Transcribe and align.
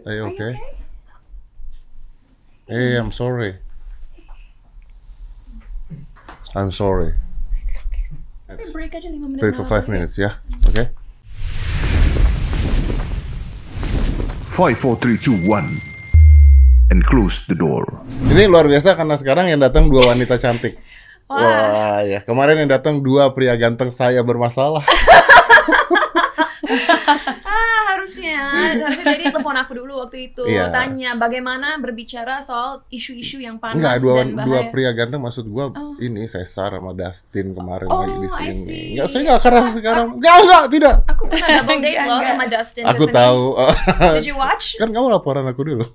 Are 0.00 0.16
you 0.16 0.24
Are 0.24 0.26
you 0.32 0.32
okay? 0.32 0.52
Hey, 2.64 2.96
I'm 2.96 3.12
sorry. 3.12 3.60
I'm 6.56 6.72
sorry. 6.72 7.12
It's 7.60 7.76
okay. 7.76 8.08
Let's 8.48 8.72
break 8.72 8.96
aja 8.96 9.12
5 9.12 9.20
menit. 9.20 9.44
break 9.44 9.52
for 9.52 9.68
five 9.68 9.84
minutes, 9.92 10.16
ya. 10.16 10.40
Okay? 10.72 10.88
Five, 14.56 14.80
four, 14.80 14.96
three, 14.96 15.20
two, 15.20 15.36
one, 15.44 15.76
and 16.88 17.04
close 17.04 17.44
the 17.44 17.52
door. 17.52 17.84
Ini 18.32 18.48
luar 18.48 18.64
biasa 18.64 18.96
karena 18.96 19.20
sekarang 19.20 19.52
yang 19.52 19.60
datang 19.60 19.92
dua 19.92 20.16
wanita 20.16 20.40
cantik. 20.40 20.80
Wah. 21.28 21.36
Wah, 21.36 22.00
ya. 22.00 22.24
Kemarin 22.24 22.64
yang 22.64 22.80
datang 22.80 23.04
dua 23.04 23.36
pria 23.36 23.60
ganteng 23.60 23.92
saya 23.92 24.24
bermasalah. 24.24 24.88
Harusnya. 28.02 28.38
Harusnya 28.82 29.06
jadi 29.08 29.24
telepon 29.30 29.54
aku 29.54 29.72
dulu 29.74 30.02
waktu 30.02 30.26
itu. 30.26 30.42
Iya. 30.42 30.74
Tanya 30.74 31.14
bagaimana 31.14 31.78
berbicara 31.78 32.42
soal 32.42 32.82
isu-isu 32.88 33.38
yang 33.38 33.56
panas 33.56 33.78
Enggak, 33.78 33.96
dua, 33.98 34.14
dan 34.18 34.26
bahaya. 34.34 34.42
dua 34.42 34.60
pria 34.68 34.90
ganteng 34.90 35.22
maksud 35.22 35.46
gua 35.46 35.70
Oh. 35.70 35.94
ini 35.96 36.26
Cesar 36.26 36.74
sama 36.74 36.90
Dustin 36.90 37.54
kemarin 37.54 37.86
Oh, 37.86 38.02
lagi 38.02 38.16
di 38.18 38.28
sini. 38.28 38.80
Enggak, 38.92 39.06
saya 39.06 39.20
enggak 39.22 39.40
karena 39.40 39.60
sekarang. 39.72 40.06
Enggak, 40.18 40.36
enggak, 40.36 40.62
tidak. 40.68 40.94
Aku 41.06 41.22
pernah 41.26 41.48
double 41.62 41.78
date 41.78 41.94
loh 41.96 42.16
enggak. 42.18 42.26
sama 42.26 42.44
Dustin. 42.44 42.84
Aku 42.84 43.04
Tiffany. 43.06 43.14
tahu. 43.16 43.42
Did 44.18 44.26
you 44.26 44.36
watch? 44.36 44.66
kan 44.74 44.88
kamu 44.90 45.06
laporan 45.08 45.46
aku 45.46 45.62
dulu. 45.62 45.86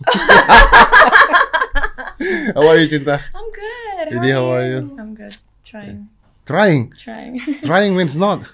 How 2.56 2.64
are 2.66 2.80
you, 2.80 2.88
Cinta? 2.88 3.20
I'm 3.30 3.48
good. 3.52 4.08
Jadi, 4.10 4.28
how 4.32 4.48
are 4.50 4.66
you? 4.66 4.82
I'm 4.96 5.14
good. 5.14 5.36
Trying. 5.62 6.10
Trying. 6.48 6.96
Trying. 6.96 7.34
Trying 7.62 7.92
means 7.94 8.16
not. 8.16 8.48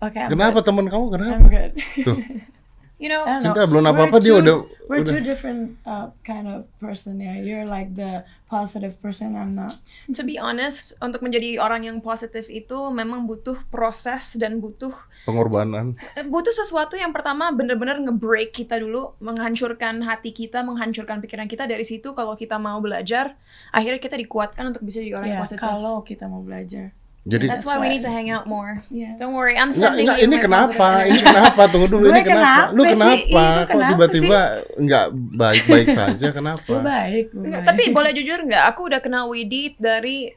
Okay. 0.00 0.22
I'm 0.22 0.30
Kenapa 0.30 0.58
good. 0.58 0.66
temen 0.66 0.84
kamu 0.86 1.04
I'm 1.04 1.12
kenapa? 1.12 1.46
good. 1.46 1.72
Tuh, 2.02 2.16
You 2.96 3.12
know, 3.12 3.28
Cinta 3.36 3.60
know. 3.60 3.68
belum 3.68 3.84
apa-apa 3.84 4.16
dia 4.16 4.32
two- 4.32 4.40
udah 4.40 4.56
We're 4.88 5.04
udah. 5.04 5.12
two 5.12 5.20
different 5.20 5.76
uh, 5.84 6.16
kind 6.22 6.48
of 6.48 6.64
person. 6.78 7.20
Yeah, 7.20 7.36
you're 7.36 7.68
like 7.68 7.92
the 7.92 8.24
positive 8.46 8.96
person. 8.98 9.36
I'm 9.36 9.52
not. 9.52 9.84
to 10.08 10.24
be 10.24 10.40
honest, 10.40 10.96
untuk 10.96 11.20
menjadi 11.20 11.60
orang 11.60 11.84
yang 11.84 12.00
positif 12.00 12.48
itu 12.48 12.72
memang 12.88 13.28
butuh 13.28 13.60
proses 13.68 14.40
dan 14.40 14.64
butuh 14.64 14.96
pengorbanan. 15.28 16.00
butuh 16.24 16.56
sesuatu 16.56 16.96
yang 16.96 17.12
pertama 17.12 17.52
bener-bener 17.52 18.00
nge-break 18.00 18.56
kita 18.56 18.80
dulu, 18.80 19.12
menghancurkan 19.20 20.00
hati 20.00 20.32
kita, 20.32 20.64
menghancurkan 20.64 21.20
pikiran 21.20 21.44
kita 21.44 21.68
dari 21.68 21.84
situ 21.84 22.16
kalau 22.16 22.32
kita 22.32 22.56
mau 22.56 22.80
belajar, 22.80 23.36
akhirnya 23.68 24.00
kita 24.00 24.16
dikuatkan 24.16 24.72
untuk 24.72 24.80
bisa 24.80 25.04
jadi 25.04 25.20
orang 25.20 25.28
yang 25.28 25.36
Yeah, 25.36 25.44
positif. 25.44 25.60
kalau 25.60 26.00
kita 26.00 26.24
mau 26.26 26.40
belajar. 26.40 26.96
Jadi 27.26 27.50
That's 27.50 27.66
why 27.66 27.82
we 27.82 27.90
need 27.90 28.06
to 28.06 28.12
hang 28.12 28.30
out 28.30 28.46
more. 28.46 28.86
Yeah. 28.86 29.18
Don't 29.18 29.34
worry, 29.34 29.58
I'm 29.58 29.74
Enggak, 29.74 29.98
sending 29.98 30.06
enggak, 30.06 30.18
ini 30.22 30.36
kenapa? 30.38 30.88
Ini 31.10 31.18
kenapa? 31.18 31.60
Tunggu 31.66 31.90
dulu, 31.90 32.06
ini 32.14 32.22
kenapa? 32.22 32.70
kenapa 32.70 32.74
Lu 32.78 32.82
sih? 32.86 32.92
kenapa? 32.94 33.18
Ih, 33.18 33.26
lu 33.26 33.34
Kok 33.34 33.66
kenapa 33.66 33.90
tiba-tiba 33.90 34.40
enggak 34.78 35.04
baik-baik 35.34 35.88
saja? 35.90 36.26
Kenapa? 36.30 36.62
Gue 36.70 36.80
baik. 36.86 37.26
baik. 37.34 37.66
tapi 37.66 37.82
boleh 37.90 38.14
jujur 38.14 38.38
nggak? 38.46 38.64
Aku 38.70 38.86
udah 38.86 39.02
kenal 39.02 39.26
Widi 39.26 39.74
dari 39.74 40.30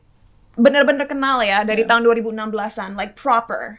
bener-bener 0.57 1.05
kenal 1.05 1.39
ya 1.45 1.61
dari 1.61 1.85
tahun 1.85 2.03
2016an, 2.03 2.97
like 2.97 3.13
proper. 3.13 3.77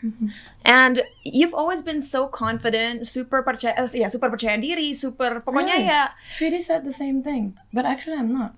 And 0.63 1.03
you've 1.27 1.53
always 1.53 1.83
been 1.83 2.01
so 2.01 2.31
confident, 2.31 3.11
super 3.11 3.43
percaya, 3.43 3.75
ya 3.91 4.07
super 4.07 4.31
percaya 4.31 4.55
diri, 4.57 4.95
super 4.95 5.43
pokoknya 5.43 5.77
Really? 5.77 5.91
ya. 5.91 6.03
Fidi 6.31 6.63
said 6.63 6.87
the 6.87 6.95
same 6.95 7.27
thing, 7.27 7.59
but 7.75 7.83
actually 7.83 8.17
I'm 8.17 8.31
not. 8.31 8.55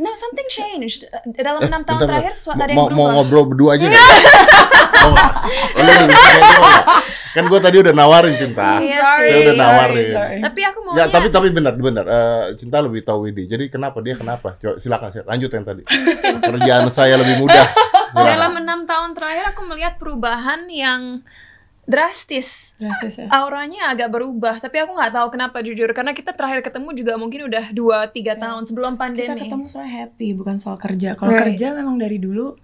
No, 0.00 0.10
something 0.14 0.48
changed. 0.48 1.04
Eh, 1.04 1.20
Dalam 1.38 1.60
Eh, 1.60 1.68
enam 1.68 1.84
tahun 1.84 1.98
bentar, 1.98 2.08
terakhir 2.10 2.32
suatu 2.34 2.56
mau, 2.56 2.64
ada 2.64 2.72
yang 2.72 2.78
mau, 2.78 2.86
mau 2.86 2.90
berubah. 2.90 3.12
ngobrol 3.14 3.44
berdua 3.46 3.70
aja 3.74 3.84
nggak? 3.86 4.00
Mau 4.96 5.10
nggak? 5.12 5.32
Oh? 5.76 6.74
Kan 7.30 7.44
gue 7.46 7.60
tadi 7.60 7.76
udah 7.78 7.92
nawarin 7.92 8.34
cinta. 8.34 8.80
Iya 8.80 8.98
Sorry. 8.98 9.28
Saya 9.28 9.38
udah 9.44 9.54
nawarin. 9.54 10.08
sorry. 10.10 10.38
Tapi 10.40 10.60
aku 10.64 10.78
mau 10.82 10.92
Ya, 10.94 11.04
tapi 11.06 11.28
tapi 11.28 11.48
benar, 11.48 11.74
benar. 11.74 12.04
Eh, 12.04 12.44
cinta 12.56 12.80
lebih 12.80 13.00
tahu 13.00 13.28
Widi. 13.28 13.44
Jadi 13.44 13.68
kenapa 13.68 14.00
dia 14.00 14.14
kenapa? 14.14 14.56
Coba 14.56 14.76
silakan 14.76 15.08
silakan. 15.10 15.28
lanjut 15.28 15.50
yang 15.52 15.64
tadi. 15.64 15.82
Kerjaan 16.48 16.84
saya 16.88 17.14
lebih 17.16 17.38
mudah. 17.38 17.66
Silakan. 18.10 18.26
dalam 18.26 18.52
enam 18.56 18.80
tahun 18.84 19.10
terakhir 19.12 19.54
aku 19.54 19.62
melihat 19.64 19.94
perubahan 19.94 20.66
yang 20.66 21.22
drastis. 21.90 22.78
Drastis 22.78 23.18
ya. 23.18 23.26
Auranya 23.28 23.90
agak 23.90 24.08
berubah, 24.08 24.56
tapi 24.56 24.78
aku 24.78 24.94
nggak 24.94 25.10
tahu 25.10 25.28
kenapa 25.28 25.58
jujur. 25.60 25.90
Karena 25.90 26.14
kita 26.14 26.30
terakhir 26.30 26.62
ketemu 26.62 26.94
juga 26.94 27.18
mungkin 27.18 27.50
udah 27.50 27.74
2-3 27.74 28.38
tahun 28.38 28.62
sebelum 28.64 28.94
Kita 28.94 29.02
pandemi. 29.02 29.40
ketemu 29.42 29.66
soal 29.66 29.84
happy, 29.84 30.28
bukan 30.32 30.56
soal 30.56 30.78
kerja. 30.78 31.18
Kalau 31.18 31.34
Right. 31.34 31.52
kerja 31.52 31.74
memang 31.74 31.98
dari 31.98 32.16
dulu, 32.16 32.54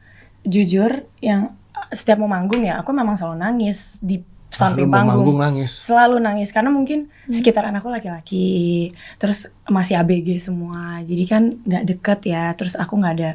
jujur, 0.41 0.91
yang 1.19 1.59
setiap 1.91 2.17
mau 2.17 2.31
manggung 2.31 2.63
ya, 2.63 2.79
aku 2.79 2.91
memang 2.91 3.15
selalu 3.15 3.37
nangis 3.37 3.99
di 4.01 4.23
Ah, 4.47 4.71
samping 4.71 4.87
panggung. 4.89 5.21
manggung 5.27 5.39
nangis. 5.43 5.75
Selalu 5.85 6.17
nangis 6.17 6.49
karena 6.49 6.71
mungkin 6.71 7.11
sekitaran 7.29 7.75
aku 7.75 7.91
laki-laki, 7.91 8.89
terus 9.19 9.51
masih 9.67 9.99
ABG 9.99 10.39
semua, 10.41 11.03
jadi 11.03 11.25
kan 11.27 11.43
nggak 11.61 11.85
deket 11.85 12.21
ya. 12.25 12.55
Terus 12.55 12.73
aku 12.73 12.95
nggak 12.97 13.15
ada 13.19 13.31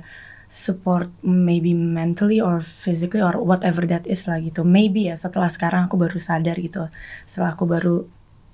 support 0.52 1.08
maybe 1.24 1.72
mentally 1.72 2.38
or 2.38 2.60
physically 2.60 3.24
or 3.24 3.40
whatever 3.40 3.88
that 3.88 4.04
is 4.04 4.28
lah 4.28 4.38
gitu. 4.38 4.62
Maybe 4.62 5.08
ya 5.08 5.16
setelah 5.16 5.48
sekarang 5.48 5.88
aku 5.88 5.96
baru 5.96 6.20
sadar 6.20 6.60
gitu. 6.60 6.92
Setelah 7.24 7.56
aku 7.56 7.64
baru 7.64 7.96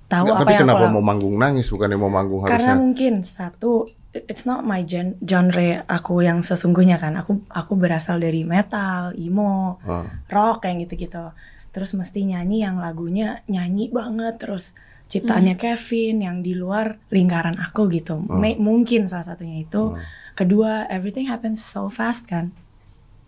tahu 0.06 0.24
Nggak, 0.24 0.32
apa 0.32 0.40
tapi 0.40 0.52
yang 0.54 0.62
kenapa 0.62 0.78
aku 0.80 0.94
mau 0.94 1.04
manggung 1.04 1.36
nangis 1.36 1.66
bukan 1.68 1.88
yang 1.90 2.00
mau 2.00 2.08
manggung 2.08 2.40
karena 2.40 2.54
harusnya? 2.64 2.80
mungkin 2.80 3.14
satu 3.20 3.84
it's 4.16 4.48
not 4.48 4.64
my 4.64 4.80
gen 4.80 5.20
genre 5.20 5.84
aku 5.84 6.24
yang 6.24 6.40
sesungguhnya 6.40 6.96
kan 6.96 7.12
aku 7.12 7.44
aku 7.46 7.76
berasal 7.76 8.16
dari 8.16 8.40
metal 8.40 9.12
emo 9.12 9.76
Ah. 9.84 10.08
rock 10.32 10.64
kayak 10.64 10.88
gitu-gitu 10.88 11.28
terus 11.68 11.92
mesti 11.92 12.24
nyanyi 12.24 12.64
yang 12.64 12.80
lagunya 12.80 13.44
nyanyi 13.44 13.92
banget 13.92 14.40
terus 14.40 14.72
ciptaannya 15.08 15.56
Kevin 15.56 16.20
yang 16.20 16.40
di 16.40 16.52
luar 16.52 16.96
lingkaran 17.08 17.60
aku 17.60 17.92
gitu 17.92 18.16
May- 18.22 18.56
mungkin 18.56 19.12
salah 19.12 19.28
satunya 19.28 19.60
itu 19.60 19.92
Hmm. 19.92 20.00
Kedua 20.38 20.86
everything 20.86 21.26
happens 21.26 21.58
so 21.58 21.90
fast 21.90 22.30
kan 22.30 22.54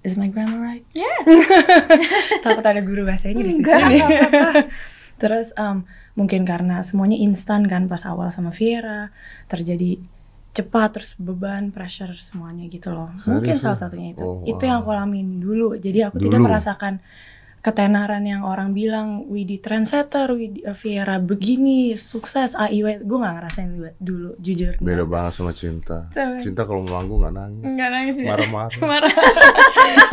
is 0.07 0.15
my 0.15 0.31
grammar 0.31 0.63
right 0.63 0.87
Yeah. 0.95 1.19
takut 2.47 2.63
ada 2.63 2.79
guru 2.81 3.03
bahasa 3.03 3.27
Inggris 3.29 3.59
di 3.59 3.67
Enggak, 3.67 3.83
sini. 3.83 3.99
Terus 5.21 5.53
um, 5.61 5.85
mungkin 6.17 6.49
karena 6.49 6.81
semuanya 6.81 7.19
instan 7.21 7.69
kan 7.69 7.85
pas 7.91 8.09
awal 8.09 8.33
sama 8.33 8.49
Viera 8.55 9.13
terjadi 9.53 10.01
cepat 10.51 10.99
terus 10.99 11.11
beban 11.21 11.71
pressure 11.71 12.17
semuanya 12.17 12.65
gitu 12.73 12.91
loh. 12.91 13.13
Mungkin 13.29 13.61
Serius 13.61 13.63
salah 13.63 13.77
lu? 13.79 13.83
satunya 13.85 14.09
itu. 14.17 14.25
Oh, 14.25 14.41
itu 14.49 14.63
wow. 14.65 14.67
yang 14.67 14.77
aku 14.81 14.91
alamin 14.97 15.29
dulu. 15.39 15.77
Jadi 15.77 15.99
aku 16.03 16.17
tidak 16.19 16.41
Dulu. 16.41 16.47
merasakan 16.49 17.05
ketenaran 17.61 18.25
yang 18.25 18.43
orang 18.43 18.73
bilang 18.73 19.29
Widi 19.29 19.61
trendsetter, 19.61 20.33
Widi 20.33 20.65
uh, 20.65 20.73
Viera 20.73 21.21
begini, 21.21 21.93
sukses, 21.97 22.57
AIW. 22.57 23.05
Gue 23.05 23.19
gak 23.21 23.35
ngerasain 23.37 23.69
dulu, 23.69 23.91
dulu 24.01 24.31
jujur. 24.41 24.75
Beda 24.81 25.05
banget 25.05 25.33
sama 25.37 25.53
cinta. 25.53 26.09
Sama. 26.13 26.41
Cinta 26.41 26.65
kalau 26.65 26.83
manggung 26.85 27.21
nggak 27.21 27.37
nangis. 27.37 27.65
Enggak 27.69 27.91
nangis 27.93 28.17
ya. 28.17 28.29
Marah-marah. 28.33 28.81
Marah. 28.81 29.15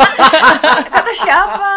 Kata 0.93 1.13
siapa? 1.15 1.73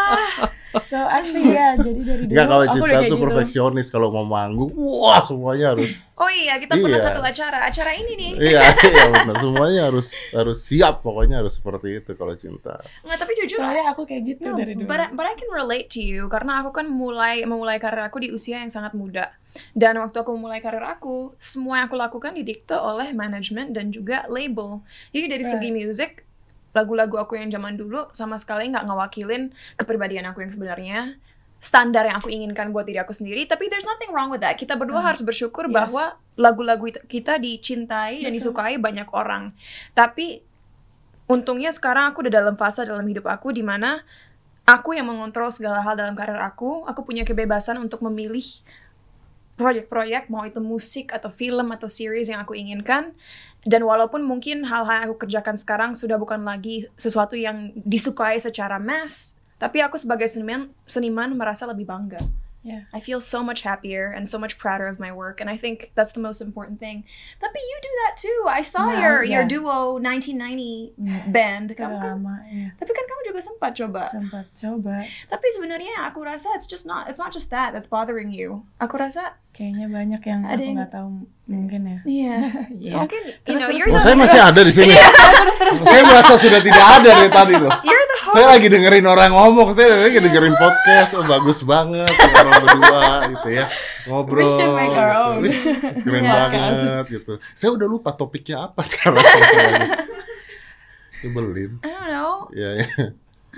So 0.79 0.95
actually 0.97 1.51
ya, 1.51 1.75
jadi 1.75 2.01
dari 2.01 2.23
dulu 2.25 2.31
Enggak 2.31 2.47
kalau 2.47 2.63
aku 2.63 2.71
cinta 2.71 2.85
udah 2.85 2.95
kayak 2.95 3.03
tuh 3.05 3.17
gitu. 3.17 3.25
perfeksionis 3.27 3.87
kalau 3.89 4.09
mau 4.09 4.23
manggung, 4.23 4.71
wah 4.71 5.19
semuanya 5.21 5.75
harus 5.75 6.07
Oh 6.15 6.29
iya, 6.29 6.55
kita 6.57 6.77
pernah 6.77 6.95
Iya. 6.95 7.07
satu 7.11 7.21
acara. 7.21 7.59
Acara 7.65 7.91
ini 7.93 8.13
nih. 8.15 8.33
iya 8.39 8.63
iya 8.87 9.05
benar 9.11 9.37
semuanya 9.37 9.81
harus 9.89 10.07
harus 10.31 10.59
siap 10.61 11.01
pokoknya 11.01 11.41
harus 11.41 11.57
seperti 11.57 11.99
itu 11.99 12.15
kalau 12.15 12.35
cinta. 12.35 12.79
Nggak, 13.03 13.19
tapi 13.19 13.33
jujur 13.35 13.59
Soalnya 13.59 13.85
aku 13.89 14.03
kayak 14.05 14.23
gitu 14.25 14.47
No, 14.47 14.55
dari 14.55 14.73
dulu. 14.75 14.87
but, 14.87 15.01
I- 15.01 15.11
but 15.11 15.27
I 15.27 15.35
can 15.35 15.51
relate 15.51 15.91
to 15.91 16.01
you 16.01 16.29
karena 16.29 16.61
aku 16.61 16.71
kan 16.71 16.87
mulai 16.87 17.43
memulai 17.43 17.77
karir 17.77 18.05
aku 18.05 18.21
di 18.21 18.31
usia 18.31 18.61
yang 18.61 18.71
sangat 18.71 18.93
muda. 18.93 19.35
Dan 19.75 19.99
waktu 19.99 20.15
aku 20.15 20.31
memulai 20.31 20.63
karir 20.63 20.87
aku, 20.87 21.35
semua 21.35 21.83
yang 21.83 21.91
aku 21.91 21.99
lakukan 21.99 22.31
didikte 22.33 22.73
oleh 22.73 23.11
manajemen 23.11 23.75
dan 23.75 23.91
juga 23.91 24.23
label. 24.29 24.79
Jadi 25.11 25.27
dari 25.27 25.43
segi 25.43 25.67
Right. 25.67 25.79
music, 25.83 26.11
lagu-lagu 26.71 27.19
aku 27.19 27.35
yang 27.39 27.51
zaman 27.51 27.75
dulu 27.75 28.07
sama 28.15 28.39
sekali 28.39 28.71
nggak 28.71 28.87
ngewakilin 28.87 29.51
kepribadian 29.75 30.29
aku 30.31 30.47
yang 30.47 30.53
sebenarnya 30.55 30.99
standar 31.61 32.09
yang 32.09 32.17
aku 32.17 32.33
inginkan 32.33 32.73
buat 32.73 32.89
diri 32.89 33.03
aku 33.03 33.13
sendiri 33.13 33.45
tapi 33.45 33.69
there's 33.69 33.85
nothing 33.85 34.09
wrong 34.15 34.33
with 34.33 34.41
that 34.41 34.57
kita 34.57 34.79
berdua 34.79 35.05
harus 35.05 35.21
bersyukur 35.21 35.69
Yes. 35.69 35.75
bahwa 35.77 36.05
lagu-lagu 36.39 36.89
it- 36.89 37.05
kita 37.05 37.37
dicintai 37.37 38.25
dan 38.25 38.33
Betul. 38.33 38.37
disukai 38.39 38.75
banyak 38.81 39.09
orang 39.13 39.53
tapi 39.93 40.41
untungnya 41.29 41.71
sekarang 41.71 42.11
aku 42.11 42.25
udah 42.25 42.33
dalam 42.33 42.57
fase 42.57 42.83
dalam 42.83 43.05
hidup 43.05 43.29
aku 43.29 43.53
di 43.53 43.61
mana 43.61 44.03
aku 44.67 44.95
yang 44.95 45.11
mengontrol 45.11 45.51
segala 45.51 45.83
hal 45.83 45.99
dalam 45.99 46.15
karir 46.15 46.39
aku. 46.39 46.87
Aku 46.87 47.03
punya 47.03 47.27
kebebasan 47.27 47.75
untuk 47.83 48.07
memilih 48.07 48.43
proyek-proyek, 49.59 50.33
mau 50.33 50.47
itu 50.49 50.63
musik 50.63 51.13
atau 51.13 51.29
film 51.29 51.69
atau 51.75 51.91
series 51.91 52.31
yang 52.33 52.41
aku 52.41 52.57
inginkan. 52.57 53.13
Dan 53.61 53.85
walaupun 53.85 54.25
mungkin 54.25 54.65
hal-hal 54.65 55.05
yang 55.05 55.07
aku 55.13 55.29
kerjakan 55.29 55.57
sekarang 55.57 55.93
sudah 55.93 56.17
bukan 56.17 56.41
lagi 56.41 56.89
sesuatu 56.97 57.37
yang 57.37 57.77
disukai 57.85 58.41
secara 58.41 58.81
mass, 58.81 59.37
tapi 59.61 59.85
aku 59.85 60.01
sebagai 60.01 60.25
seniman, 60.27 60.73
seniman 60.89 61.37
merasa 61.37 61.69
lebih 61.69 61.85
bangga 61.85 62.21
Yeah. 62.61 62.85
I 62.93 63.01
feel 63.01 63.25
so 63.25 63.41
much 63.41 63.65
happier 63.65 64.13
and 64.13 64.29
so 64.29 64.37
much 64.37 64.61
prouder 64.61 64.85
of 64.85 65.01
my 65.01 65.09
work, 65.09 65.41
and 65.41 65.49
I 65.49 65.57
think 65.57 65.93
that's 65.97 66.13
the 66.13 66.21
most 66.21 66.45
important 66.45 66.77
thing. 66.77 67.09
Tapi 67.41 67.57
you 67.57 67.77
do 67.81 67.93
that 68.05 68.21
too. 68.21 68.39
I 68.53 68.61
saw 68.61 68.85
Nah, 68.93 69.01
your 69.01 69.17
your 69.25 69.49
yeah. 69.49 69.49
duo 69.49 69.97
1990 69.97 70.93
Mm. 71.01 71.33
band. 71.33 71.73
Kamu 71.73 71.97
kan, 71.97 72.21
lama 72.21 72.37
ya. 72.53 72.69
tapi 72.77 72.93
kan 72.93 73.05
kamu 73.09 73.21
juga 73.33 73.41
sempat 73.41 73.73
coba. 73.73 74.03
Sempat 74.13 74.45
coba. 74.61 74.97
Tapi 75.09 75.47
sebenarnya 75.57 76.05
aku 76.05 76.21
rasa 76.21 76.53
it's 76.53 76.69
just 76.69 76.85
not 76.85 77.09
it's 77.09 77.17
not 77.17 77.33
just 77.33 77.49
that 77.49 77.73
that's 77.73 77.89
bothering 77.89 78.29
you. 78.29 78.69
Aku 78.77 79.01
rasa 79.01 79.41
Kayaknya 79.51 79.87
banyak 79.91 80.23
yang 80.25 80.41
Ada 80.43 80.55
aku 80.55 80.63
yang- 80.63 80.77
nggak 80.79 80.91
tahu 80.91 81.09
mungkin 81.51 81.81
ya. 81.83 81.99
iya. 82.07 82.37
Iya. 82.71 82.93
Mungkin 82.97 83.21
you 83.27 83.35
know 83.59 83.67
terus- 83.67 83.77
you're 83.77 83.91
Oh, 83.91 84.01
saya 84.01 84.15
masih 84.15 84.41
ada 84.41 84.61
di 84.63 84.73
sini. 84.73 84.95
saya 85.91 86.03
merasa 86.07 86.33
sudah 86.39 86.61
tidak 86.63 86.81
ada 86.87 87.11
dari 87.11 87.29
tadi 87.29 87.55
loh. 87.59 87.73
Saya 88.31 88.47
lagi 88.47 88.71
dengerin 88.71 89.03
orang 89.05 89.35
ngomong, 89.35 89.75
saya 89.75 90.07
lagi 90.07 90.23
dengerin 90.23 90.55
podcast, 90.55 91.19
oh 91.19 91.27
bagus 91.27 91.67
banget 91.67 92.07
orang 92.15 92.63
berdua 92.63 93.03
gitu 93.29 93.49
ya 93.51 93.67
ngobrol. 94.07 94.39
We 94.39 94.55
should 94.55 94.73
make 94.73 94.95
our 94.95 95.13
own. 95.19 95.43
Keren 96.07 96.23
Podcast. 96.23 96.81
banget 96.87 97.07
gitu. 97.11 97.33
Saya 97.53 97.71
udah 97.75 97.87
lupa 97.91 98.15
topiknya 98.15 98.71
apa 98.71 98.87
sekarang. 98.91 99.19
Nyebelin. 101.21 101.73
I 101.83 101.91
don't 101.91 102.09
know. 102.09 102.33
Ya, 102.55 102.81
ya. 102.81 102.87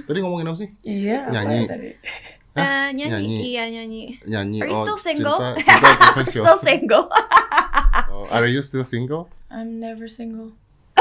Tadi 0.03 0.19
ngomongin 0.25 0.49
apa 0.49 0.57
sih? 0.57 0.69
Iya. 0.83 1.29
Nyanyi. 1.29 1.61
tadi? 1.69 1.91
Hah? 2.53 2.63
Eh, 2.63 2.89
nyanyi. 2.93 3.09
Nyanyi. 3.09 3.39
Iya 3.49 3.65
nyanyi. 3.73 4.03
Nyanyi. 4.29 4.59
Are 4.61 4.69
you 4.69 4.77
oh, 4.77 4.85
still 4.85 5.01
single? 5.01 5.39
Cinta, 5.41 6.25
cinta. 6.29 6.53
Still 6.53 6.59
single. 6.61 7.07
Oh, 8.13 8.29
are 8.29 8.45
you 8.45 8.61
still 8.61 8.85
single? 8.85 9.33
I'm 9.49 9.81
never 9.81 10.05
single. 10.05 10.53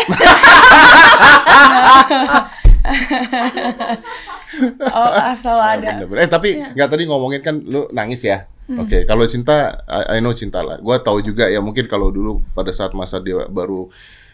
oh 4.95 5.11
asal 5.27 5.59
Ya, 5.59 5.75
ada. 5.75 5.89
bener, 5.99 6.07
bener. 6.07 6.23
Eh 6.23 6.29
tapi 6.31 6.49
nggak 6.55 6.87
tadi 6.87 7.03
ngomongin 7.03 7.43
kan 7.43 7.59
lu 7.59 7.91
nangis 7.91 8.23
ya. 8.23 8.47
Oke, 8.71 9.03
kalau 9.03 9.27
cinta, 9.27 9.83
I, 9.83 10.17
I 10.17 10.23
know 10.23 10.31
cinta 10.31 10.63
lah. 10.63 10.79
Gua 10.79 11.03
tahu 11.03 11.19
juga 11.19 11.51
ya 11.51 11.59
mungkin 11.59 11.91
kalau 11.91 12.07
dulu 12.07 12.39
pada 12.55 12.71
saat 12.71 12.95
masa 12.95 13.19
dia 13.19 13.43
baru 13.51 13.91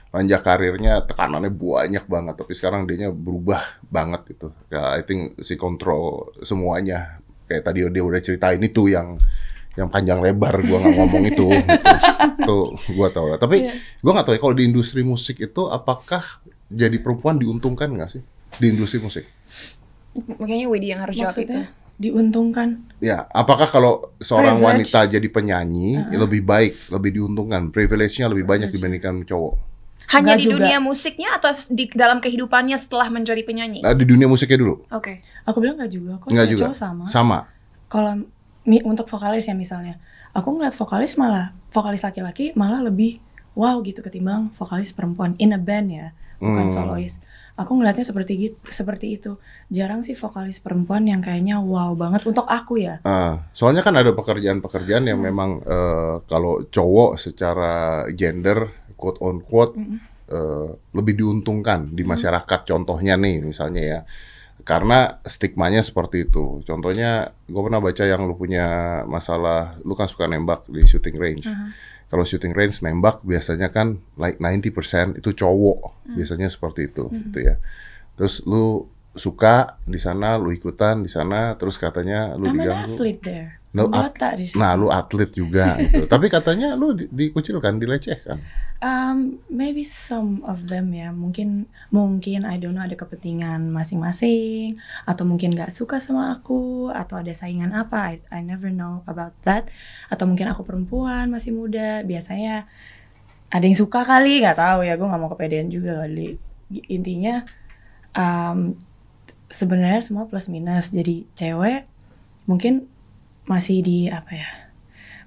panjang 0.10 0.42
karirnya 0.44 1.04
tekanannya 1.04 1.52
banyak 1.52 2.06
banget, 2.08 2.36
tapi 2.40 2.54
sekarang 2.56 2.88
dia 2.88 3.12
berubah 3.12 3.82
banget 3.88 4.36
gitu. 4.36 4.48
Ya, 4.72 4.96
I 4.96 5.04
think 5.04 5.40
si 5.44 5.60
kontrol 5.60 6.32
semuanya. 6.42 7.22
Kayak 7.48 7.64
tadi 7.72 7.80
dia 7.88 8.04
udah 8.04 8.20
ceritain 8.20 8.60
itu 8.60 8.92
yang 8.92 9.16
yang 9.78 9.94
panjang 9.94 10.20
lebar 10.20 10.58
gua 10.66 10.82
nggak 10.82 10.96
ngomong 10.98 11.24
itu 11.30 11.48
gitu. 11.70 11.94
tuh 12.50 12.64
gua 12.98 13.14
tahu 13.14 13.30
lah 13.30 13.38
tapi 13.38 13.70
gua 14.02 14.18
nggak 14.18 14.26
tahu 14.26 14.34
ya 14.34 14.42
kalau 14.42 14.56
di 14.58 14.66
industri 14.66 15.06
musik 15.06 15.38
itu 15.38 15.70
apakah 15.70 16.42
jadi 16.66 16.98
perempuan 16.98 17.38
diuntungkan 17.38 17.94
nggak 17.94 18.10
sih 18.10 18.26
di 18.58 18.74
industri 18.74 18.98
musik 18.98 19.30
Makanya 20.26 20.66
Widi 20.70 20.88
yang 20.90 21.02
harus 21.06 21.16
jawab 21.18 21.38
itu. 21.38 21.62
Diuntungkan. 21.98 22.86
Ya, 23.02 23.26
apakah 23.34 23.66
kalau 23.66 24.14
seorang 24.22 24.62
Privilege. 24.62 24.94
wanita 24.94 25.00
jadi 25.18 25.28
penyanyi 25.34 25.98
lebih 26.14 26.46
baik, 26.46 26.94
lebih 26.94 27.12
diuntungkan, 27.18 27.74
privilege-nya 27.74 28.30
lebih 28.30 28.46
banyak 28.46 28.70
dibandingkan 28.70 29.26
cowok? 29.26 29.54
Hanya 30.08 30.34
Nggak 30.34 30.40
di 30.40 30.46
juga. 30.48 30.56
dunia 30.64 30.78
musiknya 30.80 31.30
atau 31.36 31.52
di 31.68 31.86
dalam 31.92 32.24
kehidupannya 32.24 32.80
setelah 32.80 33.12
menjadi 33.12 33.44
penyanyi? 33.44 33.84
Nah, 33.84 33.92
di 33.92 34.08
dunia 34.08 34.32
musiknya 34.32 34.56
dulu? 34.56 34.88
Oke. 34.88 35.20
Aku 35.44 35.60
bilang 35.60 35.76
nggak 35.76 35.92
juga. 35.92 36.14
Kok 36.24 36.32
Nggak 36.32 36.48
juga? 36.48 36.66
sama. 36.72 37.06
Sama? 37.12 37.38
Kalau 37.92 38.24
mi- 38.64 38.84
untuk 38.88 39.12
vokalis 39.12 39.48
ya 39.48 39.56
misalnya, 39.56 40.00
aku 40.32 40.48
ngeliat 40.56 40.76
vokalis 40.76 41.20
malah 41.20 41.52
vokalis 41.72 42.04
laki-laki 42.04 42.56
malah 42.56 42.80
lebih 42.80 43.20
wow 43.52 43.84
gitu 43.84 44.00
ketimbang 44.00 44.48
vokalis 44.56 44.96
perempuan 44.96 45.36
in 45.40 45.52
a 45.52 45.60
band 45.60 45.92
ya, 45.92 46.08
bukan 46.40 46.68
Hmm. 46.68 46.76
solois. 46.76 47.20
Aku 47.58 47.74
ngeliatnya 47.74 48.06
seperti 48.06 48.32
gitu, 48.38 48.58
seperti 48.70 49.18
itu. 49.18 49.42
Jarang 49.68 50.06
sih 50.06 50.14
vokalis 50.14 50.62
perempuan 50.62 51.04
yang 51.04 51.20
kayaknya 51.20 51.58
wow 51.58 51.98
banget 51.98 52.22
untuk 52.24 52.46
aku 52.46 52.78
ya. 52.78 53.02
Ah, 53.02 53.50
soalnya 53.50 53.82
kan 53.82 53.98
ada 53.98 54.14
pekerjaan-pekerjaan 54.14 55.04
yang 55.04 55.18
memang 55.20 55.66
eh, 55.66 56.16
kalau 56.30 56.64
cowok 56.64 57.18
secara 57.18 57.74
gender, 58.14 58.70
quote 58.98 59.22
on 59.22 59.40
quote, 59.40 59.78
Mm-mm. 59.78 59.98
eh, 60.28 60.70
lebih 60.92 61.14
diuntungkan 61.16 61.94
di 61.94 62.02
masyarakat. 62.04 62.66
Contohnya 62.66 63.14
nih, 63.16 63.40
misalnya 63.40 63.82
ya, 63.82 64.00
karena 64.62 65.22
stigmanya 65.24 65.80
seperti 65.80 66.26
itu. 66.26 66.60
Contohnya, 66.66 67.30
gue 67.46 67.62
pernah 67.62 67.78
baca 67.78 68.04
yang 68.04 68.26
lu 68.26 68.34
punya 68.34 68.66
masalah, 69.06 69.78
lu 69.82 69.94
kan 69.94 70.10
suka 70.10 70.26
nembak 70.26 70.66
di 70.68 70.84
shooting 70.84 71.16
range. 71.16 71.48
Aha. 71.48 71.72
Kalau 72.08 72.24
shooting 72.24 72.52
range 72.52 72.82
nembak 72.82 73.20
biasanya 73.22 73.68
kan 73.68 74.00
like 74.16 74.40
90% 74.40 75.20
itu 75.20 75.32
cowok, 75.34 76.08
biasanya 76.10 76.48
seperti 76.48 76.88
itu, 76.88 77.08
gitu 77.12 77.40
ya. 77.44 77.56
Terus 78.16 78.42
lu 78.44 78.88
suka 79.12 79.76
di 79.84 80.00
sana, 80.00 80.38
lu 80.38 80.50
ikutan 80.50 81.04
di 81.04 81.10
sana, 81.10 81.54
terus 81.54 81.76
katanya 81.76 82.34
lu 82.34 82.48
I'm 82.48 82.54
an 82.54 82.56
diganggu. 82.56 82.94
athlete 82.96 83.22
there. 83.22 83.50
Nah, 84.56 84.74
lu 84.74 84.88
atlet 84.90 85.30
juga 85.30 85.78
gitu. 85.78 86.08
Tapi 86.14 86.32
katanya 86.32 86.74
lu 86.74 86.96
di- 86.96 87.12
dikucilkan, 87.12 87.78
dilecehkan. 87.78 88.40
Um, 88.78 89.42
maybe 89.50 89.82
some 89.82 90.46
of 90.46 90.70
them 90.70 90.94
ya, 90.94 91.10
mungkin 91.10 91.66
mungkin 91.90 92.46
I 92.46 92.62
don't 92.62 92.78
know 92.78 92.86
ada 92.86 92.94
kepentingan 92.94 93.74
masing-masing 93.74 94.78
atau 95.02 95.26
mungkin 95.26 95.58
nggak 95.58 95.74
suka 95.74 95.98
sama 95.98 96.38
aku 96.38 96.94
atau 96.94 97.18
ada 97.18 97.34
saingan 97.34 97.74
apa, 97.74 98.14
I, 98.14 98.16
I 98.30 98.46
never 98.46 98.70
know 98.70 99.02
about 99.10 99.34
that. 99.50 99.74
Atau 100.14 100.30
mungkin 100.30 100.54
aku 100.54 100.62
perempuan 100.62 101.34
masih 101.34 101.58
muda, 101.58 102.06
biasanya 102.06 102.70
ada 103.50 103.66
yang 103.66 103.74
suka 103.74 104.06
kali, 104.06 104.46
nggak 104.46 104.62
tahu 104.62 104.86
ya, 104.86 104.94
gue 104.94 105.08
nggak 105.10 105.22
mau 105.26 105.32
kepedean 105.34 105.74
juga 105.74 106.06
kali. 106.06 106.38
Intinya 106.86 107.50
um, 108.14 108.78
sebenarnya 109.50 110.06
semua 110.06 110.30
plus 110.30 110.54
minus. 110.54 110.94
Jadi 110.94 111.26
cewek 111.34 111.90
mungkin 112.46 112.86
masih 113.50 113.82
di 113.82 114.06
apa 114.06 114.38
ya? 114.38 114.50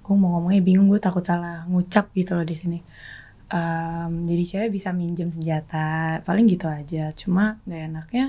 Gue 0.07 0.15
mau 0.15 0.39
ngomongnya 0.39 0.63
bingung, 0.63 0.87
gue 0.87 1.03
takut 1.03 1.27
salah 1.27 1.67
ngucap 1.67 2.15
gitu 2.15 2.39
loh 2.39 2.47
di 2.47 2.55
sini. 2.55 2.79
Um, 3.51 4.31
jadi 4.31 4.45
cewek 4.47 4.71
bisa 4.79 4.95
minjem 4.95 5.27
senjata, 5.35 6.23
paling 6.23 6.47
gitu 6.47 6.71
aja. 6.71 7.11
Cuma 7.19 7.59
nggak 7.67 7.83
enaknya 7.91 8.27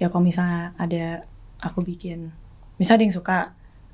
ya 0.00 0.10
kalau 0.10 0.24
misalnya 0.26 0.74
ada 0.74 1.22
aku 1.60 1.84
bikin, 1.86 2.32
misalnya 2.80 2.98
ada 2.98 3.04
yang 3.06 3.16
suka, 3.20 3.38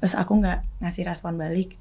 terus 0.01 0.15
aku 0.17 0.33
nggak 0.41 0.59
ngasih 0.81 1.03
respon 1.05 1.35
balik, 1.37 1.77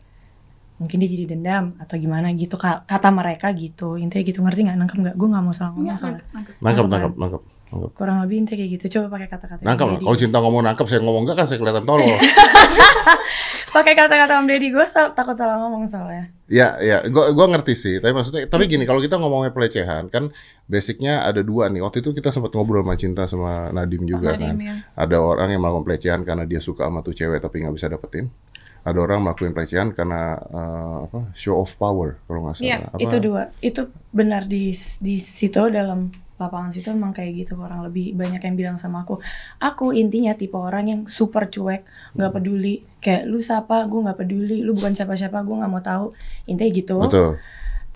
mungkin 0.82 0.98
dia 1.00 1.08
jadi 1.08 1.26
dendam 1.32 1.78
atau 1.80 1.96
gimana 1.96 2.28
gitu 2.36 2.60
Ka- 2.60 2.84
kata 2.84 3.10
mereka 3.16 3.48
gitu. 3.56 3.96
Intinya 3.96 4.24
gitu 4.28 4.40
ngerti 4.44 4.60
nggak? 4.68 4.78
Nangkep 4.82 4.98
nggak? 5.04 5.16
Gue 5.16 5.28
nggak 5.32 5.44
mau 5.46 5.56
salah 5.56 5.72
ngomong 5.72 5.88
soalnya. 5.96 6.20
Nangkap, 6.36 6.56
Nangkep, 6.66 6.86
nangkap, 6.92 7.14
nangkap. 7.22 7.55
Nangkap. 7.76 7.92
kurang 7.94 8.18
lebih 8.24 8.36
intinya 8.40 8.58
kayak 8.58 8.72
gitu 8.80 8.86
coba 8.96 9.08
pakai 9.14 9.28
kata-kata 9.28 9.62
Nangkap 9.62 9.88
lah. 9.92 10.00
Kalau 10.00 10.18
cinta 10.18 10.38
ngomong 10.40 10.62
nangkap, 10.64 10.86
saya 10.88 11.02
ngomong 11.04 11.22
enggak 11.28 11.38
kan 11.38 11.46
saya 11.46 11.60
kelihatan 11.60 11.84
tolol. 11.84 12.16
pakai 13.76 13.94
kata-kata 13.94 14.40
Om 14.40 14.48
Deddy 14.48 14.72
gue 14.72 14.86
sal- 14.88 15.12
takut 15.12 15.36
salah 15.36 15.60
ngomong 15.60 15.92
soalnya 15.92 16.32
Ya, 16.46 16.78
ya, 16.78 17.02
gua 17.10 17.34
gua 17.34 17.50
ngerti 17.50 17.74
sih. 17.74 17.96
Tapi 17.98 18.14
maksudnya, 18.14 18.46
tapi 18.46 18.70
gini, 18.70 18.86
kalau 18.86 19.02
kita 19.02 19.18
ngomongnya 19.18 19.50
pelecehan, 19.50 20.14
kan 20.14 20.30
basicnya 20.70 21.26
ada 21.26 21.42
dua 21.42 21.74
nih. 21.74 21.82
Waktu 21.82 22.06
itu 22.06 22.14
kita 22.14 22.30
sempat 22.30 22.54
ngobrol 22.54 22.86
sama 22.86 22.94
Cinta 22.94 23.26
sama 23.26 23.74
Nadim 23.74 24.06
juga 24.06 24.38
Nadim, 24.38 24.54
kan. 24.54 24.56
ya. 24.62 24.76
Ada 24.94 25.18
orang 25.26 25.50
yang 25.50 25.66
melakukan 25.66 25.86
pelecehan 25.90 26.22
karena 26.22 26.46
dia 26.46 26.62
suka 26.62 26.86
sama 26.86 27.02
tuh 27.02 27.18
cewek 27.18 27.42
tapi 27.42 27.66
nggak 27.66 27.74
bisa 27.74 27.90
dapetin. 27.90 28.30
Ada 28.86 28.98
orang 29.02 29.26
melakukan 29.26 29.58
pelecehan 29.58 29.90
karena 29.98 30.38
eh, 30.38 30.98
apa 31.10 31.34
show 31.34 31.58
of 31.58 31.74
power 31.82 32.22
kalau 32.30 32.46
nggak 32.46 32.62
salah. 32.62 32.70
Iya, 32.70 32.78
itu 33.02 33.16
dua 33.18 33.42
itu 33.66 33.82
benar 34.14 34.46
di 34.46 34.70
di 35.02 35.16
situ 35.18 35.74
dalam 35.74 36.14
lapangan 36.36 36.72
situ 36.76 36.92
emang 36.92 37.16
kayak 37.16 37.48
gitu 37.48 37.56
kurang 37.56 37.88
lebih 37.88 38.12
banyak 38.12 38.44
yang 38.44 38.56
bilang 38.60 38.76
sama 38.76 39.08
aku 39.08 39.24
aku 39.64 39.96
intinya 39.96 40.36
tipe 40.36 40.60
orang 40.60 40.86
yang 40.92 41.02
super 41.08 41.48
cuek 41.48 41.88
nggak 42.12 42.32
peduli 42.36 42.84
kayak 43.06 43.24
lu 43.30 43.38
siapa? 43.38 43.86
Gue 43.86 44.02
nggak 44.02 44.18
peduli 44.18 44.66
lu 44.66 44.74
bukan 44.74 44.98
siapa-siapa 44.98 45.46
gue 45.46 45.56
nggak 45.62 45.72
mau 45.72 45.84
tahu. 45.86 46.06
Intinya 46.50 46.72
gitu. 46.74 46.98
Betul. 47.06 47.38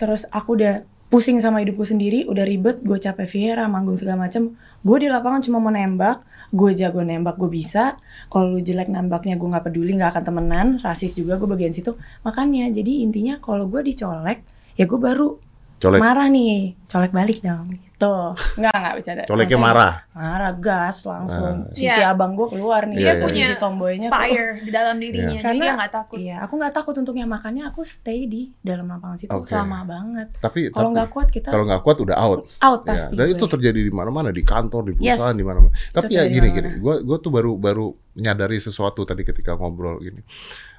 terus 0.00 0.24
aku 0.32 0.56
udah 0.56 0.80
pusing 1.12 1.36
sama 1.44 1.60
hidupku 1.60 1.84
sendiri 1.84 2.24
udah 2.24 2.40
ribet 2.48 2.80
gue 2.80 2.96
capek 2.96 3.28
Viera 3.28 3.68
manggung 3.68 3.98
segala 4.00 4.24
macem. 4.24 4.56
Gue 4.80 4.96
di 5.04 5.12
lapangan 5.12 5.44
cuma 5.44 5.58
mau 5.60 5.68
nembak 5.68 6.24
gue 6.50 6.70
jago 6.72 7.04
nembak 7.04 7.36
gue 7.36 7.50
bisa. 7.52 8.00
Kalau 8.32 8.56
lu 8.56 8.64
jelek 8.64 8.88
nembaknya 8.88 9.36
gue 9.36 9.48
nggak 9.50 9.64
peduli 9.68 9.92
nggak 9.98 10.16
akan 10.16 10.24
temenan 10.24 10.66
rasis 10.80 11.18
juga 11.18 11.36
gue 11.36 11.48
bagian 11.50 11.74
situ. 11.74 11.98
Makanya 12.24 12.72
jadi 12.72 13.04
intinya 13.04 13.36
kalau 13.42 13.68
gue 13.68 13.84
dicolek 13.84 14.40
ya 14.78 14.88
gue 14.88 14.96
baru 14.96 15.36
Colek, 15.80 15.96
marah 15.96 16.28
nih 16.28 16.76
colek 16.92 17.12
balik 17.12 17.40
dong 17.40 17.89
gitu 18.00 18.16
nggak 18.56 18.72
nggak 18.72 18.94
bercanda 18.96 19.22
coleknya 19.28 19.58
marah. 19.60 19.92
marah 20.10 20.52
gas 20.56 21.04
langsung 21.04 21.68
sisi 21.70 21.92
Iya. 21.92 22.10
abang 22.10 22.32
gue 22.32 22.48
keluar 22.48 22.88
nih 22.88 22.96
Iya, 22.96 23.12
gitu, 23.12 23.24
iya, 23.26 23.34
sisi 23.36 23.52
iya. 23.52 23.60
tomboynya 23.60 24.08
tuh. 24.08 24.16
Fire 24.16 24.50
di 24.58 24.70
dalam 24.70 24.96
dirinya. 24.96 25.36
Jadi 25.36 25.44
Karena- 25.44 25.60
dia 25.62 25.72
nggak 25.76 25.92
takut. 25.92 26.16
Iya, 26.16 26.36
aku 26.40 26.52
nggak 26.56 26.72
takut 26.72 26.94
untungnya 26.96 27.26
makanya 27.26 27.62
aku 27.68 27.84
stay 27.84 28.24
di 28.24 28.56
dalam 28.58 28.88
lapangan 28.88 29.20
situ 29.20 29.28
Oke. 29.30 29.52
lama 29.52 29.84
banget. 29.84 30.32
Tapi 30.34 30.72
Kalau 30.72 30.90
nggak 30.90 31.08
kuat 31.10 31.28
kita 31.28 31.48
kalau 31.48 31.64
nggak 31.68 31.82
kuat 31.82 31.98
udah 32.00 32.16
out. 32.16 32.40
out 32.58 32.80
Ya, 32.82 32.88
pasti. 32.88 33.14
dan 33.14 33.26
gue. 33.26 33.36
itu 33.36 33.44
terjadi 33.46 33.80
di 33.82 33.92
mana-mana 33.92 34.28
di 34.30 34.40
kantor, 34.40 34.82
di 34.88 34.92
Yes. 34.96 35.20
perusahaan, 35.20 35.36
di 35.36 35.44
mana-mana. 35.44 35.72
Tapi 35.92 36.10
ya 36.10 36.24
terjadi 36.24 36.32
gini 36.32 36.46
di 36.46 36.56
gini, 36.56 36.70
gue 36.80 36.94
gue 37.04 37.18
tuh 37.20 37.30
baru 37.30 37.52
baru 37.54 37.86
menyadari 38.10 38.56
sesuatu 38.58 39.04
tadi 39.04 39.22
ketika 39.22 39.54
ngobrol 39.54 40.00
gini. 40.00 40.24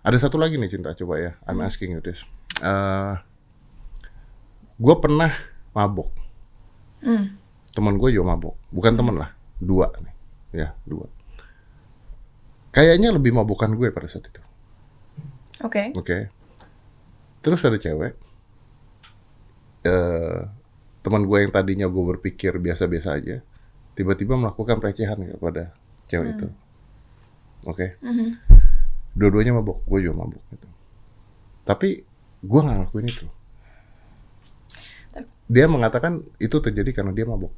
Ada 0.01 0.17
satu 0.19 0.35
lagi 0.35 0.57
nih 0.57 0.69
cinta 0.71 0.89
coba 0.91 1.21
ya, 1.21 1.31
I'm 1.45 1.55
Hmm. 1.55 1.69
asking 1.69 1.93
you 1.93 2.01
this. 2.01 2.25
Eh, 2.57 3.13
gue 4.75 4.95
pernah 4.97 5.29
mabok, 5.71 6.09
Hmm. 7.01 7.38
teman 7.72 7.96
gue 7.98 8.10
juga 8.13 8.36
mabok, 8.36 8.55
bukan 8.70 8.93
temen 8.93 9.15
lah, 9.15 9.31
dua 9.58 9.89
nih, 10.03 10.15
ya 10.53 10.67
dua. 10.86 11.08
Kayaknya 12.72 13.15
lebih 13.15 13.31
mabokan 13.36 13.74
gue 13.75 13.91
pada 13.91 14.08
saat 14.08 14.27
itu. 14.27 14.41
Oke. 15.63 15.91
Oke. 15.96 16.31
Terus 17.41 17.62
ada 17.65 17.77
cewek. 17.79 18.13
eh 19.81 20.41
teman 21.01 21.25
gue 21.25 21.38
yang 21.41 21.50
tadinya 21.50 21.89
gue 21.89 22.03
berpikir 22.15 22.53
biasa-biasa 22.62 23.17
aja, 23.17 23.41
tiba-tiba 23.98 24.38
melakukan 24.38 24.77
pelecehan 24.77 25.17
kepada 25.17 25.74
cewek 26.05 26.38
itu. 26.38 26.48
Oke. 27.65 27.98
Mhm. 28.01 28.38
Dua-duanya 29.17 29.58
mabuk, 29.58 29.81
gue 29.89 30.00
juga 30.05 30.22
mabuk 30.22 30.43
gitu. 30.53 30.67
Tapi 31.65 32.05
gue 32.46 32.60
nggak 32.62 32.75
ngelakuin 32.77 33.08
itu. 33.10 33.25
Dia 35.51 35.67
mengatakan 35.67 36.24
itu 36.39 36.58
terjadi 36.63 36.96
karena 36.96 37.12
dia 37.12 37.27
mabuk. 37.27 37.51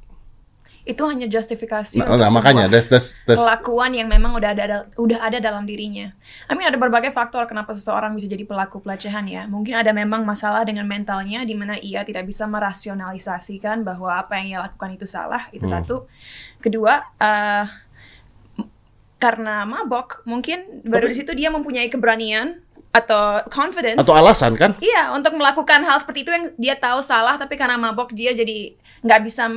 Itu 0.83 1.07
hanya 1.07 1.31
justifikasi 1.31 1.95
Nah, 1.95 2.11
untuk 2.11 2.27
nah, 2.27 2.31
makanya, 2.33 2.67
that's, 2.67 2.91
that's, 2.91 3.15
that's, 3.23 3.39
kelakuan 3.39 3.95
yang 3.95 4.11
memang 4.11 4.35
udah 4.35 4.51
ada 4.51 4.65
udah 4.99 5.15
ada 5.23 5.39
dalam 5.39 5.63
dirinya. 5.63 6.11
I 6.49 6.59
mean 6.59 6.67
ada 6.67 6.75
berbagai 6.75 7.15
faktor 7.15 7.47
kenapa 7.47 7.71
seseorang 7.71 8.11
bisa 8.11 8.27
jadi 8.27 8.43
pelaku 8.43 8.83
pelecehan 8.83 9.23
ya. 9.31 9.47
Mungkin 9.47 9.79
ada 9.79 9.95
memang 9.95 10.27
masalah 10.27 10.67
dengan 10.67 10.83
mentalnya 10.83 11.47
di 11.47 11.55
mana 11.55 11.79
ia 11.79 12.03
tidak 12.03 12.27
bisa 12.27 12.43
merasionalisasikan 12.51 13.87
bahwa 13.87 14.11
apa 14.11 14.35
yang 14.43 14.47
ia 14.51 14.59
lakukan 14.59 14.91
itu 14.91 15.07
salah. 15.07 15.47
Itu 15.55 15.71
Hmm. 15.71 15.73
satu. 15.79 15.95
Kedua, 16.59 16.99
eh, 17.15 17.63
m- 18.59 18.67
karena 19.15 19.63
mabok, 19.63 20.27
mungkin 20.27 20.83
baru 20.83 21.07
Tapi- 21.07 21.11
di 21.13 21.15
situ 21.15 21.31
dia 21.31 21.47
mempunyai 21.47 21.87
keberanian 21.87 22.59
atau 22.93 23.41
confidence. 23.49 23.97
atau 23.97 24.13
alasan 24.13 24.53
kan? 24.53 24.77
Iya, 24.77 25.09
untuk 25.17 25.33
melakukan 25.33 25.81
hal 25.81 25.97
seperti 25.97 26.21
itu 26.21 26.31
yang 26.31 26.45
dia 26.61 26.75
tahu 26.77 27.01
salah, 27.01 27.41
tapi 27.41 27.57
karena 27.57 27.75
mabok 27.75 28.13
dia 28.13 28.37
jadi 28.37 28.77
nggak 29.01 29.21
bisa 29.25 29.49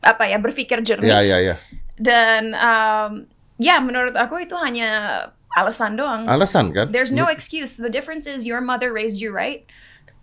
apa 0.00 0.24
ya 0.30 0.38
berpikir 0.38 0.80
jernih. 0.86 1.10
Iya, 1.10 1.20
iya, 1.20 1.36
iya. 1.42 1.54
Dan 1.98 2.54
um, 2.54 3.10
ya 3.58 3.82
menurut 3.82 4.14
aku 4.14 4.46
itu 4.46 4.54
hanya 4.54 5.20
alasan 5.56 5.98
doang. 5.98 6.30
Alasan 6.30 6.70
kan? 6.70 6.94
There's 6.94 7.10
no 7.10 7.26
excuse. 7.26 7.74
The 7.74 7.90
difference 7.90 8.30
is 8.30 8.46
your 8.46 8.62
mother 8.62 8.94
raised 8.94 9.18
you 9.18 9.34
right. 9.34 9.66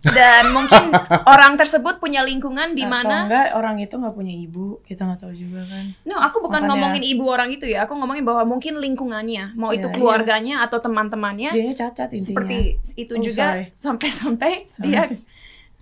Dan 0.04 0.52
mungkin 0.52 0.92
orang 1.32 1.56
tersebut 1.56 1.96
punya 1.96 2.20
lingkungan 2.20 2.76
di 2.76 2.84
Atau 2.84 2.92
mana 2.92 3.16
enggak 3.24 3.46
orang 3.56 3.76
itu 3.78 3.94
nggak 3.94 4.12
punya 4.12 4.34
ibu, 4.34 4.78
kita 4.82 5.02
nggak 5.02 5.20
tahu 5.24 5.32
juga 5.32 5.64
kan. 5.64 5.84
No, 6.04 6.20
aku 6.20 6.40
bukan 6.40 6.60
Makanya- 6.60 6.68
ngomongin 6.68 7.04
ibu 7.04 7.24
orang 7.24 7.48
itu 7.48 7.64
ya. 7.64 7.88
Aku 7.88 7.96
ngomongin 7.96 8.22
bahwa 8.22 8.44
mungkin 8.46 8.76
lingkungannya, 8.76 9.54
mau 9.54 9.72
itu 9.72 9.88
Iya, 9.88 9.94
keluarganya 9.94 10.60
atau 10.60 10.78
teman-temannya 10.78 11.50
Dianya 11.50 11.74
cacat 11.74 12.12
intinya. 12.12 12.26
seperti 12.26 12.58
itu 12.94 13.14
Oh, 13.14 13.22
juga 13.22 13.46
sampai-sampai 13.72 14.52
dia 14.78 15.08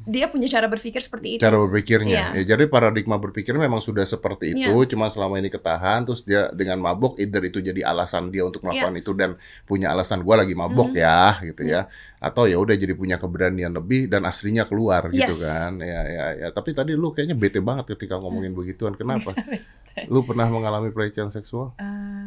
dia 0.05 0.27
punya 0.27 0.47
cara 0.47 0.67
berpikir 0.67 0.99
seperti 0.99 1.37
itu. 1.37 1.41
cara 1.41 1.57
berpikirnya. 1.59 2.35
Iya. 2.35 2.43
Ya, 2.43 2.55
jadi 2.55 2.67
paradigma 2.67 3.17
berpikir 3.17 3.55
memang 3.55 3.79
sudah 3.79 4.03
seperti 4.03 4.53
itu, 4.53 4.71
Iya. 4.75 4.89
cuma 4.89 5.07
selama 5.07 5.39
ini 5.39 5.49
ketahan 5.49 6.03
terus 6.03 6.23
dia 6.23 6.51
dengan 6.51 6.79
mabok 6.79 7.19
either 7.19 7.43
itu 7.43 7.59
jadi 7.59 7.83
alasan 7.83 8.29
dia 8.29 8.43
untuk 8.43 8.63
melakukan 8.63 8.95
Iya. 8.95 9.03
itu 9.03 9.13
dan 9.13 9.31
punya 9.63 9.91
alasan 9.91 10.21
gua 10.21 10.43
lagi 10.43 10.53
mabok 10.53 10.91
Mhm. 10.91 10.99
ya 10.99 11.21
gitu 11.45 11.63
ya. 11.63 11.87
Atau 12.19 12.47
ya 12.47 12.59
udah 12.59 12.75
jadi 12.75 12.95
punya 12.95 13.19
keberanian 13.19 13.71
lebih 13.71 14.07
dan 14.07 14.23
aslinya 14.25 14.65
keluar 14.65 15.07
gitu 15.09 15.31
Yes. 15.31 15.41
kan. 15.41 15.79
Ya 15.79 16.03
ya 16.05 16.25
ya, 16.37 16.47
tapi 16.51 16.73
tadi 16.73 16.95
lu 16.95 17.11
kayaknya 17.11 17.35
bete 17.35 17.59
banget 17.59 17.91
ketika 17.95 18.19
ngomongin 18.19 18.53
begituan. 18.53 18.95
Kenapa? 18.95 19.35
lu 20.13 20.25
pernah 20.25 20.49
mengalami 20.49 20.89
pelecehan 20.89 21.29
seksual? 21.29 21.77
Eh, 21.77 22.27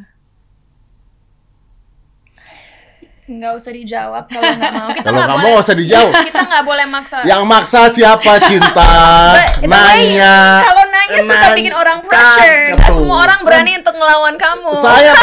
Nggak 3.25 3.51
usah 3.57 3.71
dijawab 3.73 4.23
kalau 4.29 4.53
nggak 4.53 4.73
mau. 4.77 4.89
Kita 4.93 5.05
Kalau 5.09 5.19
nggak 5.25 5.39
mau, 5.41 5.51
nggak 5.57 5.65
usah 5.65 5.75
dijawab. 5.75 6.13
Kita 6.29 6.41
nggak 6.45 6.63
boleh 6.63 6.85
maksa. 6.85 7.17
Yang 7.25 7.41
maksa 7.49 7.81
siapa 7.89 8.31
cinta? 8.45 8.91
But 9.33 9.65
Nanya. 9.65 10.37
Kalau 10.61 10.83
nanya 10.85 11.19
suka 11.25 11.33
Nanya. 11.33 11.57
bikin 11.57 11.73
orang 11.73 11.99
pressure. 12.05 12.61
Nggak 12.77 12.91
semua 12.93 13.17
orang 13.25 13.39
berani 13.41 13.71
untuk 13.81 13.95
ngelawan 13.97 14.35
kamu. 14.37 14.71
Saya 14.77 15.13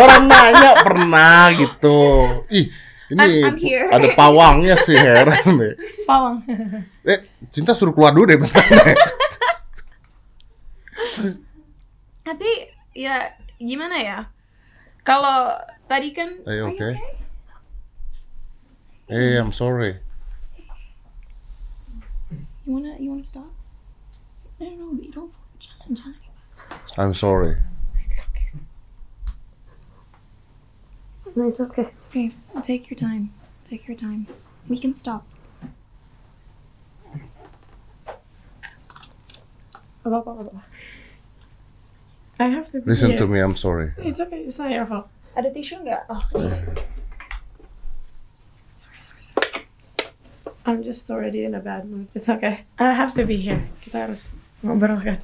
orang 0.00 0.22
nanya 0.24 0.70
pernah 0.80 1.40
gitu. 1.52 2.00
Ih, 2.48 2.66
ini 3.12 3.20
I'm- 3.20 3.44
I'm 3.52 3.58
here. 3.60 3.86
ada 3.92 4.08
pawangnya 4.16 4.74
sih 4.80 4.96
heran 4.96 5.44
deh. 5.52 5.74
pawang. 6.08 6.40
Eh, 7.04 7.20
cinta 7.52 7.76
suruh 7.76 7.92
keluar 7.92 8.16
dulu 8.16 8.32
deh 8.32 8.40
bentar 8.40 8.64
deh. 8.64 8.96
Tapi 12.22 12.48
ya 12.94 13.28
gimana 13.58 14.00
ya? 14.00 14.18
Kalau 15.02 15.52
tadi 15.84 16.16
kan 16.16 16.40
you 16.46 16.72
okay? 16.72 16.94
Hey, 19.12 19.36
I'm 19.36 19.52
sorry. 19.52 20.00
You 22.64 22.72
wanna 22.72 22.96
you 22.98 23.10
wanna 23.10 23.24
stop? 23.24 23.52
I 24.58 24.64
don't 24.64 24.78
know, 24.80 24.96
but 24.96 25.04
you 25.04 25.12
don't 25.12 25.28
jangan 25.60 26.00
jangan. 26.00 26.16
I'm 26.96 27.12
sorry. 27.12 27.60
It's 28.08 28.24
okay. 28.24 28.56
No, 31.36 31.44
it's 31.44 31.60
okay. 31.60 31.92
It's 31.92 32.08
okay. 32.08 32.32
Take 32.64 32.88
your 32.88 32.96
time. 32.96 33.36
Take 33.68 33.84
your 33.84 34.00
time. 34.00 34.32
We 34.64 34.80
can 34.80 34.96
stop. 34.96 35.28
I 40.08 40.24
have 42.48 42.72
to 42.72 42.80
be 42.80 42.88
Listen 42.88 43.12
here. 43.12 43.20
to 43.20 43.28
me, 43.28 43.44
I'm 43.44 43.60
sorry. 43.60 43.92
It's 43.98 44.20
okay, 44.24 44.48
it's 44.48 44.56
not 44.56 44.72
your 44.72 44.88
fault. 44.88 45.12
Ada 45.36 45.52
tisu 45.52 45.84
nggak? 45.84 46.08
Oh, 46.08 46.24
I'm 50.64 50.82
just 50.82 51.10
already 51.10 51.44
in 51.44 51.54
a 51.54 51.60
bad 51.60 51.88
mood. 51.90 52.06
It's 52.14 52.28
okay. 52.28 52.62
I 52.78 52.92
have 52.94 53.14
to 53.18 53.26
be 53.26 53.36
here. 53.36 53.66
Kita 53.82 54.06
harus 54.06 54.30
ngobrol 54.62 55.02
kan. 55.02 55.18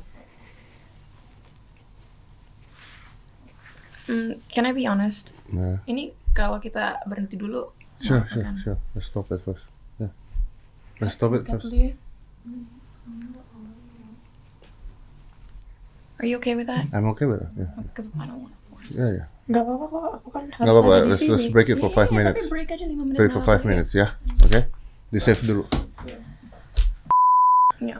Mm, 4.08 4.40
can 4.50 4.64
I 4.66 4.72
be 4.72 4.88
honest? 4.88 5.30
Yeah. 5.52 5.78
Ini 5.86 6.10
kalau 6.34 6.58
kita 6.58 7.04
berhenti 7.06 7.36
dulu. 7.38 7.70
Sure, 8.02 8.24
sure, 8.30 8.46
sure. 8.64 8.78
Let's 8.94 9.06
stop 9.06 9.30
it 9.30 9.42
first. 9.44 9.66
Yeah. 10.00 10.10
Let's 10.98 11.14
stop 11.14 11.34
it 11.34 11.46
first. 11.46 11.70
Are 16.18 16.26
you 16.26 16.42
okay 16.42 16.58
with 16.58 16.66
that? 16.66 16.90
I'm 16.90 17.06
okay 17.14 17.26
with 17.30 17.46
that. 17.46 17.52
Yeah, 17.54 17.70
Because 17.78 18.10
I 18.18 18.26
don't 18.26 18.42
want 18.42 18.54
to 18.54 18.60
force. 18.74 18.90
yeah, 18.90 19.22
yeah. 19.22 19.26
Gak 19.54 19.62
apa-apa 19.62 19.86
kok. 19.86 20.12
Aku 20.18 20.28
kan 20.34 20.44
harus 20.50 20.64
Nggak 20.66 20.74
apa-apa. 20.74 20.94
Let's 21.06 21.24
let's 21.30 21.46
break 21.46 21.68
it 21.70 21.78
for 21.78 21.90
Iya, 21.90 21.96
five 22.02 22.10
iya, 22.10 22.18
minutes. 22.18 22.44
Break 22.50 22.68
aja 22.74 22.84
5 22.90 22.98
menit. 22.98 23.18
Break 23.22 23.30
for 23.30 23.42
five 23.44 23.62
minutes, 23.62 23.90
ya. 23.94 24.18
Oke. 24.42 24.77
Di 25.08 25.20
save 25.20 25.42
dulu. 25.44 25.64
Iya. 27.80 27.98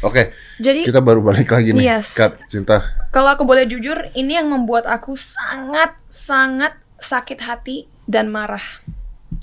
Oke, 0.00 0.32
Jadi 0.56 0.88
kita 0.88 1.04
baru 1.04 1.20
balik 1.20 1.52
lagi 1.52 1.76
nih. 1.76 1.84
Yes. 1.84 2.16
Kat, 2.16 2.40
cinta. 2.48 2.80
Kalau 3.12 3.36
aku 3.36 3.44
boleh 3.44 3.68
jujur, 3.68 4.08
ini 4.16 4.40
yang 4.40 4.48
membuat 4.48 4.88
aku 4.88 5.12
sangat-sangat 5.12 6.72
sakit 6.96 7.38
hati 7.44 7.84
dan 8.08 8.32
marah. 8.32 8.64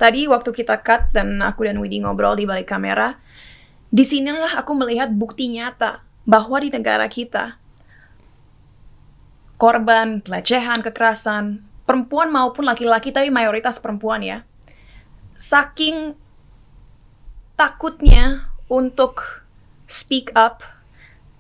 Tadi 0.02 0.26
waktu 0.26 0.50
kita 0.54 0.82
cut 0.82 1.14
dan 1.14 1.42
aku 1.46 1.70
dan 1.70 1.78
Widi 1.78 2.02
ngobrol 2.02 2.34
di 2.38 2.50
balik 2.50 2.74
kamera, 2.74 3.22
di 3.94 4.02
sinilah 4.02 4.58
aku 4.58 4.74
melihat 4.74 5.14
bukti 5.14 5.46
nyata 5.48 6.02
bahwa 6.26 6.58
di 6.58 6.74
negara 6.74 7.06
kita 7.06 7.62
korban 9.58 10.22
pelecehan, 10.22 10.86
kekerasan, 10.86 11.66
perempuan 11.86 12.30
maupun 12.30 12.66
laki-laki 12.66 13.10
tapi 13.10 13.30
mayoritas 13.30 13.82
perempuan 13.82 14.22
ya. 14.22 14.46
Saking 15.38 16.18
takutnya 17.58 18.48
untuk 18.70 19.44
speak 19.90 20.32
up 20.38 20.62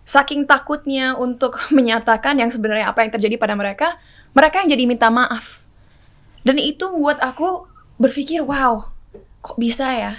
saking 0.07 0.47
takutnya 0.47 1.19
untuk 1.19 1.59
menyatakan 1.75 2.39
yang 2.39 2.47
sebenarnya 2.47 2.88
apa 2.89 3.03
yang 3.03 3.12
terjadi 3.12 3.36
pada 3.36 3.53
mereka, 3.59 4.00
mereka 4.31 4.63
yang 4.63 4.71
jadi 4.71 4.83
minta 4.88 5.12
maaf. 5.12 5.62
Dan 6.47 6.63
itu 6.63 6.88
buat 6.95 7.19
aku 7.19 7.67
berpikir, 8.00 8.39
wow, 8.39 8.88
kok 9.43 9.59
bisa 9.59 9.91
ya? 9.91 10.13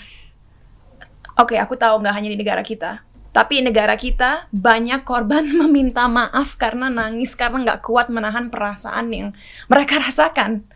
Oke, 1.41 1.57
aku 1.57 1.73
tahu 1.81 2.05
nggak 2.05 2.15
hanya 2.15 2.29
di 2.29 2.37
negara 2.37 2.61
kita, 2.61 3.01
tapi 3.33 3.65
negara 3.65 3.97
kita 3.97 4.45
banyak 4.53 5.09
korban 5.09 5.49
meminta 5.65 6.05
maaf 6.05 6.61
karena 6.61 6.93
nangis 6.93 7.33
karena 7.33 7.65
nggak 7.65 7.81
kuat 7.81 8.13
menahan 8.13 8.53
perasaan 8.53 9.09
yang 9.09 9.29
mereka 9.73 9.97
rasakan. 10.05 10.69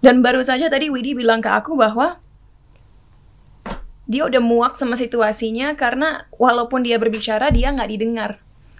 Dan 0.00 0.24
baru 0.24 0.40
saja 0.40 0.72
tadi 0.72 0.88
Widi 0.88 1.12
bilang 1.12 1.44
ke 1.44 1.50
aku 1.52 1.76
bahwa 1.76 2.16
dia 4.06 4.22
udah 4.22 4.38
muak 4.38 4.78
sama 4.78 4.94
situasinya 4.94 5.74
karena 5.74 6.30
walaupun 6.38 6.86
dia 6.86 6.96
berbicara 6.96 7.50
dia 7.50 7.74
nggak 7.74 7.90
didengar 7.90 8.30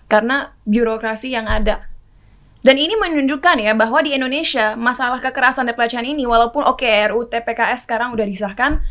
karena 0.07 0.55
birokrasi 0.63 1.35
yang 1.35 1.51
ada. 1.51 1.91
Dan 2.63 2.83
ini 2.83 2.99
menunjukkan 2.99 3.63
ya 3.63 3.79
bahwa 3.79 4.03
di 4.03 4.15
Indonesia 4.15 4.75
masalah 4.75 5.23
kekerasan 5.23 5.71
dan 5.71 5.75
pelecehan 5.79 6.07
ini 6.07 6.27
walaupun 6.27 6.67
oke 6.67 6.83
RUU 6.83 7.31
TPKS 7.31 7.87
sekarang 7.87 8.11
udah 8.11 8.27
disahkan 8.27 8.83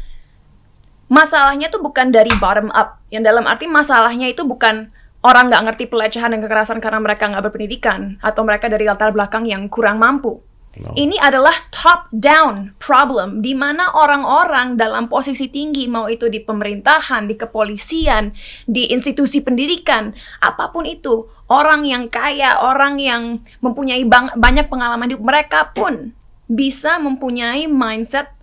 masalahnya 1.12 1.68
tuh 1.68 1.84
bukan 1.84 2.12
dari 2.12 2.32
bottom 2.40 2.72
up. 2.72 3.04
Yang 3.12 3.24
dalam 3.32 3.44
arti 3.48 3.68
masalahnya 3.68 4.32
itu 4.32 4.48
bukan 4.48 4.92
orang 5.26 5.50
nggak 5.50 5.64
ngerti 5.72 5.84
pelecehan 5.90 6.32
dan 6.38 6.40
kekerasan 6.46 6.80
karena 6.80 7.02
mereka 7.02 7.28
nggak 7.28 7.44
berpendidikan 7.50 8.16
atau 8.22 8.46
mereka 8.46 8.70
dari 8.70 8.86
latar 8.86 9.12
belakang 9.12 9.44
yang 9.44 9.68
kurang 9.68 9.98
mampu. 10.00 10.40
No. 10.76 10.92
Ini 10.92 11.16
adalah 11.24 11.56
top 11.72 12.12
down 12.12 12.76
problem 12.84 13.40
di 13.40 13.56
mana 13.56 13.96
orang-orang 13.96 14.76
dalam 14.76 15.08
posisi 15.08 15.48
tinggi 15.48 15.88
mau 15.88 16.12
itu 16.12 16.28
di 16.28 16.44
pemerintahan, 16.44 17.32
di 17.32 17.40
kepolisian, 17.40 18.36
di 18.68 18.92
institusi 18.92 19.40
pendidikan, 19.40 20.12
apa 20.44 20.76
pun 20.76 20.84
itu, 20.84 21.32
orang 21.48 21.88
yang 21.88 22.12
kaya, 22.12 22.60
orang 22.60 23.00
yang 23.00 23.40
mempunyai 23.64 24.04
bang- 24.04 24.36
banyak 24.36 24.68
pengalaman 24.68 25.16
hidup 25.16 25.24
mereka 25.24 25.72
pun 25.72 26.12
bisa 26.52 27.00
mempunyai 27.00 27.72
mindset 27.72 28.36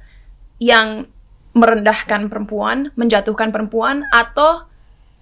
yang 0.56 1.04
merendahkan 1.52 2.32
perempuan, 2.32 2.96
menjatuhkan 2.96 3.52
perempuan, 3.52 4.08
atau 4.08 4.64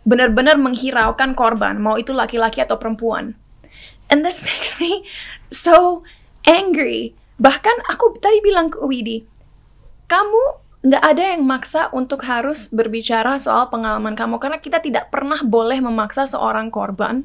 benar-benar 0.07 0.57
menghiraukan 0.57 1.35
korban, 1.35 1.77
mau 1.83 1.99
itu 1.99 2.15
laki-laki 2.15 2.63
atau 2.63 2.79
perempuan. 2.79 3.35
And 4.07 4.23
this 4.23 4.43
makes 4.47 4.79
me 4.79 5.03
so 5.51 6.07
angry. 6.51 7.15
Bahkan 7.39 7.87
aku 7.87 8.19
tadi 8.19 8.43
bilang 8.43 8.69
ke 8.69 8.83
Widi, 8.83 9.23
kamu 10.11 10.43
nggak 10.81 11.05
ada 11.05 11.25
yang 11.37 11.45
maksa 11.47 11.93
untuk 11.95 12.25
harus 12.27 12.73
berbicara 12.73 13.37
soal 13.39 13.69
pengalaman 13.71 14.17
kamu 14.17 14.41
karena 14.41 14.59
kita 14.59 14.81
tidak 14.83 15.13
pernah 15.13 15.41
boleh 15.45 15.79
memaksa 15.79 16.27
seorang 16.27 16.69
korban 16.69 17.25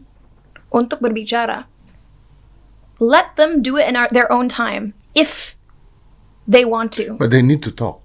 untuk 0.69 1.01
berbicara. 1.01 1.65
Let 3.01 3.35
them 3.35 3.59
do 3.59 3.75
it 3.75 3.91
in 3.91 3.99
our, 3.99 4.07
their 4.07 4.31
own 4.31 4.47
time 4.47 4.95
if 5.11 5.55
they 6.47 6.63
want 6.63 6.95
to. 6.95 7.19
But 7.19 7.31
they 7.31 7.43
need 7.43 7.59
to 7.67 7.71
talk. 7.75 7.99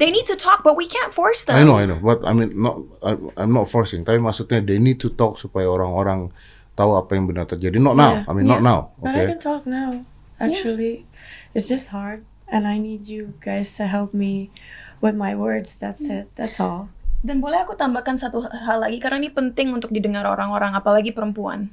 They 0.00 0.08
need 0.10 0.24
to 0.32 0.34
talk, 0.34 0.64
but 0.64 0.74
we 0.80 0.88
can't 0.88 1.12
force 1.12 1.44
them. 1.44 1.60
I 1.60 1.62
know, 1.62 1.76
I 1.76 1.84
know. 1.84 2.00
But 2.00 2.24
I 2.24 2.32
mean, 2.32 2.56
not, 2.56 2.80
I, 3.04 3.14
I'm 3.36 3.52
not 3.52 3.68
forcing. 3.68 4.02
Tapi 4.02 4.16
maksudnya 4.18 4.64
they 4.64 4.80
need 4.80 4.98
to 5.04 5.12
talk 5.12 5.36
supaya 5.38 5.68
orang-orang 5.68 6.32
tahu 6.74 6.98
apa 6.98 7.14
yang 7.14 7.30
benar 7.30 7.46
terjadi. 7.46 7.78
Not 7.78 7.94
now. 8.00 8.24
Yeah. 8.24 8.26
I 8.26 8.32
mean, 8.32 8.48
not 8.48 8.58
Yeah. 8.64 8.70
now. 8.74 8.80
But 8.98 9.12
I 9.12 9.12
Okay. 9.12 9.26
can 9.36 9.40
talk 9.44 9.62
now. 9.68 10.02
Actually, 10.42 11.06
it's 11.54 11.70
just 11.70 11.94
hard, 11.94 12.26
and 12.50 12.66
I 12.66 12.78
need 12.78 13.06
you 13.06 13.38
guys 13.38 13.70
to 13.78 13.86
help 13.86 14.10
me 14.10 14.50
with 14.98 15.14
my 15.14 15.38
words. 15.38 15.78
That's 15.78 16.04
it. 16.10 16.30
That's 16.34 16.58
all. 16.58 16.90
Dan 17.24 17.40
boleh 17.40 17.64
aku 17.64 17.78
tambahkan 17.78 18.20
satu 18.20 18.44
hal 18.44 18.84
lagi 18.84 19.00
karena 19.00 19.22
ini 19.22 19.30
penting 19.32 19.72
untuk 19.72 19.94
didengar 19.94 20.26
orang-orang, 20.28 20.76
apalagi 20.76 21.14
perempuan. 21.14 21.72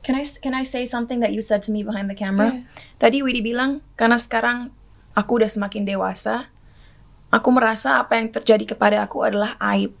Can 0.00 0.16
I 0.16 0.24
can 0.24 0.56
I 0.56 0.64
say 0.64 0.88
something 0.88 1.20
that 1.20 1.36
you 1.36 1.44
said 1.44 1.60
to 1.68 1.70
me 1.70 1.84
behind 1.84 2.08
the 2.08 2.16
camera? 2.16 2.64
Tadi 2.96 3.20
Widi 3.20 3.44
bilang 3.44 3.84
karena 4.00 4.16
sekarang 4.16 4.72
aku 5.12 5.44
udah 5.44 5.50
semakin 5.52 5.84
dewasa, 5.84 6.48
aku 7.28 7.48
merasa 7.52 8.00
apa 8.00 8.16
yang 8.16 8.32
terjadi 8.32 8.74
kepada 8.74 9.04
aku 9.04 9.22
adalah 9.22 9.60
aib. 9.76 9.92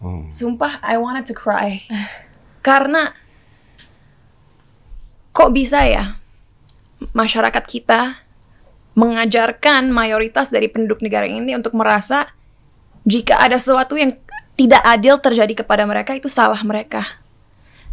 Hmm. 0.00 0.32
Sumpah, 0.32 0.80
I 0.80 0.96
wanted 0.96 1.28
to 1.28 1.36
cry. 1.36 1.84
Karena 2.64 3.12
kok 5.36 5.52
bisa 5.52 5.84
ya 5.84 6.16
masyarakat 7.16 7.64
kita 7.64 8.20
mengajarkan 8.92 9.88
mayoritas 9.88 10.52
dari 10.52 10.68
penduduk 10.68 11.00
negara 11.00 11.24
ini 11.24 11.56
untuk 11.56 11.72
merasa 11.72 12.28
jika 13.08 13.40
ada 13.40 13.56
sesuatu 13.56 13.96
yang 13.96 14.16
tidak 14.56 14.84
adil 14.84 15.16
terjadi 15.20 15.64
kepada 15.64 15.88
mereka 15.88 16.12
itu 16.12 16.28
salah 16.28 16.60
mereka. 16.60 17.04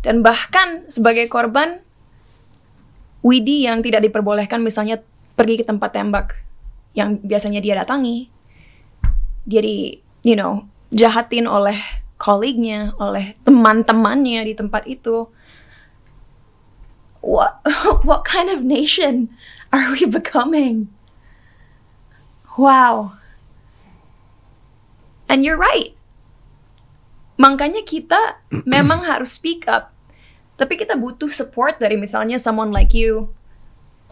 Dan 0.03 0.19
bahkan 0.19 0.87
sebagai 0.91 1.31
korban 1.31 1.79
Widi 3.23 3.63
yang 3.63 3.79
tidak 3.79 4.03
diperbolehkan 4.03 4.59
misalnya 4.59 4.99
pergi 5.39 5.63
ke 5.63 5.65
tempat 5.67 5.95
tembak 5.95 6.27
yang 6.91 7.15
biasanya 7.23 7.63
dia 7.63 7.79
datangi 7.79 8.27
dia 9.47 9.63
di 9.63 9.97
you 10.27 10.35
know 10.35 10.67
jahatin 10.91 11.47
oleh 11.47 11.79
kolegnya 12.19 12.91
oleh 12.99 13.35
teman-temannya 13.47 14.43
di 14.45 14.53
tempat 14.53 14.83
itu 14.85 15.31
what 17.23 17.63
what 18.03 18.27
kind 18.27 18.51
of 18.51 18.61
nation 18.61 19.31
are 19.71 19.95
we 19.95 20.03
becoming? 20.05 20.91
Wow. 22.59 23.17
And 25.31 25.41
you're 25.41 25.57
right. 25.57 25.95
Makanya 27.39 27.81
kita 27.81 28.37
memang 28.69 29.09
harus 29.09 29.33
speak 29.33 29.65
up. 29.65 29.89
Tapi 30.59 30.77
kita 30.77 30.93
butuh 30.93 31.33
support 31.33 31.81
dari 31.81 31.97
misalnya 31.97 32.37
someone 32.37 32.69
like 32.69 32.93
you 32.93 33.33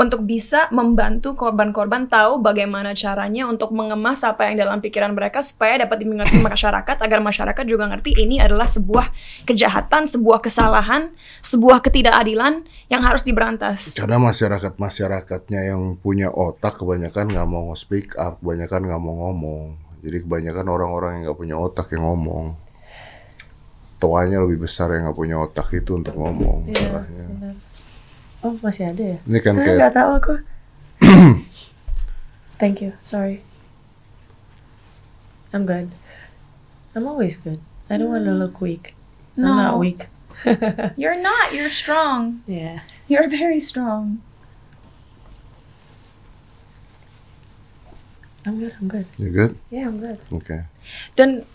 untuk 0.01 0.25
bisa 0.25 0.65
membantu 0.73 1.37
korban-korban 1.37 2.09
tahu 2.09 2.41
bagaimana 2.41 2.97
caranya 2.97 3.45
untuk 3.45 3.69
mengemas 3.69 4.25
apa 4.25 4.49
yang 4.49 4.65
dalam 4.65 4.81
pikiran 4.81 5.13
mereka 5.13 5.45
supaya 5.45 5.85
dapat 5.85 6.01
dimengerti 6.01 6.41
masyarakat 6.51 6.97
agar 6.97 7.19
masyarakat 7.21 7.63
juga 7.69 7.85
ngerti 7.85 8.17
ini 8.17 8.41
adalah 8.41 8.65
sebuah 8.65 9.13
kejahatan, 9.45 10.09
sebuah 10.09 10.41
kesalahan, 10.41 11.13
sebuah 11.45 11.85
ketidakadilan 11.85 12.65
yang 12.89 13.01
harus 13.05 13.21
diberantas. 13.21 13.93
Karena 13.93 14.17
masyarakat 14.17 14.73
masyarakatnya 14.81 15.69
yang 15.69 15.95
punya 16.01 16.33
otak 16.33 16.81
kebanyakan 16.81 17.29
nggak 17.29 17.47
mau 17.49 17.69
speak 17.77 18.17
up, 18.17 18.41
kebanyakan 18.41 18.89
nggak 18.89 19.01
mau 19.01 19.15
ngomong. 19.29 19.77
Jadi 20.01 20.17
kebanyakan 20.25 20.65
orang-orang 20.65 21.11
yang 21.21 21.21
nggak 21.29 21.39
punya 21.39 21.55
otak 21.61 21.93
yang 21.93 22.09
ngomong. 22.09 22.57
Tuanya 24.01 24.41
lebih 24.41 24.65
besar 24.65 24.89
yang 24.97 25.05
nggak 25.05 25.19
punya 25.19 25.37
otak 25.37 25.69
itu 25.77 25.93
untuk 25.93 26.17
ngomong. 26.17 26.73
Iya, 26.73 26.89
salahnya. 26.89 27.25
benar. 27.29 27.55
Oh, 28.41 28.57
masih 28.59 28.89
ada 28.89 29.03
ya? 29.15 29.17
Ini 29.23 29.39
kan 29.39 29.53
Ah, 29.53 29.61
kayak 29.61 29.77
Nggak 29.77 29.93
tahu 29.93 30.11
aku. 30.17 30.33
Thank 32.61 32.81
you. 32.81 32.93
Sorry. 33.05 33.41
I'm 35.53 35.65
good. 35.65 35.93
I'm 36.93 37.05
always 37.05 37.37
good. 37.37 37.59
I 37.89 37.97
don't 37.97 38.09
want 38.09 38.25
to 38.25 38.33
look 38.33 38.57
weak. 38.59 38.95
I'm 39.37 39.45
not 39.45 39.75
No. 39.75 39.81
weak. 39.81 40.07
You're 40.97 41.21
not, 41.21 41.53
you're 41.53 41.69
strong. 41.69 42.41
Yeah. 42.49 42.81
You're 43.05 43.29
very 43.29 43.59
strong. 43.61 44.25
I'm 48.41 48.57
good. 48.57 48.73
I'm 48.81 48.87
good. 48.89 49.05
you 49.21 49.29
good? 49.29 49.53
Yeah, 49.69 49.85
I'm 49.85 50.01
good. 50.01 50.17
Oke. 50.33 50.65
Dan 51.13 51.45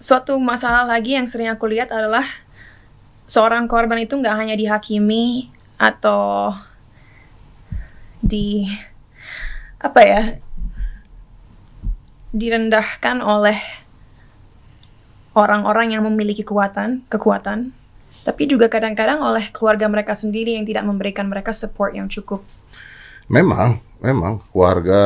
suatu 0.00 0.40
masalah 0.40 0.88
lagi 0.88 1.20
yang 1.20 1.28
sering 1.28 1.52
aku 1.52 1.68
lihat 1.68 1.92
adalah 1.92 2.24
seorang 3.28 3.68
korban 3.68 4.00
itu 4.00 4.16
nggak 4.16 4.36
hanya 4.40 4.56
dihakimi 4.56 5.52
atau 5.76 6.52
di 8.20 8.66
apa 9.76 10.00
ya 10.02 10.22
direndahkan 12.32 13.20
oleh 13.22 13.60
orang-orang 15.36 15.94
yang 15.94 16.02
memiliki 16.08 16.42
kekuatan 16.42 17.04
kekuatan 17.06 17.70
tapi 18.26 18.50
juga 18.50 18.66
kadang-kadang 18.66 19.22
oleh 19.22 19.52
keluarga 19.54 19.86
mereka 19.86 20.16
sendiri 20.16 20.56
yang 20.56 20.66
tidak 20.66 20.82
memberikan 20.82 21.28
mereka 21.28 21.54
support 21.54 21.94
yang 21.94 22.08
cukup 22.08 22.42
Memang, 23.26 23.82
memang 23.98 24.38
keluarga 24.54 25.02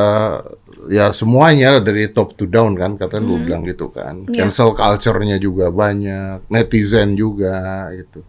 ya 0.85 1.09
semuanya 1.09 1.81
dari 1.81 2.05
top 2.13 2.37
to 2.37 2.45
down 2.45 2.77
kan 2.77 2.93
katanya 2.93 3.25
lu 3.25 3.41
bilang 3.41 3.65
gitu 3.65 3.89
kan. 3.89 4.29
Iya. 4.29 4.45
Cancel 4.45 4.77
culture-nya 4.77 5.41
juga 5.41 5.73
banyak, 5.73 6.45
netizen 6.53 7.17
juga 7.17 7.89
gitu. 7.97 8.21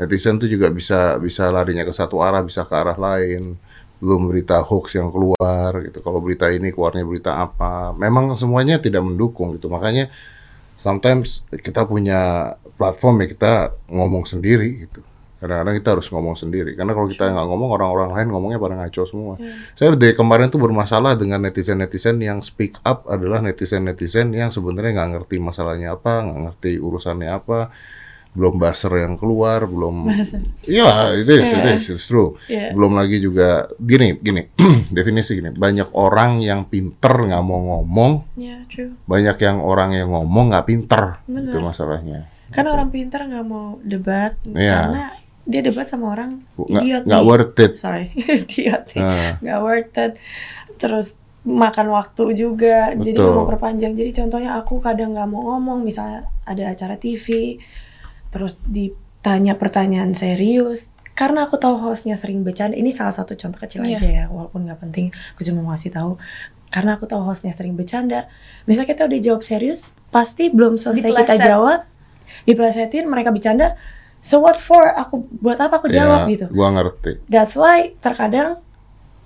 Netizen 0.00 0.40
tuh 0.40 0.48
juga 0.48 0.72
bisa 0.72 1.20
bisa 1.20 1.52
larinya 1.52 1.84
ke 1.84 1.92
satu 1.92 2.20
arah, 2.24 2.40
bisa 2.40 2.64
ke 2.64 2.74
arah 2.74 2.96
lain. 2.96 3.56
Belum 4.02 4.26
berita 4.26 4.58
hoax 4.58 4.98
yang 4.98 5.14
keluar 5.14 5.70
gitu. 5.86 6.02
Kalau 6.02 6.18
berita 6.18 6.50
ini 6.50 6.74
keluarnya 6.74 7.06
berita 7.06 7.38
apa. 7.38 7.94
Memang 7.94 8.34
semuanya 8.34 8.82
tidak 8.82 9.06
mendukung 9.06 9.54
gitu. 9.54 9.70
Makanya 9.70 10.10
sometimes 10.74 11.46
kita 11.54 11.86
punya 11.86 12.52
platform 12.74 13.22
ya 13.22 13.26
kita 13.30 13.52
ngomong 13.86 14.26
sendiri 14.26 14.90
gitu. 14.90 15.06
Kadang-kadang 15.42 15.74
kita 15.74 15.88
harus 15.98 16.06
ngomong 16.06 16.38
sendiri. 16.38 16.78
Karena 16.78 16.94
kalau 16.94 17.10
kita 17.10 17.26
nggak 17.26 17.46
ngomong, 17.50 17.74
orang-orang 17.74 18.14
lain 18.14 18.28
ngomongnya 18.30 18.62
pada 18.62 18.78
ngaco 18.78 19.02
semua. 19.10 19.34
Saya 19.74 19.98
dari 19.98 20.14
kemarin 20.14 20.46
tuh 20.54 20.62
bermasalah 20.62 21.18
dengan 21.18 21.42
netizen-netizen 21.42 22.22
yang 22.22 22.38
speak 22.46 22.78
up 22.86 23.10
adalah 23.10 23.42
netizen-netizen 23.42 24.30
yang 24.30 24.54
sebenarnya 24.54 25.02
nggak 25.02 25.10
ngerti 25.18 25.42
masalahnya 25.42 25.98
apa, 25.98 26.22
nggak 26.22 26.38
ngerti 26.46 26.72
urusannya 26.78 27.26
apa, 27.26 27.74
belum 28.32 28.56
buzzer 28.56 28.92
yang 28.96 29.20
keluar, 29.20 29.68
belum. 29.68 30.08
Iya, 30.64 31.20
itu 31.20 31.30
is, 31.36 31.52
Iya. 31.52 31.58
it 31.58 31.84
is, 31.84 31.86
it's 31.92 32.06
true. 32.06 32.40
Iya. 32.48 32.72
Belum 32.72 32.96
lagi 32.96 33.20
juga 33.20 33.68
gini, 33.76 34.16
gini, 34.16 34.48
definisi 34.88 35.36
gini. 35.36 35.52
Banyak 35.52 35.92
orang 35.92 36.40
yang 36.40 36.64
pinter 36.64 37.12
nggak 37.12 37.44
mau 37.44 37.60
ngomong, 37.60 38.32
Yeah, 38.34 38.64
true. 38.66 38.96
banyak 39.04 39.36
yang 39.36 39.60
orang 39.60 39.92
yang 39.92 40.08
ngomong 40.10 40.48
nggak 40.48 40.64
pinter. 40.64 41.20
Benar. 41.28 41.52
Itu 41.52 41.58
masalahnya. 41.60 42.20
Karena 42.48 42.72
orang 42.72 42.88
pintar 42.88 43.24
nggak 43.24 43.44
mau 43.44 43.76
debat 43.80 44.36
Iya. 44.44 44.76
karena 44.78 45.04
dia 45.42 45.60
debat 45.60 45.84
sama 45.84 46.12
orang 46.12 46.44
Nggak 46.54 46.82
idiot 46.84 47.02
nggak 47.04 47.24
worth 47.24 47.58
it. 47.58 47.72
Sorry, 47.76 48.04
idiot. 48.40 48.84
Nah. 48.96 49.36
nggak 49.40 49.58
worth 49.60 49.96
it. 49.98 50.12
Terus 50.76 51.20
makan 51.42 51.90
waktu 51.90 52.32
juga, 52.32 52.94
jadi 52.94 53.12
Betul. 53.12 53.24
nggak 53.24 53.36
mau 53.36 53.46
perpanjang. 53.46 53.92
Jadi 53.92 54.10
contohnya 54.14 54.56
aku 54.56 54.78
kadang 54.78 55.12
nggak 55.12 55.26
mau 55.26 55.52
ngomong, 55.52 55.82
misalnya 55.82 56.30
ada 56.44 56.70
acara 56.70 56.94
TV, 56.94 57.58
terus 58.32 58.58
ditanya 58.66 59.54
pertanyaan 59.54 60.16
serius. 60.16 60.88
Karena 61.12 61.44
aku 61.44 61.60
tahu 61.60 61.76
hostnya 61.78 62.16
sering 62.16 62.40
bercanda, 62.40 62.72
ini 62.72 62.88
salah 62.88 63.12
satu 63.12 63.36
contoh 63.36 63.60
kecil 63.60 63.84
Iya. 63.84 64.00
aja 64.00 64.08
ya, 64.08 64.24
walaupun 64.26 64.64
nggak 64.64 64.80
penting. 64.80 65.12
Aku 65.36 65.44
cuma 65.44 65.60
mau 65.60 65.76
kasih 65.76 65.92
tahu. 65.92 66.16
Karena 66.72 66.96
aku 66.96 67.04
tahu 67.04 67.20
hostnya 67.20 67.52
sering 67.52 67.76
bercanda. 67.76 68.32
Misalnya 68.64 68.88
kita 68.88 69.04
udah 69.04 69.20
jawab 69.20 69.44
serius, 69.44 69.92
pasti 70.08 70.48
belum 70.48 70.80
selesai 70.80 71.04
kita 71.04 71.36
Dipleset. 71.36 71.44
jawab, 71.44 71.80
diplesetin, 72.42 73.04
mereka 73.06 73.28
bercanda. 73.28 73.76
So 74.24 74.40
what 74.40 74.56
for? 74.56 74.80
Aku 74.88 75.28
buat 75.36 75.60
apa 75.60 75.76
aku 75.76 75.92
jawab 75.92 76.24
Ya, 76.24 76.32
gitu? 76.32 76.46
Gua 76.48 76.72
ngerti. 76.72 77.20
That's 77.28 77.52
why 77.54 77.92
terkadang 78.00 78.62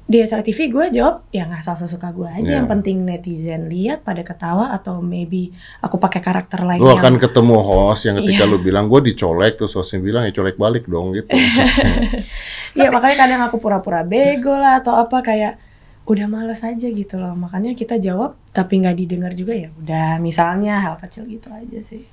di 0.07 0.23
acara 0.23 0.39
TV 0.39 0.71
gue 0.71 0.87
jawab 0.95 1.27
ya 1.29 1.45
nggak 1.45 1.61
asal 1.61 1.75
sesuka 1.77 2.15
gue 2.15 2.25
aja 2.25 2.39
Yeah. 2.41 2.63
yang 2.63 2.71
penting 2.71 3.03
netizen 3.03 3.67
lihat 3.67 4.07
pada 4.07 4.23
ketawa 4.23 4.71
atau 4.71 5.03
maybe 5.03 5.51
aku 5.79 5.99
pakai 5.99 6.23
karakter 6.23 6.63
lain 6.63 6.79
Lu 6.79 6.87
yang 6.87 7.03
akan 7.03 7.19
ketemu 7.19 7.59
host 7.59 8.07
yang 8.07 8.15
ketika 8.17 8.47
Iya. 8.47 8.53
lu 8.55 8.59
bilang 8.61 8.87
gue 8.87 9.03
dicolek 9.05 9.59
terus 9.59 9.75
hostnya 9.75 9.99
bilang 9.99 10.23
ya 10.23 10.31
colek 10.31 10.55
balik 10.55 10.87
dong 10.87 11.11
gitu. 11.11 11.27
ya 12.79 12.87
makanya 12.89 13.17
kadang 13.19 13.41
aku 13.43 13.59
pura-pura 13.59 14.03
bego 14.03 14.55
lah 14.55 14.79
atau 14.79 14.95
apa 14.95 15.21
kayak 15.21 15.59
udah 16.07 16.27
males 16.31 16.63
aja 16.63 16.87
gitu 16.87 17.19
loh 17.19 17.35
makanya 17.35 17.75
kita 17.75 17.99
jawab 17.99 18.39
tapi 18.53 18.79
nggak 18.79 18.95
didengar 18.95 19.35
juga 19.35 19.59
ya 19.59 19.75
udah 19.75 20.23
misalnya 20.23 20.79
hal 20.79 20.95
kecil 20.97 21.27
gitu 21.27 21.51
aja 21.51 21.83
sih 21.83 22.07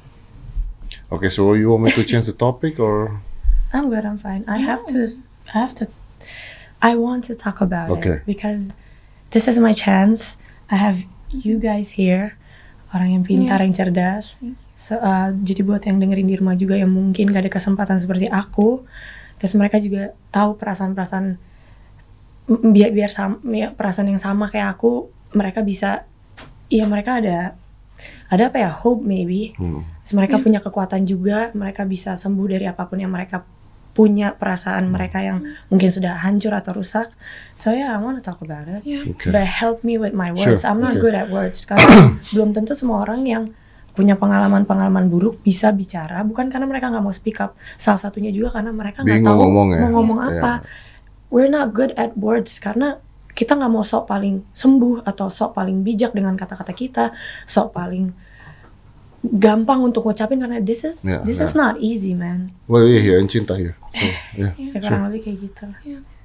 Okay, 1.10 1.26
so 1.28 1.54
you 1.54 1.70
want 1.70 1.82
me 1.84 1.90
to 1.90 2.02
change 2.02 2.26
the 2.26 2.34
topic 2.34 2.78
or 2.78 3.22
I'm 3.70 3.90
good 3.90 4.02
I'm 4.02 4.18
fine 4.18 4.42
I 4.46 4.62
have 4.62 4.82
to 4.90 5.06
I 5.50 5.58
have 5.60 5.78
to 5.78 5.86
I 6.84 7.00
want 7.00 7.24
to 7.32 7.34
talk 7.40 7.64
about 7.64 7.88
Okay. 7.96 8.20
it 8.20 8.28
because 8.28 8.70
this 9.32 9.48
is 9.48 9.56
my 9.56 9.72
chance. 9.72 10.36
I 10.68 10.76
have 10.76 11.00
you 11.32 11.58
guys 11.58 11.96
here 11.96 12.36
orang 12.94 13.10
yang 13.10 13.24
pintar 13.26 13.58
yang 13.64 13.74
cerdas. 13.74 14.44
So, 14.78 15.02
uh, 15.02 15.34
jadi 15.34 15.66
buat 15.66 15.82
yang 15.88 15.98
dengerin 15.98 16.28
di 16.30 16.36
rumah 16.38 16.54
juga 16.54 16.78
yang 16.78 16.94
mungkin 16.94 17.32
gak 17.32 17.48
ada 17.48 17.52
kesempatan 17.52 17.98
seperti 17.98 18.30
aku 18.30 18.86
terus 19.42 19.58
mereka 19.58 19.82
juga 19.82 20.14
tahu 20.30 20.56
perasaan-perasaan 20.62 21.36
biar 22.48 22.92
biar 22.94 23.12
sama 23.12 23.40
ya, 23.50 23.74
perasaan 23.74 24.12
yang 24.14 24.22
sama 24.22 24.52
kayak 24.52 24.78
aku 24.78 25.10
mereka 25.34 25.66
bisa 25.66 26.06
ya 26.70 26.86
mereka 26.86 27.18
ada 27.18 27.58
ada 28.30 28.44
apa 28.50 28.58
ya? 28.60 28.70
Hope 28.74 29.02
maybe. 29.06 29.56
Hmm. 29.58 29.86
Terus 30.04 30.14
mereka 30.18 30.36
punya 30.42 30.60
kekuatan 30.60 31.08
juga 31.08 31.50
mereka 31.56 31.88
bisa 31.88 32.14
sembuh 32.20 32.48
dari 32.50 32.66
apa 32.68 32.84
pun 32.86 33.00
yang 33.00 33.14
mereka 33.14 33.46
punya 33.94 34.34
perasaan 34.34 34.90
mereka 34.90 35.22
yang 35.22 35.46
mungkin 35.70 35.94
sudah 35.94 36.18
hancur 36.26 36.50
atau 36.50 36.74
rusak. 36.74 37.14
So 37.54 37.70
yeah 37.70 37.94
I 37.94 38.02
wanna 38.02 38.26
talk 38.26 38.42
about 38.42 38.66
it. 38.66 38.82
Yeah. 38.82 39.06
Okay. 39.14 39.30
but 39.30 39.46
help 39.46 39.86
me 39.86 40.02
with 40.02 40.18
my 40.18 40.34
Sure, 40.34 40.58
words. 40.58 40.66
I'm 40.66 40.82
not 40.82 40.98
okay. 40.98 41.10
good 41.10 41.16
at 41.16 41.30
words. 41.30 41.66
Karena 41.70 42.18
belum 42.34 42.58
tentu 42.58 42.74
semua 42.74 43.06
orang 43.06 43.24
yang 43.30 43.44
punya 43.94 44.18
pengalaman-pengalaman 44.18 45.06
buruk 45.06 45.46
bisa 45.46 45.70
bicara. 45.70 46.26
Bukan 46.26 46.50
karena 46.50 46.66
mereka 46.66 46.90
nggak 46.90 47.06
mau 47.06 47.14
speak 47.14 47.38
up. 47.38 47.54
Salah 47.78 48.02
satunya 48.02 48.34
juga 48.34 48.58
karena 48.58 48.74
mereka 48.74 49.06
nggak 49.06 49.22
tahu 49.22 49.38
ngomong 49.38 49.68
ya. 49.78 49.80
mau 49.86 49.90
ngomong 50.02 50.20
apa. 50.20 50.54
We're 51.30 51.50
not 51.50 51.74
good 51.74 51.94
at 51.94 52.18
words 52.18 52.58
karena 52.58 52.98
kita 53.34 53.58
nggak 53.58 53.72
mau 53.74 53.82
sok 53.82 54.10
paling 54.10 54.46
sembuh 54.54 55.06
atau 55.06 55.30
sok 55.30 55.58
paling 55.58 55.82
bijak 55.82 56.14
dengan 56.14 56.38
kata-kata 56.38 56.74
kita 56.74 57.06
sok 57.50 57.74
paling 57.74 58.14
gampang 59.24 59.80
untuk 59.80 60.04
ngucapin 60.04 60.38
karena 60.38 60.60
this 60.60 60.84
is 60.84 61.08
Iya, 61.08 61.24
this 61.24 61.40
iya. 61.40 61.48
is 61.48 61.54
not 61.56 61.80
easy 61.80 62.12
man 62.12 62.52
Well, 62.68 62.84
yeah, 62.84 63.00
here 63.00 63.18
in 63.18 63.32
Cinta 63.32 63.56
here. 63.56 63.80
So, 63.96 64.06
yeah. 64.36 64.52
ya 64.60 64.84
kurang 64.84 65.08
lebih 65.08 65.24
kayak 65.24 65.38
gitu 65.48 65.66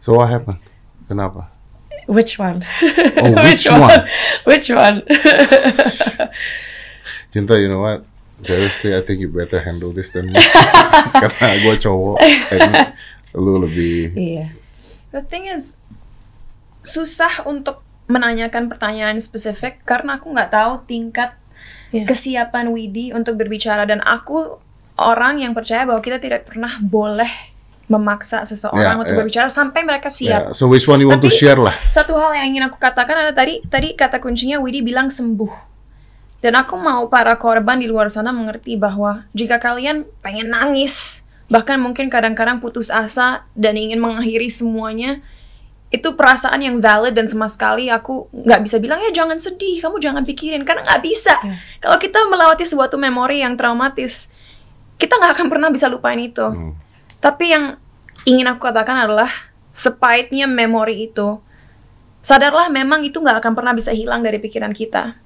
So 0.02 0.18
what 0.18 0.28
happened? 0.28 0.60
Kenapa? 1.06 1.54
which 2.08 2.40
one 2.40 2.64
Oh, 3.20 3.36
which 3.46 3.68
one? 3.68 4.00
which 4.48 4.68
one 4.72 5.04
Cinta, 7.28 7.60
you 7.60 7.68
know 7.68 7.84
what? 7.84 8.00
Seriously, 8.40 8.96
I 8.96 9.02
think 9.02 9.20
you 9.20 9.28
better 9.28 9.60
handle 9.60 9.92
this 9.92 10.08
than 10.14 10.32
me. 10.32 10.38
Karena 11.12 11.58
gue 11.58 11.74
cowok, 11.76 12.16
and 12.54 12.94
lu 13.36 13.60
lebih 13.60 14.16
iya 14.16 14.46
The 15.10 15.24
thing 15.24 15.48
is, 15.48 15.80
susah 16.80 17.44
untuk 17.44 17.84
menanyakan 18.08 18.72
pertanyaan 18.72 19.20
spesifik 19.20 19.84
karena 19.84 20.16
aku 20.16 20.32
nggak 20.32 20.48
tahu 20.48 20.80
tingkat 20.88 21.36
Iya. 21.88 22.04
kesiapan 22.04 22.68
Widi 22.68 23.10
untuk 23.10 23.36
berbicara 23.36 23.84
dan 23.84 24.00
aku 24.00 24.60
orang 24.96 25.40
yang 25.40 25.56
percaya 25.56 25.88
bahwa 25.88 26.00
kita 26.00 26.20
tidak 26.20 26.44
pernah 26.44 26.76
boleh 26.78 27.30
memaksa 27.88 28.44
Ya, 28.44 28.44
seseorang 28.44 29.00
untuk 29.00 29.16
ya. 29.16 29.18
berbicara 29.18 29.48
sampai 29.48 29.80
mereka 29.80 30.12
Yeah, 30.12 30.52
siap. 30.52 30.52
so 30.52 30.68
which 30.68 30.84
one 30.84 31.00
you 31.00 31.08
want 31.08 31.24
to 31.24 31.32
Tapi- 31.32 31.40
share 31.40 31.56
lah? 31.56 31.72
Satu 31.88 32.12
hal 32.20 32.36
yang 32.36 32.52
ingin 32.52 32.68
aku 32.68 32.76
katakan 32.76 33.16
adalah 33.16 33.32
tadi 33.32 33.64
tadi 33.64 33.96
kata 33.96 34.20
kuncinya 34.20 34.60
Widi 34.60 34.84
bilang 34.84 35.08
sembuh. 35.08 35.70
Dan 36.38 36.54
aku 36.54 36.76
mau 36.76 37.08
para 37.08 37.34
korban 37.34 37.80
di 37.80 37.88
luar 37.88 38.12
sana 38.12 38.30
mengerti 38.30 38.76
bahwa 38.76 39.26
jika 39.32 39.58
kalian 39.58 40.04
pengen 40.20 40.52
nangis, 40.52 41.24
bahkan 41.48 41.80
mungkin 41.80 42.06
kadang-kadang 42.06 42.60
putus 42.60 42.92
asa 42.92 43.48
dan 43.56 43.74
ingin 43.74 43.98
mengakhiri 43.98 44.46
semuanya, 44.46 45.18
itu 45.88 46.12
perasaan 46.12 46.60
yang 46.60 46.76
valid 46.84 47.16
dan 47.16 47.24
sama 47.32 47.48
sekali 47.48 47.88
aku 47.88 48.28
nggak 48.28 48.60
bisa 48.60 48.76
bilang 48.76 49.00
ya 49.00 49.08
jangan 49.08 49.40
sedih, 49.40 49.80
kamu 49.80 49.96
jangan 50.04 50.20
pikirin 50.20 50.60
karena 50.68 50.84
nggak 50.84 51.00
bisa. 51.00 51.40
Ya. 51.40 51.56
Kalau 51.80 51.96
kita 51.96 52.28
melewati 52.28 52.68
suatu 52.68 53.00
memori 53.00 53.40
yang 53.40 53.56
traumatis, 53.56 54.28
kita 55.00 55.16
nggak 55.16 55.32
akan 55.40 55.46
pernah 55.48 55.68
bisa 55.72 55.88
lupain 55.88 56.20
itu. 56.20 56.44
Hmm. 56.44 56.76
Tapi 57.24 57.44
yang 57.56 57.80
ingin 58.28 58.44
aku 58.52 58.68
katakan 58.68 59.08
adalah 59.08 59.32
sepahitnya 59.72 60.44
memori 60.44 61.08
itu, 61.08 61.40
sadarlah 62.20 62.68
memang 62.68 63.00
itu 63.08 63.16
nggak 63.16 63.40
akan 63.40 63.52
pernah 63.56 63.72
bisa 63.72 63.88
hilang 63.88 64.20
dari 64.20 64.36
pikiran 64.36 64.76
kita. 64.76 65.16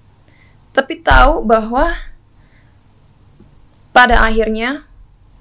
Tapi 0.71 1.03
tahu 1.03 1.43
bahwa 1.43 1.91
pada 3.91 4.23
akhirnya, 4.23 4.87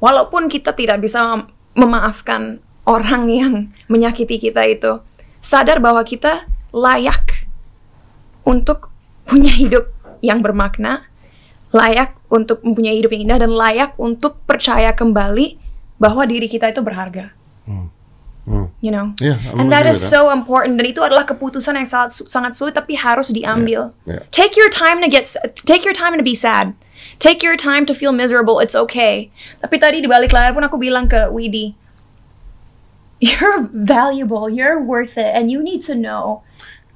walaupun 0.02 0.50
kita 0.50 0.74
tidak 0.74 0.98
bisa 1.00 1.24
mem- 1.24 1.48
memaafkan 1.78 2.58
orang 2.84 3.30
yang 3.30 3.54
menyakiti 3.86 4.42
kita 4.42 4.66
itu, 4.66 5.00
sadar 5.42 5.82
bahwa 5.82 6.06
kita 6.06 6.46
layak 6.72 7.50
untuk 8.48 8.94
punya 9.28 9.52
hidup 9.52 9.92
yang 10.22 10.40
bermakna, 10.40 11.10
layak 11.74 12.16
untuk 12.30 12.62
mempunyai 12.62 13.02
hidup 13.02 13.12
yang 13.12 13.28
indah, 13.28 13.40
dan 13.42 13.52
layak 13.52 13.92
untuk 13.98 14.40
percaya 14.46 14.94
kembali 14.94 15.58
bahwa 15.98 16.24
diri 16.30 16.48
kita 16.48 16.70
itu 16.72 16.80
berharga. 16.80 17.34
Hmm. 17.66 17.90
You 18.82 18.90
know? 18.90 19.14
Yeah, 19.22 19.38
I'm 19.46 19.62
And 19.62 19.68
that 19.70 19.86
is 19.86 20.02
with 20.02 20.10
so 20.10 20.34
important. 20.34 20.82
Dan 20.82 20.90
itu 20.90 21.06
adalah 21.06 21.30
keputusan 21.30 21.78
yang 21.78 21.86
sangat 21.86 22.26
sangat 22.26 22.58
sulit 22.58 22.74
tapi 22.74 22.98
harus 22.98 23.30
diambil. 23.30 23.94
Yeah, 24.10 24.18
yeah. 24.18 24.24
Take 24.34 24.58
your 24.58 24.68
time 24.74 24.98
to 25.06 25.08
get 25.08 25.30
take 25.62 25.86
your 25.86 25.94
time 25.94 26.18
to 26.18 26.26
be 26.26 26.34
sad. 26.34 26.74
Take 27.22 27.46
your 27.46 27.54
time 27.54 27.86
to 27.86 27.94
feel 27.94 28.10
miserable. 28.10 28.58
It's 28.58 28.74
okay. 28.74 29.30
Tapi 29.62 29.78
tadi 29.78 30.02
di 30.02 30.10
balik 30.10 30.34
layar 30.34 30.58
pun 30.58 30.66
aku 30.66 30.82
bilang 30.82 31.06
ke 31.06 31.30
Widi, 31.30 31.78
you're 33.22 33.70
valuable, 33.72 34.50
you're 34.50 34.82
worth 34.82 35.16
it, 35.16 35.32
and 35.38 35.54
you 35.54 35.62
need 35.62 35.86
to 35.86 35.94
know 35.94 36.42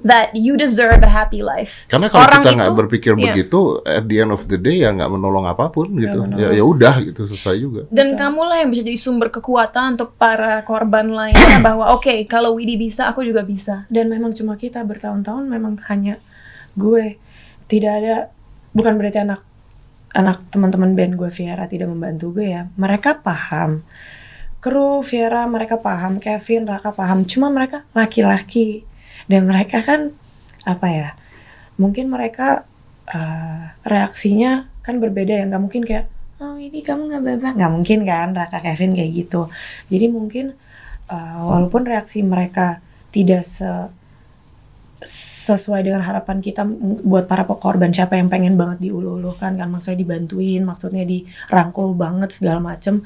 that 0.04 0.36
you 0.36 0.60
deserve 0.60 1.00
a 1.06 1.10
happy 1.10 1.40
life. 1.40 1.88
Karena 1.88 2.12
kalau 2.12 2.28
Orang 2.28 2.44
kita 2.44 2.52
nggak 2.60 2.74
berpikir 2.76 3.14
iya. 3.16 3.32
begitu, 3.32 3.80
at 3.88 4.04
the 4.10 4.20
end 4.20 4.34
of 4.34 4.44
the 4.52 4.60
day 4.60 4.84
ya 4.84 4.92
nggak 4.92 5.08
menolong 5.08 5.48
apa 5.48 5.72
pun 5.72 5.94
gitu. 5.96 6.28
menolong. 6.28 6.42
Ya 6.42 6.50
ya 6.52 6.64
udah 6.68 7.00
gitu 7.06 7.30
selesai 7.32 7.56
juga. 7.62 7.82
Dan 7.94 8.20
kamulah 8.20 8.60
yang 8.60 8.74
bisa 8.74 8.84
jadi 8.84 9.00
sumber 9.00 9.32
kekuatan 9.32 9.96
untuk 9.96 10.18
para 10.20 10.66
korban 10.68 11.14
lainnya 11.14 11.64
bahwa 11.64 11.96
oke 11.96 12.28
kalau 12.28 12.58
Widi 12.60 12.76
bisa 12.76 13.08
aku 13.08 13.24
juga 13.24 13.46
bisa. 13.46 13.88
dan 13.88 14.10
memang 14.12 14.34
cuma 14.36 14.60
kita 14.60 14.82
bertahun-tahun 14.84 15.46
memang 15.48 15.80
hanya 15.88 16.20
gue 16.76 17.16
tidak 17.72 17.94
ada 18.04 18.16
bukan 18.76 19.00
berarti 19.00 19.24
anak 19.24 19.42
anak 20.16 20.44
teman-teman 20.52 20.96
band 20.96 21.14
gue 21.20 21.30
Viera 21.32 21.68
tidak 21.68 21.92
membantu 21.92 22.36
gue 22.40 22.56
ya 22.56 22.68
mereka 22.80 23.20
paham 23.20 23.84
kru 24.65 25.06
Viera 25.06 25.45
mereka 25.45 25.78
paham 25.78 26.17
Kevin 26.17 26.65
Raka 26.65 26.89
paham. 26.89 27.21
Cuma 27.30 27.54
mereka 27.54 27.86
laki-laki. 27.93 28.82
Dan 29.30 29.45
mereka 29.45 29.86
kan 29.86 30.10
apa 30.65 30.88
ya 30.89 31.10
mungkin 31.78 32.10
mereka 32.10 32.65
uh, 33.13 33.78
reaksinya 33.86 34.65
kan 34.82 34.97
berbeda 34.97 35.38
ya. 35.38 35.45
Nggak 35.45 35.62
mungkin 35.62 35.84
kayak 35.86 36.10
oh 36.41 36.58
ini 36.58 36.82
kamu 36.82 37.13
nggak 37.13 37.23
bebas 37.30 37.51
nggak 37.54 37.73
mungkin 37.78 37.99
kan 38.10 38.30
Raka 38.34 38.58
Kevin 38.65 38.97
kayak 38.97 39.12
gitu. 39.13 39.41
Jadi 39.93 40.06
mungkin 40.10 40.58
uh, 41.13 41.45
walaupun 41.45 41.86
reaksi 41.86 42.25
mereka 42.25 42.82
tidak 43.13 43.45
se 43.45 43.69
sesuai 45.06 45.86
dengan 45.86 46.01
harapan 46.01 46.41
kita 46.41 46.65
buat 47.06 47.30
para 47.30 47.45
korban 47.45 47.93
siapa 47.93 48.17
yang 48.17 48.25
pengen 48.25 48.58
banget 48.58 48.89
diulu-ulukan 48.89 49.54
kan 49.54 49.67
maksudnya 49.69 50.01
dibantuin 50.01 50.65
maksudnya 50.65 51.06
dirangkul 51.06 51.93
banget 51.93 52.34
segala 52.34 52.73
macem 52.73 53.06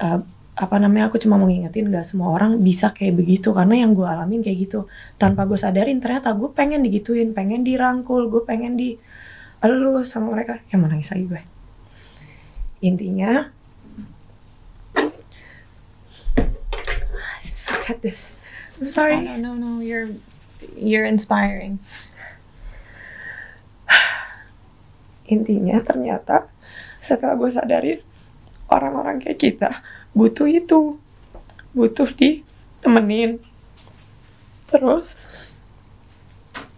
Uh, 0.00 0.24
apa 0.60 0.76
namanya 0.76 1.08
aku 1.08 1.16
cuma 1.16 1.40
mau 1.40 1.48
ngingetin 1.48 1.88
gak 1.88 2.04
semua 2.04 2.36
orang 2.36 2.60
bisa 2.60 2.92
kayak 2.92 3.16
begitu 3.16 3.56
karena 3.56 3.80
yang 3.80 3.96
gue 3.96 4.04
alamin 4.04 4.44
kayak 4.44 4.68
gitu. 4.68 4.84
Tanpa 5.16 5.48
gue 5.48 5.56
sadarin 5.56 6.04
ternyata 6.04 6.36
gue 6.36 6.52
pengen 6.52 6.84
digituin 6.84 7.32
pengen 7.32 7.64
dirangkul 7.64 8.28
gue 8.28 8.44
pengen 8.44 8.76
di 8.76 9.00
elus 9.64 10.12
sama 10.12 10.36
mereka. 10.36 10.60
Yang 10.68 10.78
mau 10.84 10.88
nangis 10.92 11.08
lagi 11.08 11.24
gue. 11.32 11.42
Intinya 12.84 13.48
I 17.40 17.40
suck 17.40 17.88
at 17.88 18.04
this. 18.04 18.36
I'm 18.76 18.84
sorry. 18.84 19.16
No, 19.16 19.40
no, 19.40 19.56
no, 19.56 19.80
you're 19.80 20.12
you're 20.76 21.08
inspiring. 21.08 21.80
intinya 25.32 25.80
ternyata 25.80 26.52
setelah 27.00 27.32
gue 27.40 27.48
sadarin 27.48 28.00
orang-orang 28.68 29.24
kayak 29.24 29.40
kita 29.40 29.80
butuh 30.16 30.48
itu. 30.50 30.98
Butuh 31.76 32.08
ditemenin. 32.14 33.38
Terus 34.70 35.18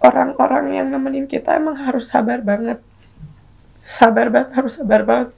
orang-orang 0.03 0.83
yang 0.83 0.87
nemenin 0.91 1.31
kita 1.31 1.55
emang 1.57 1.79
harus 1.79 2.11
sabar 2.11 2.43
banget. 2.43 2.83
Sabar 3.87 4.29
banget 4.29 4.51
harus 4.57 4.73
sabar 4.79 5.03
banget. 5.07 5.31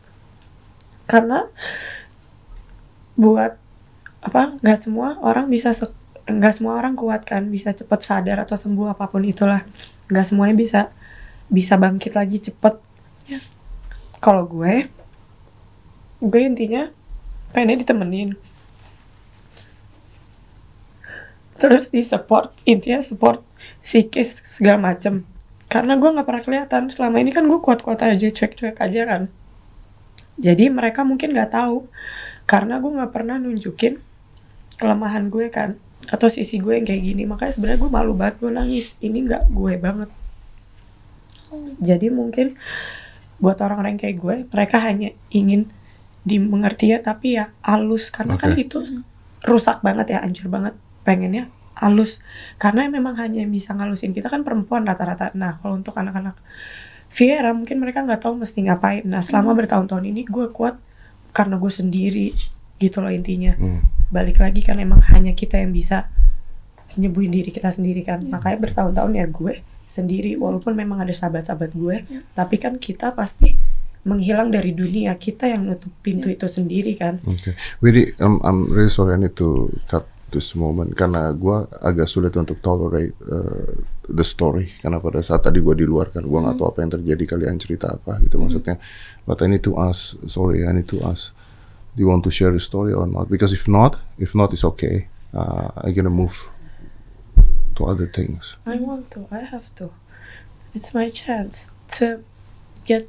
Karena 1.04 1.48
buat 3.14 3.54
apa 4.24 4.56
nggak 4.58 4.78
semua 4.80 5.20
orang 5.20 5.46
bisa 5.52 5.70
se- 5.76 5.92
nggak 6.24 6.54
semua 6.56 6.80
orang 6.80 6.96
kuat 6.96 7.28
kan 7.28 7.44
bisa 7.52 7.76
cepet 7.76 8.00
sadar 8.00 8.42
atau 8.48 8.56
sembuh 8.56 8.96
apa 8.96 9.04
pun 9.06 9.22
itulah. 9.22 9.62
Nggak 10.08 10.26
semuanya 10.26 10.56
bisa 10.56 10.80
bisa 11.52 11.76
bangkit 11.76 12.16
lagi 12.16 12.40
cepet. 12.40 12.74
Kalau 14.24 14.48
gue 14.48 14.88
gue 16.24 16.40
intinya 16.40 16.88
pengennya 17.54 17.86
ditemenin. 17.86 18.34
Terus 21.54 21.88
di 21.94 22.02
support 22.02 22.50
intinya 22.66 22.98
support 22.98 23.46
psikis 23.78 24.42
segala 24.42 24.92
macem. 24.92 25.22
Karena 25.70 25.94
gue 25.94 26.10
nggak 26.10 26.26
pernah 26.26 26.42
kelihatan. 26.42 26.82
Selama 26.90 27.22
ini 27.22 27.30
kan 27.30 27.46
gue 27.46 27.62
kuat-kuat 27.62 28.02
aja 28.02 28.28
cuek-cuek 28.28 28.76
aja 28.82 29.02
kan. 29.06 29.22
Jadi 30.34 30.66
mereka 30.66 31.06
mungkin 31.06 31.30
nggak 31.30 31.54
tahu. 31.54 31.86
Karena 32.44 32.82
gue 32.82 32.90
nggak 32.90 33.12
pernah 33.14 33.38
nunjukin 33.38 34.02
kelemahan 34.74 35.30
gue 35.30 35.46
kan 35.48 35.78
atau 36.10 36.28
sisi 36.28 36.58
gue 36.58 36.74
yang 36.74 36.84
kayak 36.84 37.02
gini. 37.06 37.22
Makanya 37.24 37.54
sebenarnya 37.54 37.80
gue 37.80 37.90
malu 37.94 38.12
banget 38.18 38.42
gue 38.42 38.50
nangis. 38.50 38.98
Ini 38.98 39.18
nggak 39.30 39.42
gue 39.54 39.72
banget. 39.78 40.10
Jadi 41.78 42.10
mungkin 42.10 42.58
buat 43.38 43.58
orang-orang 43.62 43.94
kayak 43.94 44.16
gue 44.18 44.36
mereka 44.50 44.82
hanya 44.82 45.14
ingin 45.30 45.70
dimengerti 46.24 46.90
ya 46.90 46.98
tapi 47.04 47.38
ya 47.38 47.52
halus. 47.62 48.10
Karena 48.10 48.40
kan 48.40 48.56
Oke. 48.56 48.66
itu 48.66 48.82
rusak 49.44 49.84
banget 49.84 50.16
ya 50.16 50.18
hancur 50.24 50.48
banget 50.50 50.74
pengennya 51.04 51.52
halus. 51.76 52.24
Karena 52.56 52.88
memang 52.88 53.14
hanya 53.20 53.44
yang 53.44 53.52
bisa 53.52 53.76
ngalusin 53.76 54.16
kita 54.16 54.32
kan 54.32 54.42
perempuan 54.42 54.88
rata-rata. 54.88 55.30
Nah 55.36 55.60
kalau 55.60 55.78
untuk 55.78 55.94
anak-anak 55.94 56.34
Viera 57.14 57.54
mungkin 57.54 57.78
mereka 57.78 58.02
nggak 58.02 58.26
tahu 58.26 58.42
mesti 58.42 58.58
ngapain. 58.66 59.06
Nah 59.06 59.22
selama 59.22 59.54
bertahun-tahun 59.54 60.02
ini 60.02 60.26
gue 60.26 60.50
kuat 60.50 60.74
karena 61.30 61.60
gue 61.62 61.70
sendiri 61.70 62.34
gitu 62.82 62.98
loh 62.98 63.12
intinya. 63.12 63.54
Hmm. 63.54 63.86
balik 64.14 64.38
lagi 64.38 64.62
kan 64.62 64.78
emang 64.78 65.02
hanya 65.10 65.34
kita 65.34 65.58
yang 65.58 65.74
bisa 65.74 66.06
nyembuhin 66.94 67.30
diri 67.30 67.50
kita 67.54 67.70
sendiri 67.70 68.02
kan. 68.02 68.22
Makanya 68.26 68.58
bertahun-tahun 68.62 69.12
ya 69.14 69.26
gue 69.30 69.54
sendiri 69.84 70.36
walaupun 70.40 70.72
memang 70.72 71.04
ada 71.04 71.12
sahabat-sahabat 71.12 71.70
gue 71.76 71.96
tapi 72.32 72.56
kan 72.56 72.80
kita 72.80 73.12
pasti 73.12 73.56
menghilang 74.04 74.52
dari 74.52 74.76
dunia 74.76 75.16
kita 75.16 75.48
yang 75.48 75.64
nutup 75.64 75.92
pintu 76.04 76.28
itu 76.28 76.44
sendiri 76.44 76.92
kan 76.96 77.20
Oke, 77.24 77.56
Widi, 77.80 78.12
I'm, 78.20 78.40
I'm 78.44 78.68
really 78.68 78.92
sorry 78.92 79.16
I 79.16 79.20
need 79.20 79.36
to 79.40 79.72
cut 79.88 80.04
this 80.34 80.52
moment 80.58 80.90
karena 80.98 81.30
gua 81.30 81.70
agak 81.78 82.10
sulit 82.10 82.34
untuk 82.34 82.58
tolerate 82.58 83.14
uh, 83.30 83.70
the 84.10 84.26
story 84.26 84.74
karena 84.82 84.98
pada 84.98 85.22
saat 85.22 85.46
tadi 85.46 85.62
gua 85.62 85.78
di 85.78 85.86
luar 85.86 86.10
kan 86.10 86.26
gua 86.26 86.42
nggak 86.42 86.58
tahu 86.58 86.66
apa 86.74 86.78
yang 86.82 86.92
terjadi 86.98 87.24
kalian 87.38 87.56
cerita 87.62 87.94
apa 87.94 88.18
gitu 88.18 88.42
maksudnya. 88.42 88.82
But 89.22 89.40
I 89.40 89.46
need 89.46 89.62
to 89.62 89.78
ask, 89.78 90.18
sorry, 90.26 90.66
I 90.66 90.74
need 90.74 90.90
to 90.90 90.98
ask, 91.06 91.30
do 91.94 92.02
you 92.02 92.10
want 92.10 92.26
to 92.26 92.34
share 92.34 92.50
the 92.50 92.58
story 92.58 92.90
or 92.90 93.06
not? 93.06 93.30
Because 93.30 93.54
if 93.54 93.70
not, 93.70 94.02
if 94.18 94.34
not, 94.34 94.50
it's 94.50 94.66
okay. 94.74 95.06
Uh, 95.30 95.70
I'm 95.86 95.94
gonna 95.94 96.10
move 96.10 96.50
to 97.78 97.86
other 97.86 98.10
things. 98.10 98.58
I 98.66 98.82
want 98.82 99.14
to 99.14 99.30
I 99.30 99.46
have 99.46 99.70
to 99.78 99.94
it's 100.74 100.90
my 100.90 101.08
chance 101.08 101.70
to 102.02 102.26
get 102.82 103.06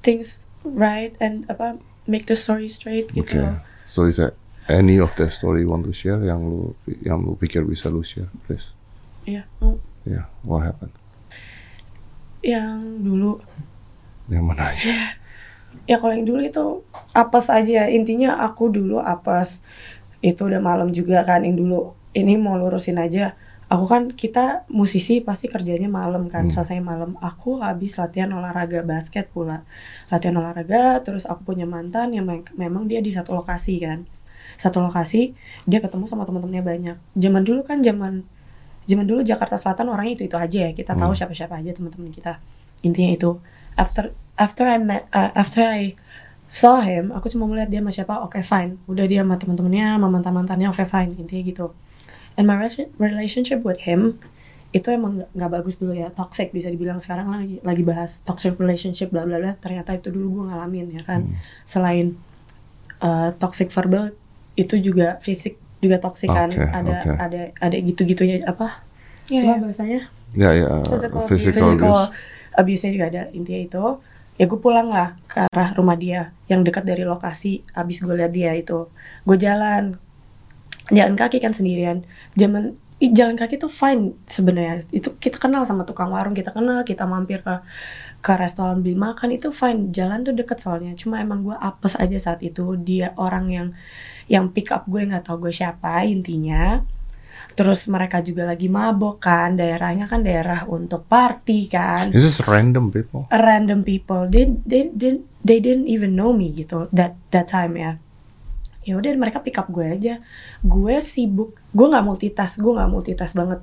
things 0.00 0.46
right 0.62 1.14
and 1.20 1.44
apa 1.48 1.76
make 2.08 2.26
the 2.26 2.36
story 2.36 2.68
straight 2.68 3.08
gitu 3.12 3.38
Okay. 3.40 3.48
So 3.90 4.06
is 4.06 4.16
there 4.16 4.34
any 4.70 5.02
of 5.02 5.10
the 5.18 5.26
story 5.28 5.66
you 5.66 5.70
want 5.70 5.82
to 5.82 5.94
share 5.94 6.18
yang 6.22 6.46
lu 6.46 6.78
yang 7.02 7.26
lu 7.26 7.34
pikir 7.34 7.66
bisa 7.66 7.90
lu 7.90 8.06
share, 8.06 8.30
please? 8.46 8.70
Iya, 9.26 9.44
mau 9.58 9.76
Yeah, 10.06 10.30
what 10.46 10.64
happened? 10.64 10.94
yang 12.40 13.04
dulu. 13.04 13.36
Yang 14.32 14.44
mana 14.46 14.72
aja? 14.72 15.12
ya 15.84 15.96
kalau 15.98 16.14
yang 16.16 16.24
dulu 16.24 16.40
itu 16.40 16.64
apes 17.12 17.50
aja. 17.52 17.90
Intinya 17.90 18.40
aku 18.40 18.72
dulu 18.72 18.96
apes. 19.02 19.60
Itu 20.24 20.48
udah 20.48 20.62
malam 20.62 20.94
juga 20.94 21.20
kan 21.26 21.44
yang 21.44 21.58
dulu. 21.58 21.92
Ini 22.16 22.40
mau 22.40 22.56
lurusin 22.56 22.96
aja 22.96 23.36
aku 23.70 23.84
kan 23.86 24.02
kita 24.10 24.66
musisi 24.68 25.22
pasti 25.22 25.46
kerjanya 25.46 25.86
malam 25.86 26.26
kan 26.26 26.44
Hmm. 26.46 26.52
selesai 26.54 26.78
malam. 26.82 27.14
Aku 27.22 27.62
habis 27.62 27.94
latihan 28.00 28.30
olahraga 28.34 28.82
basket 28.82 29.30
pula. 29.30 29.62
Latihan 30.10 30.36
olahraga 30.42 30.98
terus 31.06 31.24
aku 31.24 31.54
punya 31.54 31.66
mantan 31.70 32.10
yang 32.10 32.26
me- 32.26 32.50
memang 32.58 32.90
dia 32.90 32.98
di 32.98 33.14
satu 33.14 33.30
lokasi 33.38 33.74
kan. 33.86 34.02
Satu 34.58 34.82
lokasi 34.82 35.32
dia 35.70 35.78
ketemu 35.78 36.04
sama 36.10 36.26
teman-temannya 36.26 36.64
banyak. 36.66 36.96
Zaman 37.14 37.42
dulu 37.46 37.60
kan 37.62 37.78
zaman 37.80 38.26
zaman 38.90 39.06
dulu 39.06 39.20
Jakarta 39.22 39.54
Selatan 39.54 39.86
orangnya 39.88 40.18
itu 40.18 40.24
itu 40.26 40.36
aja 40.36 40.58
ya. 40.66 40.70
Kita 40.74 40.92
tahu 40.98 41.14
Hmm. 41.14 41.18
siapa-siapa 41.18 41.54
aja 41.62 41.70
teman-teman 41.70 42.10
kita. 42.10 42.42
Intinya 42.82 43.10
itu. 43.14 43.30
After 43.78 44.10
after 44.34 44.66
I 44.66 44.76
met 44.82 45.06
uh, 45.14 45.30
after 45.32 45.62
I 45.62 45.94
saw 46.50 46.82
him 46.82 47.14
aku 47.14 47.30
cuma 47.30 47.46
melihat 47.46 47.70
dia 47.70 47.78
sama 47.78 47.94
siapa 47.94 48.14
oke 48.18 48.42
fine. 48.42 48.82
Udah 48.90 49.06
dia 49.06 49.22
sama 49.22 49.38
teman-temannya 49.38 49.94
sama 49.94 50.06
mantan 50.10 50.32
mantannya 50.34 50.68
oke 50.74 50.82
fine. 50.84 51.14
Intinya 51.14 51.42
gitu 51.46 51.66
and 52.34 52.44
my 52.44 52.56
rela- 52.56 52.90
relationship 52.96 53.62
with 53.62 53.80
him 53.80 54.18
itu 54.70 54.86
emang 54.86 55.26
nggak- 55.30 55.50
bagus 55.52 55.74
dulu 55.76 55.92
ya. 55.92 56.10
Toxic 56.10 56.50
bisa 56.50 56.70
dibilang 56.70 56.98
sekarang 56.98 57.26
lagi 57.26 57.58
lagi 57.60 57.82
bahas 57.82 58.22
toxic 58.22 58.54
relationship 58.54 59.10
bla 59.10 59.26
bla 59.26 59.38
bla. 59.38 59.52
Ternyata 59.56 59.94
itu 59.94 60.08
dulu 60.08 60.40
gue 60.40 60.44
ngalamin 60.48 60.86
ya 60.92 61.02
kan? 61.02 61.26
Selain 61.64 62.14
uh, 63.00 63.34
toxic 63.34 63.68
verbal 63.68 64.14
itu 64.54 64.78
juga 64.78 65.18
fisik 65.18 65.58
juga 65.78 65.96
toxic 65.96 66.28
kan? 66.28 66.50
Ada 66.50 66.96
oke. 67.02 67.10
ada 67.18 67.40
ada 67.56 67.76
gitu 67.76 68.04
gitunya 68.04 68.44
apa 68.44 68.84
Iya, 69.26 69.40
apa 69.40 69.46
iya. 69.48 69.58
bahasanya? 69.60 70.00
Ya 70.30 70.50
ya, 70.52 70.70
Physical 70.84 71.22
physical, 71.26 71.66
abuse. 71.66 71.74
physical 71.74 71.94
abuse. 71.98 72.06
abuse-nya 72.52 72.90
juga 72.92 73.06
ada 73.08 73.22
intinya 73.30 73.60
itu. 73.60 73.84
Ya 74.34 74.44
gue 74.46 74.56
pulang 74.56 74.88
lah 74.88 75.18
ke 75.26 75.42
arah 75.44 75.70
rumah 75.74 75.94
dia 75.94 76.30
yang 76.46 76.62
dekat 76.62 76.82
dari 76.82 77.02
lokasi 77.02 77.62
abis 77.72 78.00
gue 78.00 78.14
lihat 78.14 78.30
dia 78.30 78.54
itu. 78.54 78.86
Gue 79.22 79.36
jalan 79.36 79.98
jalan 80.90 81.16
kaki 81.16 81.38
kan 81.38 81.54
sendirian. 81.54 82.04
Jaman 82.34 82.76
ih, 83.00 83.10
jalan 83.16 83.34
kaki 83.34 83.56
tuh 83.56 83.72
fine 83.72 84.14
sebenarnya. 84.28 84.84
Itu 84.92 85.16
kita 85.16 85.40
kenal 85.40 85.64
sama 85.64 85.88
tukang 85.88 86.12
warung 86.12 86.36
kita 86.36 86.52
kenal 86.52 86.84
kita 86.84 87.08
mampir 87.08 87.40
ke 87.40 87.64
ke 88.20 88.32
restoran 88.36 88.84
beli 88.84 88.94
makan 88.94 89.32
itu 89.32 89.48
fine. 89.50 89.88
Jalan 89.90 90.22
tuh 90.22 90.36
deket 90.36 90.60
soalnya. 90.60 90.92
Cuma 90.94 91.18
emang 91.24 91.40
gue 91.40 91.56
apes 91.56 91.96
aja 91.96 92.18
saat 92.20 92.44
itu. 92.44 92.76
Dia 92.76 93.16
orang 93.16 93.46
yang 93.48 93.68
yang 94.28 94.52
pick 94.52 94.70
up 94.70 94.84
gue 94.86 95.00
nggak 95.00 95.24
tahu 95.24 95.48
gue 95.48 95.52
siapa 95.56 96.04
intinya. 96.04 96.84
Terus 97.50 97.90
mereka 97.90 98.22
juga 98.22 98.46
lagi 98.46 98.68
mabok 98.68 99.18
kan. 99.18 99.56
Daerahnya 99.56 100.06
kan 100.06 100.20
daerah 100.20 100.68
untuk 100.68 101.08
party 101.08 101.66
kan. 101.72 102.12
This 102.12 102.28
is 102.28 102.38
random 102.44 102.92
people. 102.92 103.24
random 103.32 103.80
people. 103.82 104.28
They 104.28 104.52
they 104.68 104.92
they, 104.92 105.24
they 105.40 105.58
didn't 105.58 105.88
even 105.88 106.12
know 106.12 106.36
me 106.36 106.52
gitu. 106.52 106.92
That 106.92 107.16
that 107.32 107.48
time 107.48 107.80
ya 107.80 107.96
ya 108.90 108.98
udah 108.98 109.10
mereka 109.14 109.38
pick 109.38 109.54
up 109.54 109.70
gue 109.70 109.86
aja. 109.86 110.18
Gue 110.60 110.98
sibuk 110.98 111.54
gue 111.70 111.86
nggak 111.86 112.02
multitask 112.02 112.58
gue 112.58 112.72
nggak 112.74 112.90
multitask 112.90 113.38
banget. 113.38 113.62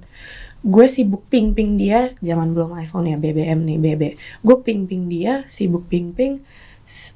Gue 0.64 0.88
sibuk 0.88 1.28
ping 1.28 1.52
ping 1.52 1.76
dia 1.76 2.16
zaman 2.24 2.56
belum 2.56 2.74
iPhone 2.80 3.06
ya 3.06 3.20
BBM 3.20 3.62
nih 3.62 3.78
BB 3.78 4.04
gue 4.42 4.58
ping 4.64 4.90
ping 4.90 5.06
dia 5.06 5.46
sibuk 5.46 5.86
ping 5.86 6.16
ping 6.18 6.42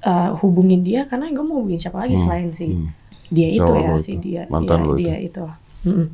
uh, 0.06 0.36
hubungin 0.38 0.86
dia 0.86 1.10
karena 1.10 1.32
gue 1.32 1.42
mau 1.42 1.58
hubungin 1.64 1.82
siapa 1.82 2.06
lagi 2.06 2.20
Hmm, 2.20 2.24
selain 2.28 2.50
si 2.54 2.70
hmm. 2.70 2.88
dia 3.34 3.50
itu 3.50 3.72
ya 3.72 3.92
si 3.98 4.14
itu, 4.14 4.22
dia 4.22 4.42
mantan 4.46 4.84
ya, 4.84 4.86
lo 4.86 4.94
dia 4.94 5.16
itu. 5.18 5.42
Mm-mm. 5.88 6.08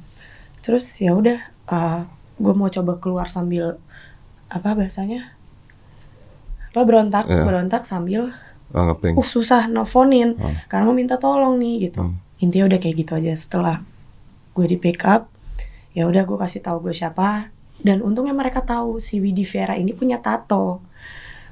terus 0.63 0.87
ya 1.03 1.11
udah 1.11 1.39
uh, 1.67 2.07
gue 2.39 2.53
mau 2.55 2.71
coba 2.71 2.95
keluar 2.95 3.27
sambil 3.27 3.75
apa 4.47 4.71
bahasanya? 4.71 5.35
Apa 6.71 6.81
berontak 6.85 7.25
Iya. 7.27 7.43
berontak 7.43 7.83
sambil 7.83 8.31
Ngeping. 8.75 9.15
uh 9.15 9.27
susah 9.27 9.71
nelfonin. 9.71 10.35
Hmm. 10.35 10.55
karena 10.67 10.83
mau 10.87 10.95
minta 10.95 11.15
tolong 11.15 11.55
nih 11.59 11.89
gitu. 11.91 12.03
Hmm. 12.03 12.19
intinya 12.37 12.69
udah 12.69 12.79
kayak 12.79 12.95
gitu 13.01 13.11
aja. 13.17 13.33
Setelah 13.33 13.75
gue 14.53 14.65
di 14.67 14.77
pick 14.77 15.01
up 15.07 15.31
ya 15.97 16.05
udah 16.05 16.29
gue 16.29 16.37
kasih 16.37 16.61
tahu 16.61 16.85
gue 16.85 16.93
siapa. 16.93 17.49
Dan 17.77 18.01
untungnya 18.01 18.33
mereka 18.33 18.65
tahu 18.65 18.97
si 18.97 19.21
Widi 19.21 19.45
Vera 19.45 19.77
ini 19.77 19.93
punya 19.93 20.17
tato. 20.17 20.81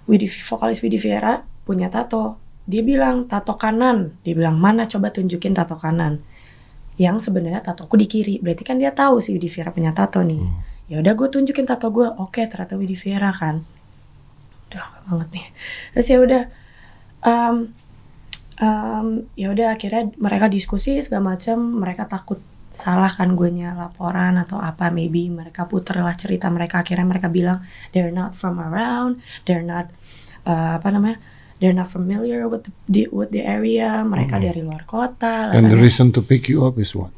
Widi 0.10 0.30
vokalis 0.30 0.82
Widi 0.82 0.98
Vera 1.02 1.42
punya 1.66 1.90
tato. 1.90 2.38
Dia 2.66 2.82
bilang 2.82 3.30
tato 3.30 3.58
kanan. 3.58 4.18
Dia 4.26 4.34
bilang 4.34 4.58
mana? 4.58 4.90
Coba 4.90 5.14
tunjukin 5.14 5.54
tato 5.54 5.78
kanan. 5.78 6.22
Yang 6.98 7.30
sebenarnya 7.30 7.62
tatoku 7.62 7.94
di 7.98 8.10
kiri. 8.10 8.42
Berarti 8.42 8.66
kan 8.66 8.82
dia 8.82 8.90
tahu 8.90 9.22
si 9.22 9.34
Widi 9.34 9.50
Vera 9.50 9.70
punya 9.70 9.94
tato 9.94 10.22
nih. 10.26 10.42
Ya 10.90 11.02
udah 11.02 11.14
gue 11.14 11.28
tunjukin 11.30 11.66
tato 11.66 11.94
gue. 11.94 12.10
Oke 12.18 12.46
ternyata 12.50 12.74
Widi 12.74 12.98
Vera 12.98 13.30
kan. 13.34 13.62
Udah 14.74 14.86
banget 15.06 15.30
nih. 15.30 15.46
Terus 15.94 16.08
ya 16.10 16.18
udah 16.22 16.42
um, 17.26 17.74
um, 18.62 19.08
ya 19.36 19.52
udah 19.52 19.76
akhirnya 19.76 20.14
mereka 20.16 20.48
diskusi 20.48 21.02
segala 21.02 21.36
macam 21.36 21.82
mereka 21.82 22.08
takut 22.08 22.40
salah 22.76 23.08
kan 23.08 23.40
gue 23.40 23.50
laporan 23.72 24.36
atau 24.36 24.60
apa 24.60 24.92
maybe 24.92 25.32
mereka 25.32 25.64
puter 25.64 26.04
lah 26.04 26.14
cerita 26.20 26.52
mereka. 26.52 26.84
Akhirnya 26.84 27.08
mereka 27.08 27.32
bilang 27.32 27.64
they're 27.96 28.12
not 28.12 28.36
from 28.36 28.60
around. 28.60 29.24
They're 29.48 29.64
not 29.64 29.90
uh, 30.44 30.78
apa 30.78 30.92
namanya 30.92 31.18
they're 31.64 31.76
not 31.76 31.88
familiar 31.88 32.52
with 32.52 32.68
the, 32.92 33.08
with 33.10 33.32
the 33.32 33.48
area. 33.48 34.04
Mereka 34.04 34.44
dari 34.44 34.60
luar 34.60 34.84
kota 34.84 35.56
And 35.56 35.72
the 35.72 35.80
reason 35.80 36.12
to 36.14 36.22
pick 36.22 36.52
you 36.52 36.68
up 36.68 36.76
is 36.76 36.92
what? 36.92 37.16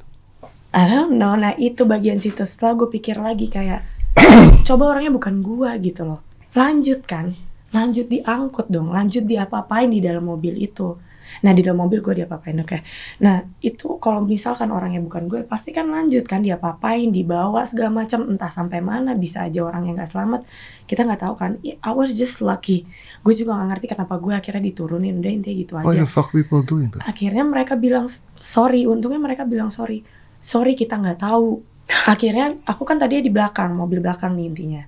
I 0.77 0.85
don't 0.85 1.17
know. 1.17 1.33
Nah 1.33 1.57
itu 1.57 1.89
bagian 1.89 2.21
situ. 2.21 2.45
Setelah 2.45 2.77
gue 2.85 2.89
pikir 2.93 3.17
lagi 3.17 3.49
kayak 3.49 3.81
coba 4.67 4.93
orangnya 4.93 5.09
bukan 5.09 5.41
gua 5.41 5.73
gitu 5.81 6.05
loh. 6.05 6.21
Lanjut 6.53 7.05
kan, 7.05 7.33
lanjut 7.75 8.07
diangkut 8.07 8.67
dong, 8.71 8.91
lanjut 8.91 9.27
diapa-apain 9.27 9.91
di 9.91 9.99
dalam 9.99 10.23
mobil 10.23 10.55
itu. 10.55 10.95
Nah 11.43 11.51
di 11.51 11.59
dalam 11.59 11.83
mobil 11.83 11.99
gue 11.99 12.23
diapa-apain 12.23 12.55
oke. 12.55 12.79
Nah 13.19 13.43
itu 13.59 13.99
kalau 13.99 14.23
misalkan 14.23 14.71
orangnya 14.71 15.03
bukan 15.03 15.27
gue 15.27 15.43
pasti 15.43 15.75
kan 15.75 15.91
lanjut 15.91 16.23
kan 16.23 16.39
diapa-apain, 16.39 17.11
dibawa 17.11 17.67
segala 17.67 18.07
macam 18.07 18.23
entah 18.31 18.47
sampai 18.47 18.79
mana 18.79 19.11
bisa 19.11 19.43
aja 19.43 19.59
orang 19.67 19.91
yang 19.91 19.99
nggak 19.99 20.07
selamat 20.07 20.47
kita 20.87 21.03
nggak 21.03 21.21
tahu 21.27 21.33
kan. 21.35 21.51
I 21.61 21.91
was 21.91 22.15
just 22.15 22.39
lucky. 22.39 22.87
Gue 23.27 23.35
juga 23.35 23.59
nggak 23.59 23.67
ngerti 23.75 23.85
kenapa 23.91 24.15
gue 24.23 24.33
akhirnya 24.39 24.63
diturunin 24.71 25.19
udah 25.19 25.31
intinya 25.35 25.55
gitu 25.59 25.73
aja 25.75 25.87
Why 25.91 25.99
the 25.99 26.07
fuck 26.07 26.31
people 26.31 26.63
doing 26.63 26.95
that? 26.95 27.03
akhirnya 27.03 27.43
mereka 27.43 27.75
bilang 27.75 28.07
sorry 28.39 28.87
untungnya 28.87 29.19
mereka 29.19 29.43
bilang 29.43 29.67
sorry 29.67 30.07
sorry 30.39 30.79
kita 30.79 30.95
nggak 30.95 31.19
tahu 31.19 31.59
akhirnya 31.87 32.59
aku 32.67 32.83
kan 32.83 32.99
tadi 32.99 33.23
di 33.23 33.31
belakang 33.31 33.71
mobil 33.71 34.03
belakang 34.03 34.35
nih 34.35 34.45
intinya. 34.51 34.83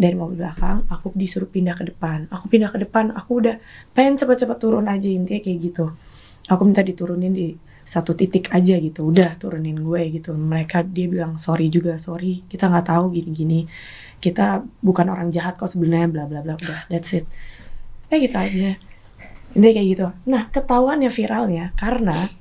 Dari 0.00 0.16
mobil 0.16 0.40
belakang 0.40 0.88
aku 0.88 1.12
disuruh 1.12 1.48
pindah 1.48 1.76
ke 1.76 1.92
depan. 1.92 2.28
Aku 2.32 2.48
pindah 2.48 2.72
ke 2.72 2.80
depan 2.80 3.12
aku 3.12 3.44
udah 3.44 3.56
pengen 3.92 4.16
cepet-cepet 4.16 4.56
turun 4.56 4.88
aja 4.88 5.08
intinya 5.08 5.40
kayak 5.40 5.58
gitu. 5.60 5.92
Aku 6.48 6.64
minta 6.64 6.80
diturunin 6.80 7.32
di 7.36 7.54
satu 7.84 8.16
titik 8.16 8.48
aja 8.56 8.80
gitu. 8.80 9.12
Udah 9.12 9.36
turunin 9.36 9.76
gue 9.76 10.00
gitu. 10.16 10.32
Mereka 10.32 10.88
dia 10.88 11.06
bilang 11.12 11.36
sorry 11.36 11.68
juga 11.68 12.00
sorry. 12.00 12.40
Kita 12.48 12.72
nggak 12.72 12.86
tahu 12.88 13.12
gini-gini. 13.12 13.68
Kita 14.16 14.64
bukan 14.80 15.12
orang 15.12 15.28
jahat 15.28 15.60
kok 15.60 15.68
sebenarnya 15.68 16.08
bla 16.08 16.24
bla 16.24 16.40
bla 16.40 16.56
udah 16.56 16.88
that's 16.88 17.12
it. 17.12 17.28
Kayak 18.08 18.20
gitu 18.24 18.36
aja. 18.36 18.70
Intinya 19.52 19.72
kayak 19.76 19.88
gitu. 19.92 20.06
Nah 20.24 20.42
ketahuannya 20.48 21.10
viralnya 21.12 21.64
karena 21.76 22.32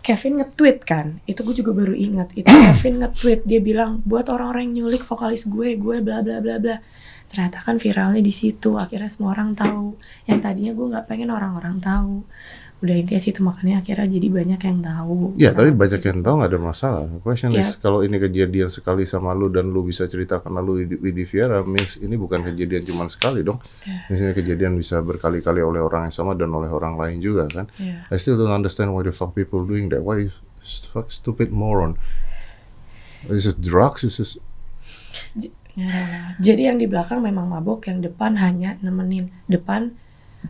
Kevin 0.00 0.40
nge-tweet 0.42 0.78
kan? 0.86 1.20
Itu 1.28 1.44
gue 1.44 1.54
juga 1.58 1.72
baru 1.74 1.94
ingat. 1.94 2.32
Itu 2.34 2.48
Kevin 2.64 3.04
nge-tweet 3.04 3.44
dia 3.44 3.60
bilang 3.62 4.00
buat 4.02 4.26
orang-orang 4.32 4.70
yang 4.72 4.88
nyulik 4.88 5.04
vokalis 5.04 5.44
gue 5.46 5.76
gue 5.76 5.96
bla 6.00 6.24
bla 6.24 6.38
bla 6.38 6.56
bla. 6.56 6.76
Ternyata 7.28 7.60
kan 7.60 7.76
viralnya 7.76 8.24
di 8.24 8.32
situ. 8.32 8.80
Akhirnya 8.80 9.10
semua 9.12 9.36
orang 9.36 9.52
tahu. 9.52 9.98
Yang 10.24 10.38
tadinya 10.40 10.72
gue 10.72 10.86
nggak 10.96 11.06
pengen 11.06 11.30
orang-orang 11.34 11.76
tahu 11.78 12.24
udah 12.78 12.94
intinya 12.94 13.18
situ 13.18 13.42
makanya 13.42 13.82
akhirnya 13.82 14.06
jadi 14.06 14.28
banyak 14.30 14.60
yang 14.62 14.78
tahu 14.78 15.34
Ya, 15.34 15.50
tapi 15.50 15.74
banyak 15.74 15.98
yang 15.98 16.22
tahu 16.22 16.34
nggak 16.38 16.50
ada 16.54 16.60
masalah. 16.62 17.04
Question 17.26 17.50
Ya. 17.58 17.66
is, 17.66 17.74
kalau 17.74 18.06
ini 18.06 18.22
kejadian 18.22 18.70
sekali 18.70 19.02
sama 19.02 19.34
lu 19.34 19.50
dan 19.50 19.74
lu 19.74 19.82
bisa 19.82 20.06
cerita 20.06 20.38
karena 20.38 20.62
lu 20.62 20.78
di 20.78 20.94
Widi 20.94 21.26
Viera, 21.26 21.66
means 21.66 21.98
ini 21.98 22.14
bukan 22.14 22.46
kejadian 22.46 22.86
cuma 22.86 23.10
sekali 23.10 23.42
dong. 23.42 23.58
Ya. 23.82 24.06
Misalnya 24.06 24.34
kejadian 24.38 24.78
bisa 24.78 25.02
berkali-kali 25.02 25.58
oleh 25.58 25.82
orang 25.82 26.06
yang 26.06 26.14
sama 26.14 26.38
dan 26.38 26.54
oleh 26.54 26.70
orang 26.70 26.94
lain 26.94 27.18
juga 27.18 27.50
kan. 27.50 27.66
Iya. 27.82 28.06
I 28.06 28.16
still 28.22 28.38
don't 28.38 28.54
understand 28.54 28.94
why 28.94 29.02
the 29.02 29.10
fuck 29.10 29.34
people 29.34 29.66
doing 29.66 29.90
that. 29.90 30.06
Why 30.06 30.30
fuck 30.94 31.10
stupid 31.10 31.50
moron? 31.50 31.98
Is 33.26 33.50
it 33.50 33.58
drugs? 33.58 34.06
Is 34.06 34.22
it... 34.22 34.38
Ya, 35.78 36.34
jadi 36.42 36.74
yang 36.74 36.82
di 36.82 36.90
belakang 36.90 37.22
memang 37.22 37.46
mabok, 37.46 37.86
yang 37.86 38.02
depan 38.02 38.34
hanya 38.38 38.74
nemenin 38.82 39.30
depan. 39.46 39.94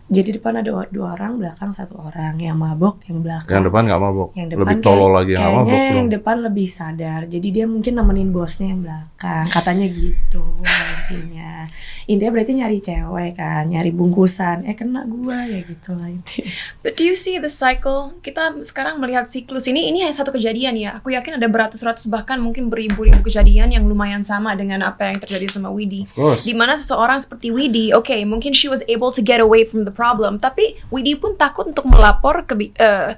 Jadi 0.09 0.41
depan 0.41 0.61
ada 0.61 0.89
dua 0.89 1.17
orang, 1.17 1.37
belakang 1.37 1.73
satu 1.77 2.01
orang. 2.01 2.41
Yang 2.41 2.57
mabok, 2.57 3.05
yang 3.09 3.21
belakang. 3.21 3.53
Yang 3.61 3.65
depan 3.69 3.83
nggak 3.89 4.01
mabok. 4.01 4.29
yang 4.37 4.49
depan 4.53 4.65
Lebih 4.69 4.77
tolol 4.85 5.11
lagi 5.13 5.33
yang 5.35 5.53
mabok 5.53 5.73
yang 5.75 6.07
dong. 6.07 6.09
depan 6.15 6.37
lebih 6.45 6.69
sadar 6.71 7.21
jadi 7.27 7.49
dia 7.51 7.65
mungkin 7.67 7.93
nemenin 7.99 8.31
bosnya 8.31 8.71
yang 8.71 8.81
belakang 8.85 9.45
katanya 9.51 9.87
gitu 9.91 10.45
intinya 10.63 11.67
intinya 12.09 12.33
berarti 12.33 12.53
nyari 12.57 12.79
cewek 12.81 13.33
kan 13.37 13.69
nyari 13.69 13.91
bungkusan 13.93 14.65
eh 14.69 14.77
kena 14.77 15.05
gua 15.09 15.45
ya 15.45 15.61
gitu 15.65 15.97
lah 15.97 16.09
intinya 16.09 16.51
But 16.85 16.95
do 16.97 17.05
you 17.05 17.19
see 17.19 17.37
the 17.37 17.51
cycle? 17.51 18.15
Kita 18.23 18.55
sekarang 18.65 19.03
melihat 19.03 19.27
siklus 19.27 19.67
ini, 19.67 19.91
ini 19.91 20.07
hanya 20.07 20.15
satu 20.15 20.31
kejadian 20.33 20.79
ya. 20.79 20.97
Aku 21.03 21.11
yakin 21.13 21.37
ada 21.37 21.49
beratus-ratus 21.51 22.07
bahkan 22.09 22.39
mungkin 22.39 22.71
beribu-ribu 22.71 23.21
kejadian 23.21 23.75
yang 23.75 23.85
lumayan 23.85 24.23
sama 24.23 24.55
dengan 24.55 24.87
apa 24.87 25.11
yang 25.11 25.19
terjadi 25.19 25.51
sama 25.51 25.69
Widi. 25.69 26.07
Of 26.09 26.15
course. 26.15 26.43
Di 26.47 26.55
mana 26.55 26.79
seseorang 26.79 27.19
seperti 27.19 27.51
Widi, 27.51 27.91
oke, 27.93 28.15
mungkin 28.25 28.55
she 28.55 28.71
was 28.71 28.81
able 28.87 29.11
to 29.13 29.21
get 29.21 29.43
away 29.43 29.67
from 29.67 29.78
the 29.81 29.91
problem, 29.91 30.37
tapi 30.37 30.79
Widi 30.89 31.15
pun 31.15 31.35
takut 31.35 31.67
untuk 31.67 31.85
melapor 31.85 32.43
ke 32.43 32.55
eh, 32.75 33.15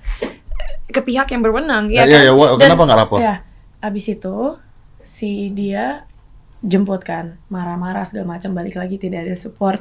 ke 0.87 1.01
pihak 1.01 1.29
yang 1.29 1.41
berwenang, 1.41 1.89
Ya, 1.89 2.03
ya, 2.03 2.05
ya, 2.05 2.11
kan? 2.11 2.21
ya, 2.23 2.33
wha- 2.33 2.51
Dan- 2.53 2.61
kenapa 2.69 2.83
nggak 2.85 3.01
lapor? 3.01 3.19
ya 3.19 3.35
abis 3.81 4.05
itu 4.11 4.37
si 5.01 5.49
dia 5.49 6.05
jemput 6.61 7.01
kan 7.01 7.41
marah-marah 7.47 8.05
segala 8.05 8.37
macam 8.37 8.53
balik 8.53 8.77
lagi 8.77 8.97
tidak 8.97 9.25
ada 9.25 9.33
support 9.33 9.81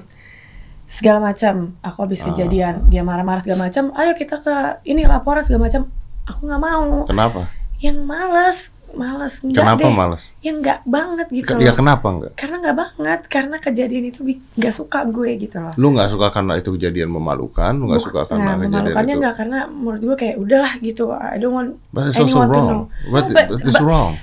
segala 0.87 1.19
macam 1.21 1.75
aku 1.79 1.97
habis 2.01 2.23
Ah. 2.23 2.31
kejadian 2.31 2.87
dia 2.87 3.03
marah-marah 3.03 3.43
segala 3.43 3.67
macam 3.67 3.91
ayo 3.93 4.15
kita 4.15 4.39
ke 4.39 4.55
ini 4.85 5.03
laporan 5.03 5.43
segala 5.43 5.67
macam 5.67 5.91
aku 6.23 6.41
nggak 6.41 6.63
mau 6.63 7.03
Kenapa? 7.03 7.51
yang 7.77 7.99
males 8.01 8.71
males 8.91 9.33
enggak 9.39 9.61
Kenapa 9.61 9.81
deh 9.81 9.93
malas? 9.93 10.23
yang 10.39 10.55
nggak 10.59 10.79
banget 10.83 11.27
gitu 11.29 11.51
Ya 11.55 11.71
loh 11.71 11.77
kenapa 11.77 12.07
nggak? 12.09 12.31
karena 12.33 12.55
nggak 12.59 12.77
banget 12.77 13.19
karena 13.27 13.55
kejadian 13.57 14.03
itu 14.07 14.19
bi- 14.21 14.41
nggak 14.53 14.73
suka 14.73 14.99
gue 15.05 15.29
gitu 15.37 15.57
loh 15.57 15.73
Lu 15.75 15.91
nggak 15.91 16.09
suka 16.09 16.27
karena 16.29 16.53
itu 16.55 16.69
kejadian 16.73 17.09
memalukan, 17.09 17.71
lu 17.73 17.87
nggak 17.87 18.01
Buk- 18.01 18.07
suka 18.09 18.21
karena 18.25 18.43
nah, 18.45 18.55
kejadian 18.57 18.71
memalukannya 18.71 19.13
itu. 19.13 19.21
nggak 19.21 19.35
karena 19.35 19.59
menurut 19.65 20.01
gue 20.01 20.15
kayak 20.15 20.35
udahlah 20.37 20.73
gitu 20.79 21.03
I 21.09 21.37
don't 21.37 21.53
want 21.53 21.69
But 21.89 22.09
it's 22.09 22.17
also 22.17 22.39
anyone 22.39 22.47
to 22.47 22.53
wrong. 22.55 22.67
know 22.67 22.81
What 23.09 23.23
No, 23.25 23.33
but- 23.33 23.49
is 23.61 23.73
but- 23.73 23.83
wrong. 23.83 24.13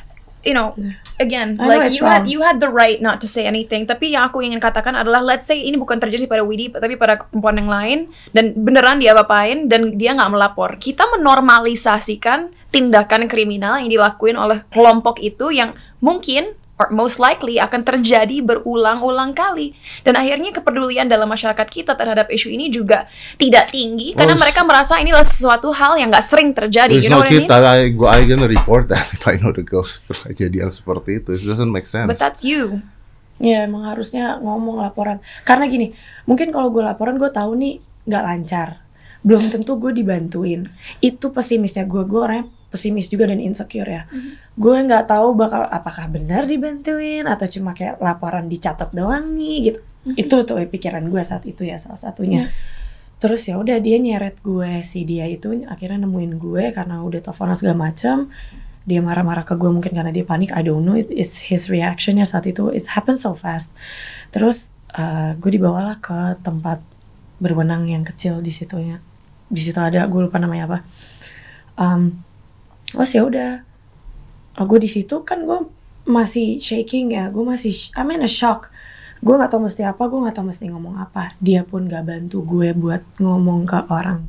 you 0.42 0.55
know, 0.55 0.79
again, 1.18 1.59
I 1.59 1.66
know 1.66 1.70
like 1.74 1.90
it's 1.90 1.98
you 1.98 2.07
had 2.07 2.31
you 2.31 2.38
had 2.38 2.62
the 2.62 2.70
right 2.70 3.02
not 3.02 3.18
to 3.18 3.26
say 3.26 3.42
anything. 3.44 3.83
Tapi 3.83 4.14
yang 4.14 4.31
aku 4.31 4.38
ingin 4.38 4.62
katakan 4.62 4.94
adalah, 4.94 5.18
let's 5.18 5.42
say 5.42 5.59
ini 5.59 5.74
bukan 5.74 5.98
terjadi 5.98 6.22
pada 6.24 6.46
Widi, 6.46 6.70
tapi 6.70 6.94
pada 6.94 7.18
perempuan 7.18 7.59
yang 7.59 7.66
lain, 7.66 7.98
dan 8.31 8.55
beneran 8.55 9.02
dia 9.02 9.11
apain 9.11 9.66
dan 9.66 9.98
dia 9.98 10.14
nggak 10.14 10.31
melapor. 10.31 10.79
Kita 10.79 11.02
menormalisasikan 11.11 12.55
tindakan 12.77 13.25
kriminal 13.25 13.81
yang 13.81 13.89
dilakuin 13.89 14.37
oleh 14.37 14.61
kelompok 14.69 15.17
itu 15.25 15.49
yang 15.49 15.73
mungkin 16.05 16.53
or 16.77 16.93
most 16.93 17.17
likely 17.17 17.57
akan 17.57 17.81
terjadi 17.81 18.45
berulang-ulang 18.45 19.33
kali 19.33 19.73
dan 20.05 20.12
akhirnya 20.12 20.53
kepedulian 20.53 21.09
dalam 21.09 21.25
masyarakat 21.25 21.65
kita 21.65 21.97
terhadap 21.97 22.29
isu 22.29 22.53
ini 22.53 22.69
juga 22.69 23.09
tidak 23.41 23.73
tinggi 23.73 24.12
karena 24.12 24.37
Well, 24.37 24.45
mereka 24.45 24.61
merasa 24.69 25.01
inilah 25.01 25.25
sesuatu 25.25 25.73
hal 25.73 25.97
yang 25.97 26.12
nggak 26.12 26.27
sering 26.29 26.53
terjadi 26.53 27.01
you 27.01 27.09
know 27.09 27.25
what 27.25 27.33
I 27.33 27.41
mean? 27.41 27.49
kita, 27.49 27.57
I, 27.65 27.89
gua 27.97 28.21
I 28.21 28.29
gonna 28.29 28.45
report 28.45 28.93
that 28.93 29.09
if 29.17 29.25
I 29.25 29.41
know 29.41 29.57
the 29.57 29.65
girls 29.65 30.05
kejadian 30.29 30.69
seperti 30.69 31.25
itu. 31.25 31.33
It 31.33 31.49
doesn't 31.49 31.73
make 31.73 31.89
sense. 31.89 32.12
But 32.12 32.21
that's 32.21 32.45
you. 32.45 32.85
Ya 33.41 33.65
emang 33.65 33.89
harusnya 33.89 34.41
ngomong 34.41 34.81
laporan. 34.81 35.21
Karena 35.45 35.69
gini, 35.69 35.93
mungkin 36.25 36.53
kalau 36.53 36.73
gue 36.73 36.81
laporan 36.81 37.21
gue 37.21 37.29
tahu 37.29 37.53
nih 37.57 37.81
nggak 38.09 38.25
lancar. 38.25 38.69
Belum 39.21 39.45
tentu 39.53 39.77
gue 39.77 39.93
dibantuin. 39.93 40.73
Itu 41.05 41.33
pesimisnya 41.37 41.85
gue. 41.85 42.01
Gue 42.09 42.21
orangnya 42.21 42.49
pesimis 42.70 43.07
juga 43.09 43.31
dan 43.31 43.38
insecure 43.38 43.88
ya. 43.88 44.02
Gue 44.59 44.76
nggak 44.83 45.09
tahu 45.09 45.38
bakal 45.38 45.66
apakah 45.70 46.11
benar 46.11 46.44
dibantuin 46.44 47.24
atau 47.24 47.46
cuma 47.46 47.72
kayak 47.72 48.02
laporan 48.02 48.50
dicatat 48.50 48.90
doang 48.92 49.35
nih 49.38 49.57
gitu. 49.72 49.81
Itu 50.14 50.37
tuh 50.46 50.62
pikiran 50.66 51.07
gue 51.11 51.22
saat 51.22 51.42
itu 51.46 51.66
ya 51.66 51.79
salah 51.79 51.98
satunya. 51.98 52.50
Terus 53.16 53.48
ya 53.48 53.57
udah 53.57 53.81
dia 53.81 53.96
nyeret 53.96 54.44
gue 54.44 54.85
si 54.85 55.09
dia 55.09 55.24
itu 55.24 55.64
akhirnya 55.64 56.05
nemuin 56.05 56.33
gue 56.37 56.64
karena 56.76 57.00
udah 57.00 57.24
teleponan 57.24 57.57
segala 57.57 57.88
macam 57.88 58.29
dia 58.87 59.02
marah-marah 59.02 59.42
ke 59.42 59.59
gue 59.59 59.66
mungkin 59.66 59.92
karena 59.92 60.14
dia 60.14 60.22
panik. 60.22 60.55
I 60.55 60.62
don't 60.62 60.87
know 60.87 60.94
it, 60.94 61.11
it's 61.11 61.42
his 61.42 61.66
reactionnya 61.66 62.22
saat 62.22 62.46
itu. 62.46 62.70
It 62.70 62.87
happened 62.87 63.18
so 63.18 63.35
fast. 63.35 63.74
Terus 64.31 64.70
uh, 64.94 65.35
gue 65.35 65.50
dibawalah 65.50 65.98
ke 65.98 66.38
tempat 66.46 66.79
berwenang 67.42 67.90
yang 67.90 68.07
kecil 68.07 68.38
di 68.38 68.55
situnya. 68.55 69.02
Di 69.50 69.59
situ 69.59 69.76
ada 69.83 70.07
gue 70.07 70.20
lupa 70.22 70.38
namanya 70.38 70.70
apa. 70.70 70.79
Um, 71.76 72.26
terus 72.97 73.13
ya 73.13 73.29
udah. 73.29 73.61
Uh, 74.57 74.65
gue 74.65 74.81
di 74.81 74.89
situ 74.89 75.21
kan 75.21 75.45
gue 75.45 75.69
masih 76.09 76.57
shaking 76.57 77.13
ya. 77.13 77.29
Gue 77.29 77.45
masih 77.45 77.93
I'm 77.93 78.09
in 78.17 78.25
a 78.25 78.31
shock. 78.31 78.73
Gue 79.21 79.37
nggak 79.37 79.53
tahu 79.53 79.69
mesti 79.69 79.85
apa 79.85 80.01
gue 80.09 80.17
nggak 80.17 80.37
tahu 80.41 80.49
mesti 80.49 80.65
ngomong 80.73 80.97
apa. 80.97 81.37
Dia 81.37 81.61
pun 81.69 81.85
gak 81.85 82.09
bantu 82.09 82.41
gue 82.41 82.73
buat 82.73 83.05
ngomong 83.21 83.69
ke 83.69 83.79
orang 83.93 84.25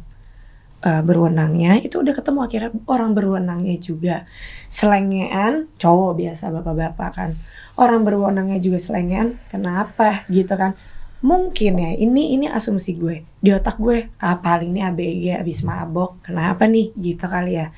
uh, 0.84 1.00
berwenangnya. 1.00 1.80
Itu 1.80 2.04
udah 2.04 2.12
ketemu 2.12 2.40
akhirnya 2.44 2.72
orang 2.92 3.16
berwenangnya 3.16 3.76
juga. 3.80 4.28
Selengean 4.68 5.72
cowok 5.80 6.12
biasa 6.20 6.52
bapak-bapak 6.52 7.12
kan. 7.16 7.32
Orang 7.80 8.04
berwenangnya 8.04 8.60
juga 8.60 8.84
selengean 8.84 9.40
kenapa? 9.48 10.28
Gitu 10.28 10.52
kan. 10.60 10.76
Mungkin 11.18 11.74
ya 11.82 11.92
ini 11.98 12.36
ini 12.36 12.46
asumsi 12.46 12.94
gue. 13.00 13.26
Di 13.42 13.50
otak 13.56 13.80
gue 13.80 14.12
ah 14.22 14.38
paling 14.38 14.76
ini 14.76 14.82
ABG 14.86 15.40
abis 15.40 15.66
mabok. 15.66 16.20
Kenapa 16.22 16.68
nih? 16.68 16.94
Gitu 16.94 17.26
kali 17.26 17.58
ya 17.58 17.74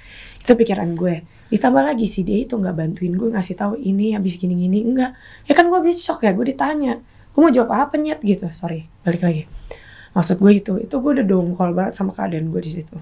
itu 0.50 0.58
pikiran 0.58 0.98
gue 0.98 1.22
ditambah 1.54 1.86
lagi 1.86 2.10
si 2.10 2.26
dia 2.26 2.42
itu 2.42 2.58
nggak 2.58 2.74
bantuin 2.74 3.14
gue 3.14 3.30
ngasih 3.30 3.54
tahu 3.54 3.78
ini 3.78 4.18
habis 4.18 4.42
gini 4.42 4.58
gini 4.58 4.82
enggak 4.82 5.14
ya 5.46 5.54
kan 5.54 5.70
gue 5.70 5.78
shock 5.94 6.26
ya 6.26 6.34
gue 6.34 6.50
ditanya 6.50 6.98
gue 7.30 7.38
mau 7.38 7.54
jawab 7.54 7.70
apa 7.86 8.02
nyet 8.02 8.18
gitu 8.26 8.50
sorry 8.50 8.90
balik 9.06 9.22
lagi 9.22 9.46
maksud 10.18 10.42
gue 10.42 10.52
itu 10.58 10.74
itu 10.82 10.96
gue 10.98 11.12
udah 11.22 11.26
dongkol 11.30 11.78
banget 11.78 11.94
sama 11.94 12.18
keadaan 12.18 12.50
gue 12.50 12.62
di 12.66 12.82
situ 12.82 12.98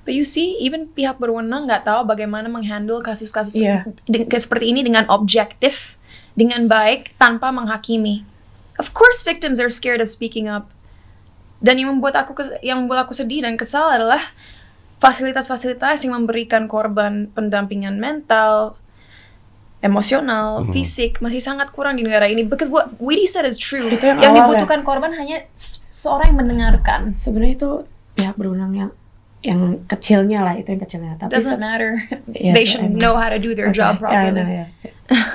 But 0.00 0.16
you 0.16 0.24
see, 0.24 0.56
even 0.62 0.88
pihak 0.88 1.20
berwenang 1.20 1.68
nggak 1.68 1.84
tahu 1.84 2.08
bagaimana 2.08 2.48
menghandle 2.48 3.04
kasus-kasus 3.04 3.58
Iya. 3.58 3.84
de- 4.08 4.24
seperti 4.40 4.72
ini 4.72 4.80
dengan 4.80 5.04
objektif, 5.12 6.00
dengan 6.32 6.64
baik, 6.70 7.12
tanpa 7.20 7.52
menghakimi. 7.52 8.24
Of 8.80 8.96
course, 8.96 9.20
victims 9.20 9.60
are 9.60 9.68
scared 9.68 10.00
of 10.00 10.08
speaking 10.08 10.48
up. 10.48 10.72
Dan 11.60 11.84
yang 11.84 11.92
membuat 11.92 12.16
aku 12.16 12.32
yang 12.64 12.86
membuat 12.86 13.04
aku 13.04 13.12
sedih 13.12 13.44
dan 13.44 13.60
kesal 13.60 13.92
adalah 13.92 14.32
fasilitas-fasilitas 15.00 16.04
yang 16.04 16.14
memberikan 16.14 16.68
korban 16.68 17.26
pendampingan 17.28 17.96
mental, 17.96 18.76
emosional, 19.80 20.60
Mhm. 20.62 20.72
fisik 20.72 21.12
masih 21.18 21.40
sangat 21.40 21.72
kurang 21.72 21.96
di 21.96 22.04
negara 22.04 22.28
ini. 22.28 22.44
Because 22.44 22.68
what 22.68 22.92
Widi 23.00 23.24
said 23.24 23.42
is 23.42 23.56
true. 23.56 23.88
Itu 23.88 24.04
yang 24.04 24.20
yang 24.20 24.36
awal 24.36 24.52
ya. 24.52 24.60
dibutuhkan 24.60 24.80
korban 24.82 25.16
hanya 25.16 25.48
seorang 25.88 26.30
yang 26.30 26.38
mendengarkan. 26.38 27.00
sebenarnya 27.16 27.54
itu 27.56 27.70
pihak 28.12 28.36
berwenang 28.36 28.72
yang 28.72 28.90
yang 29.40 29.60
kecilnya 29.88 30.44
lah 30.44 30.52
itu 30.52 30.68
yang 30.68 30.84
kecilnya 30.84 31.16
tapi 31.16 31.32
Doesn't 31.32 31.56
se- 31.56 31.64
matter. 31.64 31.96
Yes, 32.28 32.52
They 32.52 32.60
I 32.60 32.68
should 32.68 32.92
know. 32.92 33.00
know 33.02 33.14
how 33.16 33.32
to 33.32 33.40
do 33.40 33.56
their 33.56 33.72
Okay, 33.72 33.80
job 33.80 33.96
yeah, 33.96 34.04
I 34.04 34.28
properly. 34.28 34.36
know, 34.36 34.48
yeah. 34.52 34.68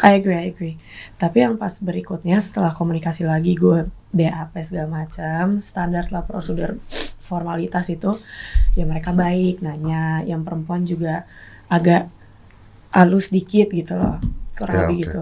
I 0.06 0.12
agree, 0.14 0.38
I 0.38 0.46
agree. 0.46 0.78
Tapi 1.18 1.42
yang 1.42 1.58
pas 1.58 1.82
berikutnya 1.82 2.38
setelah 2.38 2.70
komunikasi 2.72 3.26
lagi 3.26 3.58
gue 3.58 3.90
BAP 4.14 4.54
segala 4.62 5.02
macam, 5.02 5.58
standar 5.60 6.06
lah 6.08 6.22
prosedur 6.22 6.78
formalitas 7.30 7.86
itu, 7.92 8.12
ya 8.78 8.86
mereka 8.92 9.12
baik 9.24 9.62
nanya, 9.66 10.24
yang 10.30 10.42
perempuan 10.48 10.84
juga 10.86 11.26
agak 11.68 12.08
halus 12.98 13.28
dikit 13.36 13.70
gitu 13.74 13.94
loh. 13.98 14.18
kurang 14.56 14.76
Ya, 14.76 14.82
lebih 14.88 14.98
oke. 15.00 15.04
gitu. 15.06 15.22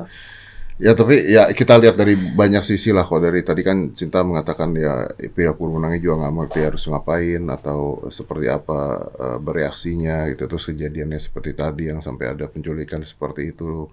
Ya 0.82 0.92
tapi 0.98 1.16
ya 1.30 1.54
kita 1.54 1.78
lihat 1.78 1.96
dari 2.02 2.18
banyak 2.18 2.66
sisi 2.66 2.90
lah 2.90 3.06
kok 3.06 3.22
dari 3.22 3.46
tadi 3.46 3.62
kan 3.62 3.94
Cinta 3.94 4.26
mengatakan 4.26 4.74
ya 4.74 5.06
pihak 5.16 5.56
berwenangnya 5.62 6.02
juga 6.02 6.26
nggak 6.26 6.34
mengerti 6.34 6.60
harus 6.66 6.84
ngapain 6.90 7.44
atau 7.46 8.10
seperti 8.10 8.48
apa 8.50 8.80
eh, 9.26 9.38
bereaksinya 9.40 10.28
gitu 10.34 10.50
terus 10.50 10.66
kejadiannya 10.70 11.20
seperti 11.22 11.52
tadi 11.54 11.94
yang 11.94 12.02
sampai 12.02 12.34
ada 12.34 12.46
penculikan 12.50 13.02
seperti 13.06 13.54
itu 13.54 13.88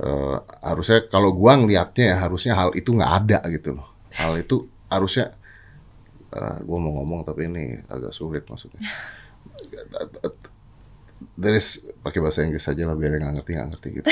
Eh, 0.00 0.38
harusnya 0.64 1.04
kalau 1.12 1.30
gua 1.36 1.60
ngelihatnya 1.60 2.04
ya 2.12 2.16
harusnya 2.24 2.52
hal 2.56 2.70
itu 2.72 2.90
nggak 2.96 3.12
ada 3.20 3.38
gitu 3.52 3.76
loh 3.76 3.88
hal 4.16 4.32
itu 4.40 4.64
harusnya 4.88 5.36
eh, 6.30 6.56
gua 6.62 6.78
mau 6.78 6.92
ngomong 6.98 7.22
tapi 7.22 7.46
ini 7.46 7.78
agak 7.86 8.10
sulit 8.10 8.46
maksudnya 8.46 8.78
there 11.36 11.52
is 11.52 11.76
pakai 12.00 12.20
bahasa 12.20 12.40
Inggris 12.40 12.64
aja 12.64 12.82
lah 12.84 12.96
biar 12.96 13.16
nggak 13.16 13.32
ngerti 13.36 13.50
nggak 13.52 13.68
ngerti 13.72 13.88
gitu 14.00 14.08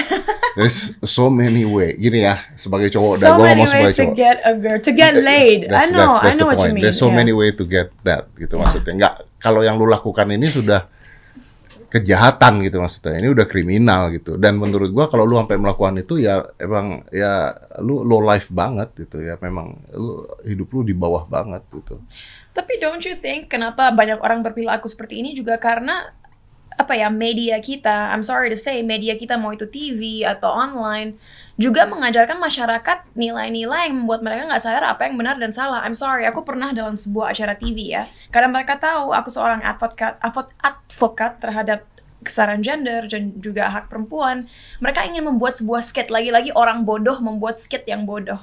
there 0.57 0.69
is 0.69 0.93
so 1.05 1.29
many 1.29 1.65
way 1.65 1.97
gini 1.97 2.25
ya 2.25 2.37
sebagai 2.55 2.93
cowok 2.93 3.15
So 3.17 3.25
gua 3.33 3.45
many 3.47 3.65
ngomong 3.65 3.69
sebagai 3.69 3.85
ways 3.85 3.97
to 3.97 4.05
cowok 4.05 4.17
get 4.17 4.37
a 4.41 4.53
girl, 4.55 4.79
to 4.79 4.91
get 4.93 5.13
laid. 5.17 5.61
I 5.65 5.69
That's- 5.69 5.91
know, 5.91 6.05
that's- 6.05 6.21
I 6.21 6.25
that's 6.29 6.37
know 6.37 6.49
the 6.49 6.49
what 6.49 6.57
you 6.59 6.65
point. 6.69 6.75
mean. 6.77 6.85
There's 6.85 7.01
so 7.01 7.09
yeah. 7.09 7.17
many 7.17 7.33
way 7.33 7.49
to 7.53 7.65
get 7.65 7.89
that 8.05 8.29
gitu 8.35 8.55
Yeah. 8.55 8.61
maksudnya. 8.61 8.93
Enggak 8.93 9.15
kalau 9.39 9.61
yang 9.63 9.77
lu 9.81 9.87
lakukan 9.87 10.27
ini 10.29 10.49
sudah 10.49 10.85
kejahatan 11.89 12.61
gitu 12.65 12.85
maksudnya. 12.85 13.17
Ini 13.19 13.29
udah 13.33 13.47
kriminal 13.49 14.13
gitu. 14.13 14.37
Dan 14.37 14.61
menurut 14.61 14.93
gua 14.93 15.09
kalau 15.09 15.25
lu 15.25 15.41
sampai 15.41 15.57
melakukan 15.57 16.01
itu 16.01 16.21
ya 16.21 16.45
emang 16.61 17.09
ya 17.09 17.57
lu 17.81 18.05
low 18.05 18.21
life 18.21 18.53
banget 18.53 18.93
gitu 18.95 19.25
ya. 19.25 19.41
Memang 19.41 19.77
lu 19.97 20.29
hidup 20.45 20.69
lu 20.73 20.81
di 20.85 20.95
bawah 20.95 21.25
banget 21.25 21.65
gitu. 21.73 22.01
Tapi 22.53 22.77
don't 22.83 23.03
you 23.07 23.15
think 23.17 23.49
kenapa 23.49 23.89
banyak 23.95 24.19
orang 24.19 24.43
berperilaku 24.43 24.91
seperti 24.91 25.23
ini 25.23 25.31
juga 25.33 25.57
karena 25.63 26.11
apa 26.77 26.93
ya 26.95 27.09
media 27.09 27.59
kita, 27.59 28.13
I'm 28.13 28.23
sorry 28.23 28.53
to 28.53 28.59
say 28.59 28.85
media 28.85 29.17
kita 29.17 29.41
mau 29.41 29.55
itu 29.55 29.65
TV 29.67 30.23
atau 30.23 30.53
online 30.53 31.17
juga 31.59 31.91
mengajarkan 31.91 32.39
masyarakat 32.39 33.19
nilai-nilai 33.19 33.91
yang 33.91 34.07
membuat 34.07 34.23
mereka 34.23 34.47
nggak 34.47 34.63
sadar 34.63 34.85
apa 34.95 35.11
yang 35.11 35.19
benar 35.19 35.37
dan 35.43 35.51
salah. 35.51 35.83
I'm 35.83 35.97
sorry, 35.97 36.23
aku 36.29 36.47
pernah 36.47 36.71
dalam 36.71 36.95
sebuah 36.95 37.35
acara 37.35 37.59
TV 37.59 37.99
ya, 37.99 38.07
karena 38.31 38.47
mereka 38.47 38.79
tahu 38.79 39.11
aku 39.11 39.27
seorang 39.27 39.67
advokat 39.67 40.23
advokat 40.63 41.43
terhadap 41.43 41.83
kesetaraan 42.23 42.63
gender 42.63 43.11
dan 43.11 43.35
juga 43.43 43.71
hak 43.71 43.91
perempuan. 43.91 44.47
Mereka 44.79 45.07
ingin 45.11 45.27
membuat 45.27 45.59
sebuah 45.59 45.83
skit 45.83 46.15
lagi-lagi 46.15 46.55
orang 46.55 46.87
bodoh 46.87 47.19
membuat 47.19 47.59
skit 47.59 47.87
yang 47.91 48.07
bodoh 48.07 48.39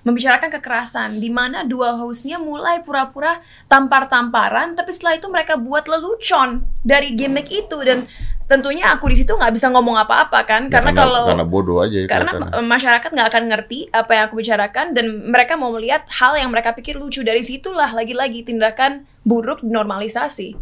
membicarakan 0.00 0.48
kekerasan 0.50 1.16
di 1.16 1.28
mana 1.28 1.62
dua 1.62 1.94
hostnya 1.94 2.36
mulai 2.36 2.80
pura-pura 2.80 3.38
tampar-tamparan 3.66 4.72
tapi 4.72 4.90
setelah 4.90 5.16
itu 5.16 5.26
mereka 5.26 5.54
buat 5.54 5.84
lelucon 5.84 6.62
dari 6.80 7.12
gimmick 7.12 7.48
itu 7.48 7.76
dan 7.80 8.08
tentunya 8.44 8.90
aku 8.90 9.06
di 9.06 9.16
situ 9.16 9.30
nggak 9.30 9.54
bisa 9.54 9.68
ngomong 9.68 9.94
apa-apa 9.96 10.42
kan 10.42 10.66
Ya, 10.66 10.72
karena 10.74 10.90
kalau 10.92 11.22
karena 11.28 11.46
bodoh 11.46 11.78
aja 11.78 11.96
ya 11.96 12.06
karena 12.06 12.34
kelihatannya. 12.34 12.66
masyarakat 12.66 13.10
nggak 13.12 13.28
akan 13.28 13.44
ngerti 13.46 13.78
apa 13.90 14.10
yang 14.10 14.24
aku 14.26 14.34
bicarakan 14.36 14.86
dan 14.90 15.06
mereka 15.22 15.54
mau 15.54 15.70
melihat 15.70 16.02
hal 16.10 16.34
yang 16.34 16.50
mereka 16.50 16.74
pikir 16.74 16.98
lucu 16.98 17.22
dari 17.22 17.40
situlah 17.40 17.90
lagi-lagi 17.90 18.42
tindakan 18.42 19.06
buruk 19.22 19.62
normalisasi 19.62 20.58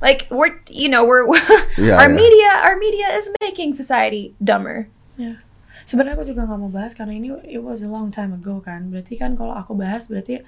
like 0.00 0.24
we're 0.32 0.56
you 0.66 0.88
know 0.88 1.04
we're 1.04 1.28
Iya, 1.76 2.00
our 2.00 2.08
iya. 2.08 2.16
media 2.16 2.50
our 2.64 2.76
media 2.76 3.12
is 3.12 3.28
making 3.40 3.72
society 3.72 4.32
dumber 4.40 4.88
Ya. 5.14 5.43
Sebenarnya 5.84 6.16
aku 6.16 6.26
juga 6.28 6.48
nggak 6.48 6.60
mau 6.60 6.72
bahas 6.72 6.96
karena 6.96 7.12
ini 7.16 7.28
it 7.44 7.60
was 7.60 7.84
a 7.84 7.90
long 7.90 8.08
time 8.08 8.32
ago 8.32 8.60
kan. 8.64 8.88
Berarti 8.88 9.20
kan 9.20 9.36
kalau 9.36 9.52
aku 9.52 9.76
bahas 9.76 10.08
berarti 10.08 10.40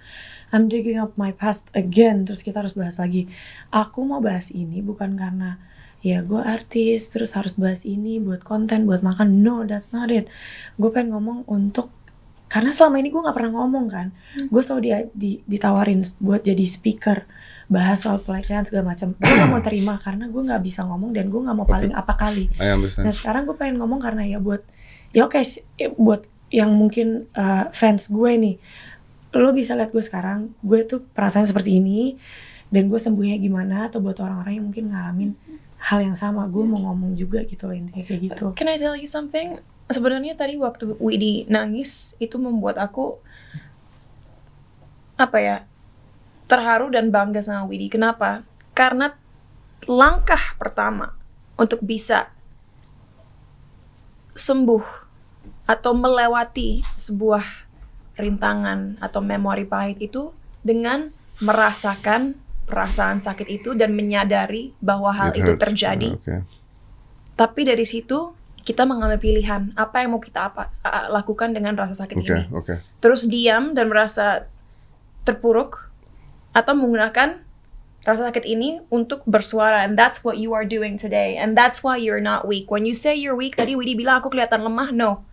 I'm 0.50 0.68
digging 0.72 0.96
up 0.96 1.16
my 1.20 1.32
past 1.36 1.68
again. 1.76 2.24
Terus 2.24 2.40
kita 2.40 2.64
harus 2.64 2.72
bahas 2.72 2.96
lagi. 2.96 3.28
Aku 3.68 4.04
mau 4.04 4.24
bahas 4.24 4.48
ini 4.50 4.80
bukan 4.80 5.16
karena 5.16 5.60
ya 6.04 6.22
gue 6.22 6.38
artis 6.38 7.10
terus 7.10 7.34
harus 7.34 7.58
bahas 7.58 7.82
ini 7.82 8.22
buat 8.22 8.40
konten 8.44 8.88
buat 8.88 9.04
makan. 9.04 9.44
No, 9.44 9.64
that's 9.68 9.92
not 9.92 10.08
it. 10.08 10.28
Gue 10.80 10.88
pengen 10.88 11.16
ngomong 11.16 11.44
untuk 11.48 11.92
karena 12.46 12.70
selama 12.70 13.02
ini 13.02 13.10
gue 13.10 13.20
nggak 13.20 13.36
pernah 13.36 13.52
ngomong 13.58 13.86
kan. 13.90 14.06
Gue 14.48 14.62
selalu 14.62 14.82
dia, 14.86 14.98
di, 15.10 15.42
ditawarin 15.44 16.06
buat 16.22 16.46
jadi 16.46 16.62
speaker 16.62 17.26
bahas 17.66 18.06
soal 18.06 18.22
pelecehan 18.22 18.62
segala 18.62 18.94
macam. 18.94 19.18
Gue 19.18 19.26
gak 19.34 19.50
mau 19.50 19.58
terima 19.58 19.98
karena 19.98 20.30
gue 20.30 20.42
nggak 20.46 20.62
bisa 20.62 20.86
ngomong 20.86 21.10
dan 21.10 21.26
gue 21.26 21.40
nggak 21.42 21.56
mau 21.58 21.66
paling 21.66 21.90
apa 21.90 22.14
kali. 22.14 22.46
Nah 23.02 23.10
sekarang 23.12 23.42
gue 23.50 23.56
pengen 23.58 23.82
ngomong 23.82 23.98
karena 23.98 24.22
ya 24.22 24.38
buat 24.38 24.62
ya 25.16 25.24
oke 25.24 25.40
s- 25.40 25.64
ya 25.80 25.88
buat 25.96 26.28
yang 26.52 26.76
mungkin 26.76 27.24
uh, 27.32 27.72
fans 27.72 28.12
gue 28.12 28.30
nih, 28.36 28.54
lo 29.32 29.50
bisa 29.56 29.72
lihat 29.72 29.90
gue 29.90 30.04
sekarang, 30.04 30.52
gue 30.60 30.84
tuh 30.84 31.00
perasaan 31.16 31.48
seperti 31.48 31.80
ini 31.80 32.20
dan 32.68 32.92
gue 32.92 33.00
sembuhnya 33.00 33.40
gimana 33.40 33.88
atau 33.88 33.98
buat 34.04 34.20
orang-orang 34.20 34.60
yang 34.60 34.66
mungkin 34.68 34.92
ngalamin 34.92 35.30
hal 35.80 36.04
yang 36.04 36.14
sama, 36.14 36.44
gue 36.46 36.62
mau 36.62 36.92
ngomong 36.92 37.16
juga 37.16 37.42
gitu 37.48 37.66
loh 37.66 37.74
intinya 37.74 38.04
kayak 38.04 38.20
gitu. 38.30 38.44
Can 38.54 38.68
I 38.68 38.76
tell 38.76 38.94
you 38.94 39.08
something? 39.08 39.58
Sebenarnya 39.88 40.34
tadi 40.34 40.58
waktu 40.58 40.98
Widi 40.98 41.46
nangis 41.46 42.18
itu 42.18 42.36
membuat 42.36 42.76
aku 42.76 43.22
apa 45.16 45.38
ya 45.40 45.56
terharu 46.46 46.92
dan 46.92 47.08
bangga 47.08 47.40
sama 47.40 47.64
Widi. 47.70 47.88
Kenapa? 47.88 48.44
Karena 48.76 49.14
langkah 49.86 50.58
pertama 50.58 51.14
untuk 51.56 51.80
bisa 51.82 52.28
sembuh 54.36 55.05
atau 55.66 55.92
melewati 55.92 56.86
sebuah 56.94 57.42
rintangan 58.16 58.96
atau 58.98 59.20
memori 59.20 59.66
pahit 59.66 59.98
itu 60.00 60.32
dengan 60.62 61.12
merasakan 61.42 62.38
perasaan 62.64 63.20
sakit 63.20 63.46
itu 63.46 63.70
dan 63.76 63.92
menyadari 63.94 64.72
bahwa 64.80 65.12
hal 65.12 65.30
It 65.36 65.44
itu 65.44 65.52
hurts. 65.54 65.62
terjadi. 65.62 66.08
Oke. 66.16 66.36
Tapi 67.36 67.60
dari 67.62 67.84
situ 67.84 68.32
kita 68.66 68.82
mengambil 68.82 69.20
pilihan 69.20 69.70
apa 69.78 70.02
yang 70.02 70.16
mau 70.16 70.22
kita 70.22 70.50
apa 70.50 70.72
lakukan 71.12 71.54
dengan 71.54 71.78
rasa 71.78 72.06
sakit 72.06 72.16
Oke, 72.18 72.26
ini. 72.26 72.42
oke. 72.50 72.74
Terus 72.98 73.28
diam 73.30 73.76
dan 73.76 73.86
merasa 73.86 74.50
terpuruk 75.22 75.86
atau 76.50 76.72
menggunakan 76.74 77.42
rasa 78.02 78.30
sakit 78.30 78.46
ini 78.46 78.78
untuk 78.88 79.26
bersuara 79.26 79.82
and 79.82 79.98
that's 79.98 80.22
what 80.22 80.38
you 80.38 80.54
are 80.54 80.62
doing 80.66 80.94
today 80.94 81.34
and 81.34 81.58
that's 81.58 81.82
why 81.82 81.98
you're 81.98 82.22
not 82.22 82.46
weak. 82.46 82.70
When 82.70 82.86
you 82.86 82.94
say 82.94 83.14
you're 83.14 83.34
weak 83.38 83.54
tadi 83.58 83.74
Widi 83.74 83.94
bilang 83.94 84.22
aku 84.22 84.30
kelihatan 84.34 84.62
lemah. 84.62 84.90
No. 84.90 85.25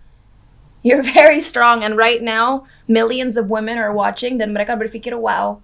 You're 0.83 1.01
very 1.01 1.39
strong 1.39 1.81
and 1.81 1.95
right 1.95 2.19
now 2.19 2.67
millions 2.85 3.33
of 3.33 3.47
women 3.47 3.75
are 3.75 3.91
watching 3.91 4.35
dan 4.35 4.51
mereka 4.51 4.75
berpikir 4.75 5.15
wow 5.15 5.63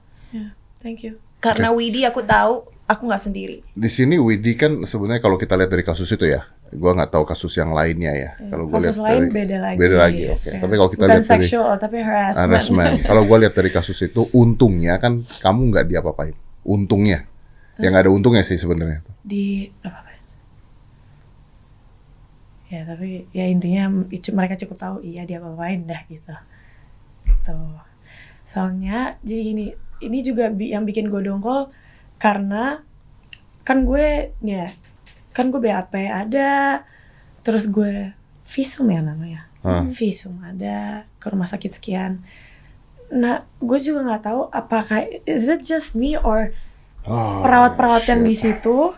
Thank 0.79 1.03
you. 1.03 1.19
karena 1.37 1.69
Widi 1.69 2.03
aku 2.03 2.23
tahu 2.23 2.63
aku 2.85 3.01
nggak 3.03 3.19
sendiri. 3.21 3.57
Di 3.69 3.85
sini 3.85 4.15
Widi 4.15 4.55
kan 4.55 4.81
sebenarnya 4.81 5.19
kalau 5.19 5.35
kita 5.35 5.53
lihat 5.53 5.67
dari 5.67 5.83
kasus 5.83 6.07
itu 6.07 6.23
ya, 6.23 6.41
gua 6.71 6.95
nggak 6.95 7.11
tahu 7.11 7.23
kasus 7.23 7.51
yang 7.53 7.69
lainnya 7.69 8.09
ya. 8.11 8.31
Kalau 8.41 8.63
gua 8.65 8.79
lihat 8.79 8.95
Kasus 8.95 9.03
lain 9.03 9.21
dari- 9.21 9.35
beda 9.35 9.57
lagi. 9.59 9.77
Beda 9.77 9.95
lagi, 9.99 10.21
oke. 10.29 10.47
Ya. 10.47 10.57
Tapi 10.57 10.73
kalau 10.73 10.89
kita 10.89 11.03
Bukan 11.03 11.11
lihat 11.13 11.21
dari 11.21 11.43
seksual 11.43 11.71
tapi 11.75 11.97
harassment. 11.99 12.39
harassment, 12.41 12.93
kalau 13.11 13.21
gua 13.23 13.37
lihat 13.37 13.53
dari 13.53 13.69
kasus 13.69 13.99
itu, 13.99 14.25
untungnya 14.31 14.97
kan 14.97 15.19
kamu 15.37 15.59
nggak 15.69 15.85
diapa-apain. 15.85 16.35
Untungnya, 16.61 17.27
yang 17.77 17.91
nggak 17.91 18.07
ada 18.07 18.11
untungnya 18.11 18.41
sih 18.41 18.55
sebenarnya. 18.55 19.03
di 19.19 19.67
apa 19.83 19.99
apa 19.99 20.08
ya 22.69 22.85
tapi 22.85 23.25
ya 23.33 23.49
intinya 23.49 23.89
mereka 24.09 24.53
cukup 24.55 24.77
tahu 24.77 24.95
iya 25.01 25.25
dia 25.25 25.41
apain 25.41 25.83
dah 25.83 26.05
gitu. 26.05 26.33
Gitu. 27.25 27.57
Soalnya 28.45 29.17
jadi 29.25 29.41
gini 29.41 29.65
ini 29.99 30.17
juga 30.21 30.53
bi- 30.53 30.71
yang 30.71 30.85
bikin 30.85 31.09
gue 31.09 31.21
dongkol 31.21 31.73
karena 32.21 32.85
kan 33.65 33.83
gue 33.83 34.33
ya 34.41 34.73
kan 35.33 35.49
gue 35.49 35.61
BAP 35.61 35.93
ada 35.97 36.81
terus 37.41 37.65
gue 37.65 38.13
visum 38.45 38.85
ya 38.89 39.01
namanya. 39.01 39.49
Ah. 39.59 39.83
visum 39.91 40.39
ada 40.39 41.03
ke 41.19 41.27
rumah 41.27 41.43
sakit 41.43 41.75
sekian. 41.75 42.23
Nah 43.11 43.43
gue 43.59 43.79
juga 43.81 44.07
nggak 44.07 44.23
tahu 44.23 44.41
apakah 44.49 45.03
is 45.25 45.49
it 45.49 45.65
just 45.65 45.97
me 45.97 46.15
or 46.15 46.53
Oh, 47.09 47.41
perawat-perawat 47.41 48.11
yang 48.11 48.21
di 48.21 48.35
situ 48.35 48.91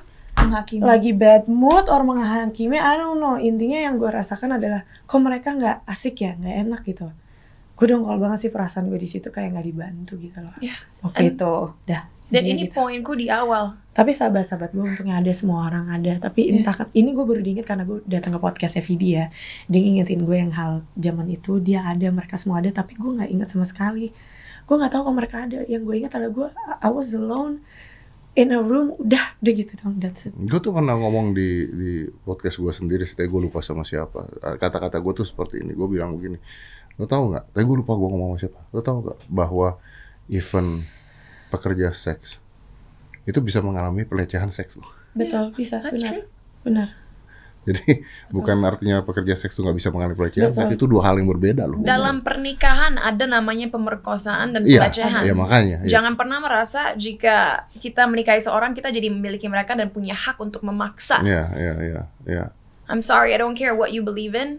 Menghakimi. 0.44 0.82
lagi 0.82 1.12
bad 1.12 1.44
mood 1.46 1.86
or 1.88 2.02
menghakimi 2.02 2.76
I 2.76 2.96
don't 2.96 3.18
know. 3.18 3.36
Intinya 3.36 3.80
yang 3.80 3.96
gue 3.96 4.08
rasakan 4.08 4.58
adalah 4.58 4.82
kok 5.02 5.18
mereka 5.18 5.52
nggak 5.52 5.86
asik 5.86 6.16
ya 6.20 6.34
nggak 6.34 6.56
enak 6.62 6.82
gitu. 6.84 7.08
Gue 7.74 7.86
dongkol 7.88 8.18
banget 8.18 8.40
sih 8.40 8.52
perasaan 8.52 8.88
gue 8.88 8.96
di 8.96 9.06
situ 9.06 9.28
kayak 9.28 9.54
nggak 9.54 9.66
dibantu 9.66 10.14
gitu 10.18 10.38
loh. 10.38 10.54
Waktu 11.02 11.20
And- 11.22 11.32
itu. 11.34 11.54
Dah 11.86 12.04
Dan 12.28 12.44
ini 12.48 12.64
gitu. 12.66 12.78
poinku 12.78 13.12
di 13.14 13.28
awal. 13.28 13.76
tapi 13.92 14.16
sahabat-sahabat 14.16 14.72
gue 14.72 14.80
untungnya 14.82 15.20
ada 15.20 15.32
semua 15.32 15.68
orang 15.68 15.92
ada. 15.92 16.16
Tapi 16.22 16.48
Iya. 16.48 16.64
entah 16.64 16.72
kan- 16.74 16.92
ini 16.94 17.12
gue 17.12 17.26
baru 17.26 17.40
diinget 17.40 17.68
karena 17.68 17.84
gue 17.84 18.00
datang 18.08 18.32
ke 18.32 18.40
podcastnya 18.40 18.80
Vidi 18.80 19.20
ya. 19.20 19.28
Dia 19.68 19.80
ngingetin 19.80 20.24
gue 20.24 20.38
yang 20.38 20.52
hal 20.52 20.72
zaman 20.96 21.28
itu 21.28 21.60
dia 21.60 21.84
ada 21.84 22.08
mereka 22.08 22.40
semua 22.40 22.64
ada 22.64 22.72
tapi 22.72 22.96
gue 22.96 23.12
nggak 23.12 23.28
inget 23.30 23.48
sama 23.48 23.68
sekali. 23.68 24.16
Gue 24.64 24.76
nggak 24.80 24.90
tahu 24.90 25.02
kalau 25.04 25.18
mereka 25.18 25.44
ada. 25.44 25.68
Yang 25.68 25.82
gue 25.84 25.96
ingat 26.00 26.12
adalah 26.16 26.32
gue 26.32 26.48
I 26.80 26.88
was 26.88 27.12
alone 27.12 27.60
in 28.32 28.50
a 28.50 28.60
room 28.60 28.96
udah 28.96 29.36
udah 29.40 29.54
gitu 29.54 29.74
dong 29.80 30.00
that's 30.00 30.24
it 30.26 30.34
Gue 30.34 30.60
tuh 30.60 30.72
pernah 30.72 30.96
ngomong 30.96 31.36
di 31.36 31.68
di 31.68 31.92
podcast 32.24 32.58
gue 32.58 32.72
sendiri, 32.72 33.04
tapi 33.04 33.28
gue 33.28 33.42
lupa 33.44 33.60
sama 33.60 33.84
siapa. 33.84 34.24
Kata-kata 34.56 34.98
gue 34.98 35.14
tuh 35.14 35.28
seperti 35.28 35.60
ini. 35.60 35.76
Gue 35.76 35.92
bilang 35.92 36.16
begini, 36.16 36.40
lo 36.96 37.06
tau 37.06 37.28
nggak? 37.28 37.52
Tapi 37.52 37.64
gue 37.64 37.78
lupa 37.84 37.92
gue 37.94 38.08
ngomong 38.08 38.30
sama 38.34 38.40
siapa. 38.40 38.60
Lo 38.72 38.80
tau 38.80 39.04
nggak 39.04 39.18
bahwa 39.28 39.76
even 40.28 40.88
pekerja 41.50 41.92
seks 41.92 42.40
itu 43.22 43.38
bisa 43.38 43.60
mengalami 43.60 44.08
pelecehan 44.08 44.50
seks 44.50 44.80
loh. 44.80 44.88
betul 45.12 45.52
bisa 45.52 45.84
That's 45.84 46.00
benar 46.00 46.12
true. 46.16 46.26
benar 46.64 46.88
Jadi 47.70 48.02
bukan 48.34 48.58
artinya 48.66 49.06
pekerja 49.06 49.38
seks 49.38 49.54
itu 49.54 49.62
nggak 49.62 49.78
bisa 49.78 49.94
mengalami 49.94 50.18
pelecehan 50.18 50.50
seks 50.50 50.74
itu 50.74 50.90
dua 50.90 51.06
hal 51.06 51.22
yang 51.22 51.30
berbeda 51.30 51.70
loh. 51.70 51.78
Dalam 51.78 52.26
pernikahan 52.26 52.98
ada 52.98 53.30
namanya 53.30 53.70
pemerkosaan 53.70 54.58
dan 54.58 54.66
Iya, 54.66 54.90
pelecehan. 54.90 55.22
ya 55.22 55.34
makanya. 55.38 55.78
iya. 55.86 55.90
Jangan 56.02 56.18
pernah 56.18 56.42
merasa 56.42 56.98
jika 56.98 57.70
kita 57.78 58.10
menikahi 58.10 58.42
seorang 58.42 58.74
kita 58.74 58.90
jadi 58.90 59.14
memiliki 59.14 59.46
mereka 59.46 59.78
dan 59.78 59.94
punya 59.94 60.18
hak 60.18 60.42
untuk 60.42 60.66
memaksa. 60.66 61.22
Iya, 61.22 61.44
iya, 61.54 61.74
iya, 61.86 62.02
iya. 62.26 62.46
I'm 62.90 63.06
sorry, 63.06 63.32
I 63.32 63.38
don't 63.38 63.54
care 63.54 63.78
what 63.78 63.94
you 63.94 64.02
believe 64.02 64.34
in. 64.34 64.58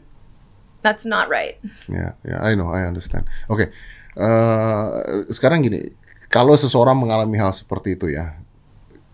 That's 0.86 1.02
not 1.02 1.26
right. 1.26 1.58
Ya, 1.90 2.14
ya, 2.22 2.38
I 2.38 2.54
know, 2.54 2.70
I 2.70 2.86
understand. 2.86 3.26
Oke, 3.50 3.74
eh, 4.14 4.86
sekarang 5.30 5.66
gini, 5.66 5.90
kalau 6.30 6.54
seseorang 6.54 6.94
mengalami 6.98 7.34
hal 7.38 7.50
seperti 7.50 7.98
itu 7.98 8.14
ya, 8.14 8.34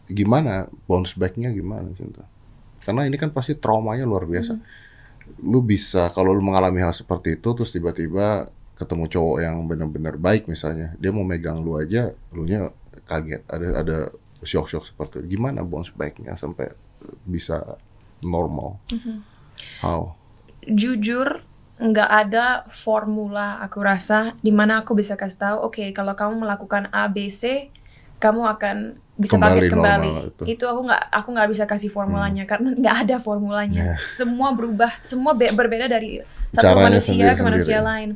gimana 0.09 0.68
bounce 0.84 1.16
back-nya 1.16 1.53
gimana, 1.53 1.89
Cinta? 1.97 2.24
Karena 2.89 3.05
ini 3.05 3.20
kan 3.20 3.28
pasti 3.28 3.53
traumanya 3.53 4.09
luar 4.09 4.24
biasa. 4.24 4.57
Lu 5.45 5.61
bisa, 5.61 6.09
kalau 6.16 6.32
lu 6.32 6.41
mengalami 6.41 6.80
hal 6.80 6.97
seperti 6.97 7.36
itu, 7.36 7.53
terus 7.53 7.68
tiba-tiba 7.68 8.49
ketemu 8.80 9.05
cowok 9.12 9.36
yang 9.45 9.61
benar-benar 9.68 10.16
baik 10.16 10.49
misalnya, 10.49 10.97
dia 10.97 11.12
mau 11.12 11.20
megang 11.20 11.61
lu 11.61 11.76
aja, 11.76 12.16
lu 12.32 12.49
nya 12.49 12.72
kaget, 13.05 13.45
ada 13.45 13.68
ada 13.84 13.97
shock-shock 14.41 14.89
seperti 14.89 15.20
itu. 15.20 15.36
Gimana 15.36 15.61
bounce 15.61 15.93
back-nya 15.93 16.41
sampai 16.41 16.72
bisa 17.28 17.76
normal? 18.24 18.80
How? 19.84 20.16
Jujur, 20.64 21.45
nggak 21.76 22.11
ada 22.24 22.64
formula 22.72 23.61
aku 23.61 23.84
rasa 23.84 24.32
di 24.41 24.49
mana 24.49 24.80
aku 24.80 24.97
bisa 24.97 25.12
kasih 25.12 25.39
tahu, 25.45 25.57
oke 25.68 25.84
kalau 25.93 26.16
kamu 26.16 26.41
melakukan 26.41 26.89
A, 26.89 27.05
B, 27.12 27.28
C, 27.28 27.68
kamu 28.16 28.49
akan 28.49 28.97
bisa 29.18 29.34
Kembali 29.34 29.58
bangkit 29.58 29.70
kembali. 29.74 30.08
itu. 30.30 30.42
Itu 30.46 30.64
aku 30.64 30.80
nggak 30.86 31.02
aku 31.10 31.28
nggak 31.34 31.48
bisa 31.50 31.64
kasih 31.64 31.88
formulanya 31.88 32.44
karena 32.44 32.68
nggak 32.78 32.96
ada 33.02 33.16
formulanya. 33.18 33.82
Ya. 33.92 33.94
Semua 34.08 34.50
berubah, 34.50 34.90
semua 35.02 35.34
be- 35.34 35.50
berbeda 35.50 35.86
dari 35.86 36.22
satu 36.48 36.64
Caranya 36.64 36.88
manusia 36.88 37.04
ke 37.04 37.12
sendiri-sendiri. 37.12 37.44
manusia 37.44 37.78
lain. 37.82 38.08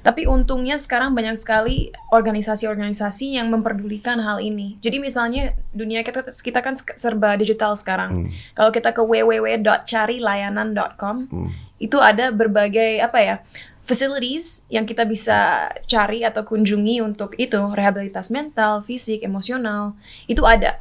Tapi 0.00 0.24
untungnya 0.24 0.76
sekarang 0.76 1.10
banyak 1.10 1.34
sekali 1.34 1.90
organisasi-organisasi 2.08 3.34
yang 3.34 3.48
memperdulikan 3.48 4.18
hal 4.18 4.38
ini. 4.38 4.74
Jadi 4.78 4.96
misalnya 4.96 5.52
dunia 5.70 6.00
kita 6.00 6.24
kita 6.24 6.58
kan 6.58 6.72
serba 6.76 7.34
digital 7.34 7.74
sekarang. 7.74 8.24
Hmm. 8.24 8.30
Kalau 8.54 8.70
kita 8.70 8.90
ke 8.90 9.00
www.carilayanan.com 9.00 11.16
Hmm. 11.26 11.48
itu 11.76 11.96
ada 11.96 12.30
berbagai 12.30 12.98
apa 12.98 13.18
ya 13.18 13.34
facilities 13.82 14.68
yang 14.68 14.84
kita 14.84 15.02
bisa 15.02 15.38
cari 15.84 16.22
atau 16.22 16.42
kunjungi 16.42 17.00
untuk 17.00 17.34
itu 17.36 17.58
rehabilitas 17.70 18.28
mental, 18.28 18.80
fisik, 18.80 19.20
emosional 19.20 19.96
itu 20.26 20.44
ada. 20.44 20.78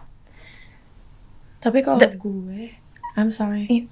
Tapi 1.60 1.82
kalau 1.82 2.00
Da- 2.00 2.16
gue, 2.16 2.72
I'm 3.16 3.30
sorry. 3.30 3.88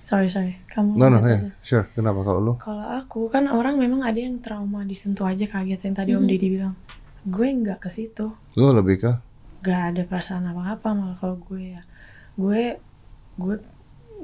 Sorry, 0.00 0.28
sorry. 0.28 0.56
Kamu 0.66 0.96
No, 0.96 1.08
no, 1.08 1.20
aja. 1.20 1.52
sure. 1.60 1.88
Kenapa 1.92 2.24
kalau 2.24 2.40
lu? 2.40 2.52
Kalau 2.56 2.84
aku 2.96 3.28
kan 3.28 3.44
orang 3.46 3.76
memang 3.76 4.00
ada 4.00 4.16
yang 4.16 4.40
trauma 4.40 4.80
disentuh 4.82 5.28
aja 5.28 5.44
kaget 5.44 5.80
yang 5.82 5.94
tadi 5.94 6.10
Om 6.12 6.24
Mhm. 6.24 6.30
Didi 6.30 6.46
bilang. 6.50 6.74
Gue 7.22 7.48
nggak 7.50 7.78
ke 7.78 7.90
situ. 7.90 8.32
Lu 8.56 8.72
lebih 8.72 8.96
ke? 8.98 9.12
Gak 9.60 9.92
ada 9.92 10.02
perasaan 10.04 10.46
apa-apa 10.46 10.88
malah 10.92 11.16
kalau 11.16 11.36
gue 11.38 11.74
ya. 11.74 11.82
Gue 12.32 12.80
gue 13.36 13.56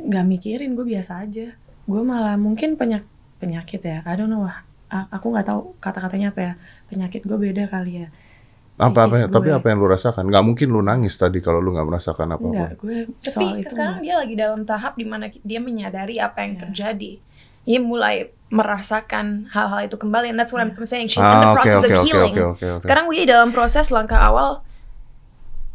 nggak 0.03 0.25
mikirin, 0.27 0.73
gue 0.73 0.87
biasa 0.87 1.21
aja. 1.21 1.53
Gue 1.85 2.01
malah 2.01 2.37
mungkin 2.37 2.77
penyak 2.77 3.05
penyakit 3.43 3.83
ya. 3.83 3.99
I 4.07 4.15
don't 4.15 4.31
know 4.31 4.47
lah. 4.47 4.63
A- 4.89 5.11
Aku 5.11 5.35
nggak 5.35 5.51
tahu 5.51 5.75
kata-katanya 5.83 6.31
apa 6.31 6.41
ya. 6.41 6.53
Penyakit 6.87 7.27
gue 7.27 7.35
beda 7.37 7.67
kali 7.67 8.07
ya. 8.07 8.09
Apa 8.79 9.05
apa? 9.05 9.15
Psikis 9.19 9.35
Tapi 9.35 9.49
apa 9.51 9.67
yang 9.69 9.79
lu 9.83 9.89
rasakan? 9.91 10.25
Nggak 10.31 10.45
mungkin 10.47 10.69
lu 10.71 10.81
nangis 10.81 11.15
tadi 11.15 11.43
kalau 11.43 11.59
lu 11.59 11.75
nggak 11.75 11.85
merasakan 11.85 12.29
apa-apa. 12.31 12.47
Enggak, 12.49 12.71
gue 12.79 12.97
Tapi 13.21 13.47
sekarang 13.67 13.97
dia 14.01 14.15
lagi 14.17 14.35
dalam 14.35 14.63
tahap 14.63 14.95
di 14.95 15.05
mana 15.05 15.27
dia 15.29 15.59
menyadari 15.59 16.17
apa 16.17 16.39
yang 16.41 16.55
Ya. 16.57 16.61
terjadi. 16.67 17.13
Dia 17.63 17.79
mulai 17.79 18.31
merasakan 18.49 19.49
hal-hal 19.51 19.87
itu 19.87 19.97
kembali. 19.97 20.31
And 20.31 20.39
that's 20.39 20.51
what 20.51 20.61
I'm 20.61 20.73
saying. 20.79 21.09
She's 21.09 21.21
in 21.21 21.27
Ah, 21.27 21.41
the 21.41 21.51
oke 21.51 21.57
process 21.59 21.81
oke 21.81 21.89
of 21.89 21.93
oke 21.95 22.05
healing. 22.07 22.33
oke 22.35 22.45
oke 22.57 22.67
oke. 22.79 22.83
Sekarang 22.85 23.05
dia 23.09 23.25
dalam 23.27 23.51
proses 23.51 23.89
langkah 23.89 24.19
awal 24.19 24.63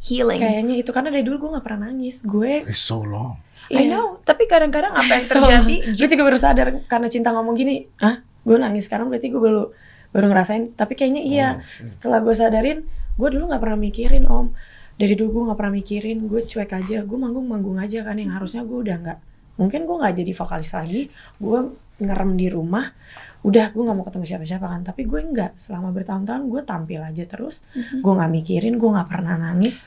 healing. 0.07 0.39
Kayaknya 0.39 0.75
itu 0.77 0.89
karena 0.89 1.09
dari 1.09 1.21
dulu 1.21 1.35
gue 1.37 1.49
nggak 1.53 1.65
pernah 1.65 1.81
nangis. 1.85 2.23
Gue 2.23 2.63
It's 2.63 2.79
so 2.79 2.99
long. 2.99 3.35
I 3.67 3.83
Iya. 3.83 3.91
know. 3.91 4.05
Tapi 4.21 4.47
kadang-kadang 4.47 4.95
apa 4.95 5.11
yang 5.11 5.25
So, 5.27 5.37
terjadi? 5.37 5.75
gue 5.93 6.07
juga 6.07 6.23
baru 6.23 6.37
sadar 6.37 6.67
karena 6.85 7.07
cinta 7.07 7.29
ngomong 7.29 7.53
gini, 7.53 7.75
ah, 7.99 8.17
gue 8.41 8.55
nangis 8.55 8.87
sekarang 8.87 9.07
berarti 9.07 9.27
gue 9.27 9.37
baru 9.37 9.63
baru 10.09 10.25
ngerasain. 10.27 10.71
Tapi 10.73 10.93
kayaknya 10.93 11.21
iya. 11.21 11.47
Oh, 11.49 11.63
shit. 11.83 11.91
Setelah 11.93 12.19
gue 12.19 12.31
sadarin, 12.31 12.79
gue 13.13 13.29
dulu 13.29 13.43
nggak 13.45 13.59
pernah 13.59 13.75
mikirin 13.77 14.23
om. 14.25 14.55
Dari 14.95 15.13
dulu 15.13 15.29
gue 15.31 15.43
nggak 15.51 15.59
pernah 15.59 15.73
mikirin, 15.75 16.17
gue 16.25 16.41
cuek 16.43 16.71
aja, 16.73 16.97
gue 17.03 17.17
manggung-manggung 17.17 17.77
aja 17.77 18.01
kan 18.01 18.15
yang 18.15 18.31
harusnya 18.31 18.63
gue 18.63 18.77
udah 18.79 18.97
nggak. 18.97 19.19
Mungkin 19.57 19.83
gue 19.83 19.95
nggak 19.95 20.15
jadi 20.15 20.31
vokalis 20.33 20.71
lagi, 20.71 21.01
gue 21.37 21.59
ngerem 21.99 22.31
di 22.33 22.47
rumah. 22.47 22.93
Udah, 23.41 23.69
gue 23.69 23.79
nggak 23.79 23.93
mau 23.93 24.01
ketemu 24.03 24.25
siapa-siapa 24.25 24.65
kan. 24.65 24.81
Tapi 24.81 25.05
gue 25.05 25.21
nggak. 25.23 25.53
Selama 25.55 25.91
bertahun-tahun 25.91 26.43
gue 26.47 26.61
tampil 26.63 27.01
aja 27.01 27.23
terus. 27.23 27.61
Gue 27.75 28.13
nggak 28.15 28.31
mikirin, 28.33 28.73
gue 28.75 28.89
nggak 28.89 29.05
pernah 29.07 29.35
nangis. 29.35 29.77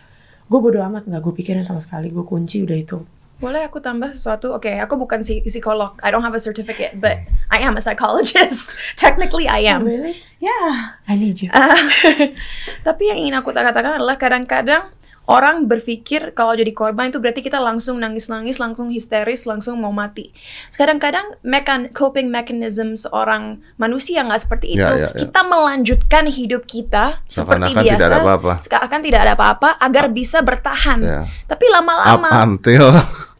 Gue 0.51 0.59
bodo 0.59 0.82
amat 0.82 1.07
nggak 1.07 1.22
gue 1.22 1.34
pikirin 1.38 1.62
sama 1.62 1.78
sekali. 1.78 2.11
Gue 2.11 2.26
kunci 2.26 2.66
udah 2.66 2.74
itu. 2.74 2.98
Boleh 3.40 3.64
aku 3.64 3.80
tambah 3.80 4.12
sesuatu? 4.12 4.53
Oke, 4.53 4.68
aku 4.76 5.01
bukan 5.01 5.24
psi- 5.24 5.40
psikolog. 5.40 5.96
I 6.05 6.12
don't 6.12 6.20
have 6.20 6.36
a 6.36 6.42
certificate, 6.42 7.01
but 7.01 7.24
I 7.48 7.64
am 7.64 7.72
a 7.72 7.80
psychologist. 7.80 8.76
Technically, 9.01 9.48
I 9.48 9.64
am. 9.64 9.86
Really? 9.88 10.20
Yeah. 10.44 11.01
I 11.09 11.16
need 11.16 11.40
you. 11.40 11.48
Ah, 11.55 11.72
tapi 12.86 13.09
yang 13.09 13.16
ingin 13.16 13.40
aku 13.40 13.55
katakan 13.55 13.96
adalah 13.96 14.20
kadang-kadang 14.20 14.92
orang 15.28 15.70
berpikir 15.70 16.32
kalau 16.34 16.56
jadi 16.56 16.70
korban 16.74 17.12
itu 17.12 17.22
berarti 17.22 17.44
kita 17.44 17.62
langsung 17.62 18.02
nangis-nangis, 18.02 18.58
langsung 18.58 18.90
histeris, 18.90 19.46
langsung 19.46 19.78
mau 19.78 19.94
mati. 19.94 20.34
Kadang-kadang 20.74 21.38
mekan 21.46 21.92
coping 21.94 22.32
mechanism 22.32 22.98
seorang 22.98 23.62
manusia 23.78 24.26
nggak 24.26 24.42
seperti 24.42 24.74
itu. 24.74 24.82
Ya, 24.82 25.10
ya, 25.10 25.10
ya. 25.14 25.20
Kita 25.26 25.40
melanjutkan 25.46 26.24
hidup 26.26 26.66
kita 26.66 27.22
seperti 27.30 27.76
biasa, 27.76 27.82
tidak 27.82 28.08
ada 28.10 28.18
apa-apa. 28.22 28.52
seakan 28.64 29.00
tidak 29.06 29.20
ada 29.22 29.32
apa-apa 29.38 29.70
agar 29.78 30.04
bisa 30.10 30.38
bertahan. 30.42 31.00
Ya. 31.02 31.20
Tapi 31.46 31.64
lama-lama 31.70 32.28
until 32.42 32.90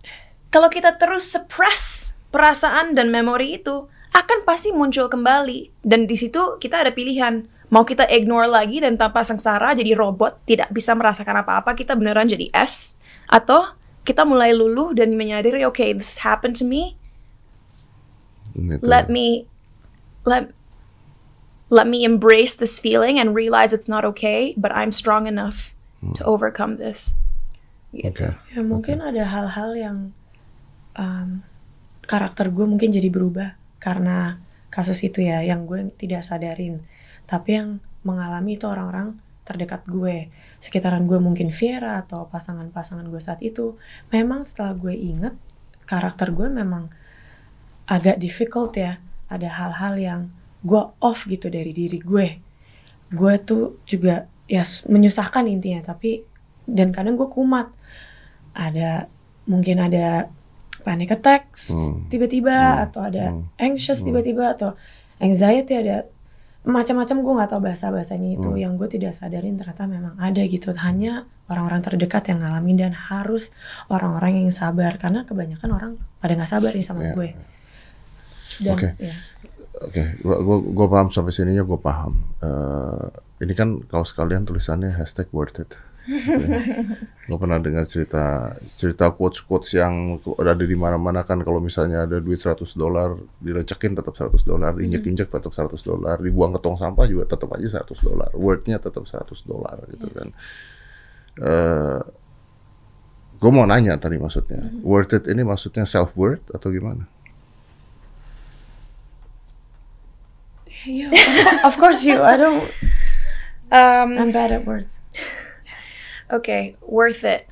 kalau 0.55 0.69
kita 0.71 0.95
terus 0.95 1.27
suppress 1.27 2.15
perasaan 2.31 2.95
dan 2.95 3.11
memori 3.11 3.59
itu 3.59 3.91
akan 4.11 4.43
pasti 4.43 4.75
muncul 4.75 5.07
kembali 5.07 5.87
dan 5.87 6.07
di 6.11 6.19
situ 6.19 6.59
kita 6.59 6.83
ada 6.83 6.91
pilihan 6.91 7.47
mau 7.71 7.87
kita 7.87 8.05
ignore 8.11 8.51
lagi 8.51 8.83
dan 8.83 8.99
tanpa 8.99 9.23
sengsara 9.23 9.73
jadi 9.79 9.95
robot 9.95 10.43
tidak 10.45 10.69
bisa 10.75 10.93
merasakan 10.93 11.47
apa-apa 11.47 11.73
kita 11.79 11.95
beneran 11.95 12.27
jadi 12.27 12.51
S 12.51 12.99
atau 13.31 13.73
kita 14.03 14.27
mulai 14.27 14.51
luluh 14.51 14.91
dan 14.91 15.15
menyadari 15.15 15.63
oke 15.63 15.81
this 15.97 16.21
happened 16.21 16.59
to 16.59 16.67
me 16.67 16.99
Gitu. 18.51 18.83
let 18.83 19.07
me 19.07 19.47
let 20.27 20.51
let 21.71 21.87
me 21.87 22.03
embrace 22.03 22.59
this 22.59 22.83
feeling 22.83 23.15
and 23.15 23.31
realize 23.31 23.71
it's 23.71 23.87
not 23.87 24.03
okay 24.03 24.53
but 24.59 24.75
I'm 24.75 24.91
strong 24.91 25.31
enough 25.31 25.71
to 26.19 26.27
overcome 26.27 26.83
this 26.83 27.15
Oke. 27.91 28.39
Ya 28.55 28.63
mungkin 28.63 29.03
ada 29.03 29.27
hal-hal 29.27 29.75
yang 29.75 29.99
um, 30.95 31.43
karakter 32.07 32.47
gue 32.55 32.63
mungkin 32.63 32.95
jadi 32.95 33.11
berubah 33.11 33.59
karena 33.83 34.39
kasus 34.71 35.03
itu 35.03 35.27
ya 35.27 35.43
yang 35.43 35.67
gue 35.67 35.91
tidak 35.99 36.23
sadarin. 36.23 36.87
Tapi 37.31 37.51
yang 37.55 37.79
mengalami 38.03 38.59
itu 38.59 38.67
orang-orang 38.67 39.15
terdekat 39.47 39.87
gue, 39.87 40.27
sekitaran 40.59 41.07
gue 41.07 41.23
mungkin 41.23 41.55
Viera 41.55 42.03
atau 42.03 42.27
pasangan-pasangan 42.27 43.07
gue 43.07 43.23
saat 43.23 43.39
itu. 43.41 43.79
Memang 44.11 44.43
setelah 44.43 44.75
gue 44.75 44.91
inget 44.95 45.35
karakter 45.87 46.35
gue 46.35 46.51
memang 46.51 46.91
agak 47.87 48.19
difficult 48.19 48.75
ya. 48.75 48.99
Ada 49.31 49.47
hal-hal 49.47 49.95
yang 49.95 50.21
gue 50.67 50.83
off 50.99 51.31
gitu 51.31 51.47
dari 51.47 51.71
diri 51.71 52.03
gue. 52.03 52.29
Gue 53.11 53.35
tuh 53.39 53.79
juga 53.87 54.27
ya 54.51 54.67
menyusahkan 54.91 55.47
intinya 55.47 55.95
tapi 55.95 56.27
dan 56.67 56.91
kadang 56.91 57.15
gue 57.15 57.31
kumat 57.31 57.71
ada 58.51 59.07
mungkin 59.47 59.79
ada 59.79 60.27
panic 60.83 61.15
attacks 61.15 61.71
Hmm. 61.71 62.11
tiba-tiba 62.11 62.51
Hmm. 62.51 62.85
atau 62.91 63.01
ada 63.07 63.25
Hmm. 63.31 63.47
anxious 63.63 64.03
Hmm. 64.03 64.11
tiba-tiba 64.11 64.59
atau 64.59 64.75
anxiety 65.23 65.79
ada 65.79 66.11
macam-macam 66.61 67.17
gue 67.25 67.33
nggak 67.41 67.51
tahu 67.51 67.61
bahasa 67.65 67.89
bahasanya 67.89 68.37
itu 68.37 68.49
Hmm. 68.53 68.61
yang 68.61 68.73
gue 68.77 68.85
tidak 68.87 69.17
sadarin 69.17 69.57
ternyata 69.57 69.89
memang 69.89 70.13
ada 70.21 70.43
gitu 70.45 70.77
hanya 70.77 71.25
orang-orang 71.49 71.81
terdekat 71.81 72.29
yang 72.29 72.45
ngalamin 72.45 72.77
dan 72.77 72.93
harus 72.93 73.49
orang-orang 73.89 74.45
yang 74.45 74.53
sabar 74.53 75.01
karena 75.01 75.25
kebanyakan 75.25 75.71
orang 75.73 75.93
pada 76.21 76.37
nggak 76.37 76.51
sabar 76.51 76.71
nih 76.77 76.85
sama 76.85 77.01
Ya. 77.03 77.13
gue 77.17 77.29
Oke. 78.69 78.89
ya 79.01 79.15
Oke, 79.81 80.03
gua, 80.21 80.37
gua, 80.45 80.57
gua 80.61 80.87
paham 80.93 81.09
sampai 81.09 81.33
sininya 81.33 81.65
gua 81.65 81.81
paham. 81.81 82.13
Eh, 82.43 83.07
ini 83.41 83.55
kan 83.57 83.81
kalau 83.89 84.05
sekalian 84.05 84.45
tulisannya 84.45 84.93
hashtag 84.93 85.31
worth 85.33 85.57
it. 85.57 85.73
Lo 87.29 87.37
pernah 87.37 87.61
dengar 87.61 87.85
cerita 87.85 88.55
cerita 88.75 89.13
quotes 89.13 89.45
quotes 89.45 89.77
yang 89.77 90.19
ada 90.41 90.57
di 90.57 90.77
mana-mana 90.79 91.23
kan 91.23 91.41
kalau 91.45 91.61
misalnya 91.61 92.09
ada 92.09 92.19
duit 92.19 92.41
100 92.41 92.63
dolar 92.75 93.15
dilecekin 93.39 93.93
tetap 93.95 94.17
100 94.17 94.41
dolar, 94.43 94.73
injek-injek 94.81 95.29
tetap 95.29 95.53
100 95.53 95.77
dolar, 95.85 96.17
dibuang 96.19 96.57
ke 96.57 96.61
tong 96.65 96.81
sampah 96.81 97.07
juga 97.07 97.29
tetap 97.29 97.53
aja 97.55 97.85
100 97.85 98.07
dolar, 98.07 98.31
worthnya 98.35 98.81
tetap 98.81 99.05
100 99.05 99.27
dolar 99.45 99.77
gitu 99.91 100.07
kan. 100.11 100.29
Eh, 101.41 102.01
Gue 103.41 103.49
mau 103.49 103.65
nanya 103.65 103.97
tadi 103.97 104.21
maksudnya, 104.21 104.69
worth 104.85 105.17
it 105.17 105.25
ini 105.25 105.41
maksudnya 105.41 105.89
self 105.89 106.13
worth 106.13 106.45
atau 106.53 106.69
gimana? 106.69 107.09
of 111.65 111.77
course 111.81 112.05
you. 112.05 112.21
I 112.21 112.37
don't. 112.37 112.69
Um, 113.73 114.21
I'm 114.21 114.33
bad 114.33 114.53
at 114.53 114.69
words. 114.69 115.01
Oke, 116.31 116.79
worth 116.87 117.27
it. 117.27 117.51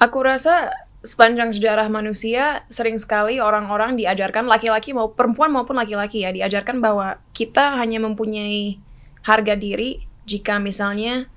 Aku 0.00 0.24
rasa 0.24 0.72
sepanjang 1.00 1.52
sejarah 1.52 1.88
manusia 1.88 2.64
sering 2.68 3.00
sekali 3.00 3.40
orang-orang 3.40 3.96
diajarkan 3.96 4.44
laki-laki 4.44 4.92
mau 4.92 5.16
perempuan 5.16 5.48
maupun 5.48 5.80
laki-laki 5.80 6.28
ya 6.28 6.28
diajarkan 6.28 6.84
bahwa 6.84 7.16
kita 7.32 7.80
hanya 7.80 8.04
mempunyai 8.04 8.76
harga 9.24 9.56
diri 9.56 10.04
jika 10.28 10.60
misalnya 10.60 11.28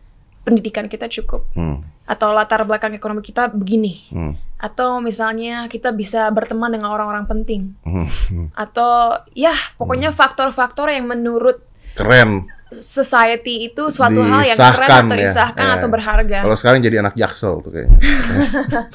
pendidikan 0.43 0.91
kita 0.91 1.07
cukup. 1.07 1.47
Hmm, 1.55 1.83
atau 2.03 2.35
latar 2.35 2.67
belakang 2.67 2.91
ekonomi 2.91 3.23
kita 3.23 3.47
begini. 3.55 4.03
Hmm, 4.11 4.35
atau 4.59 4.99
misalnya 4.99 5.71
kita 5.71 5.95
bisa 5.95 6.27
berteman 6.31 6.71
dengan 6.71 6.91
orang-orang 6.91 7.23
penting. 7.23 7.75
Hmm, 7.87 8.07
hmm. 8.07 8.47
atau 8.55 9.23
ya 9.31 9.55
pokoknya 9.79 10.11
faktor-faktor 10.11 10.91
yang 10.91 11.07
menurut 11.07 11.63
Keren. 11.93 12.49
society 12.73 13.69
itu 13.69 13.93
suatu 13.93 14.17
hal 14.19 14.49
yang 14.49 14.57
keren 14.57 14.73
Disahkan 14.81 15.01
atau 15.05 15.13
ya. 15.13 15.21
disahkan 15.21 15.67
Ya. 15.69 15.73
atau 15.77 15.87
berharga. 15.87 16.37
Kalau 16.41 16.57
sekarang 16.57 16.79
jadi 16.81 17.05
anak 17.05 17.13
jaksel 17.13 17.61
tuh 17.61 17.69
kayaknya. 17.69 17.99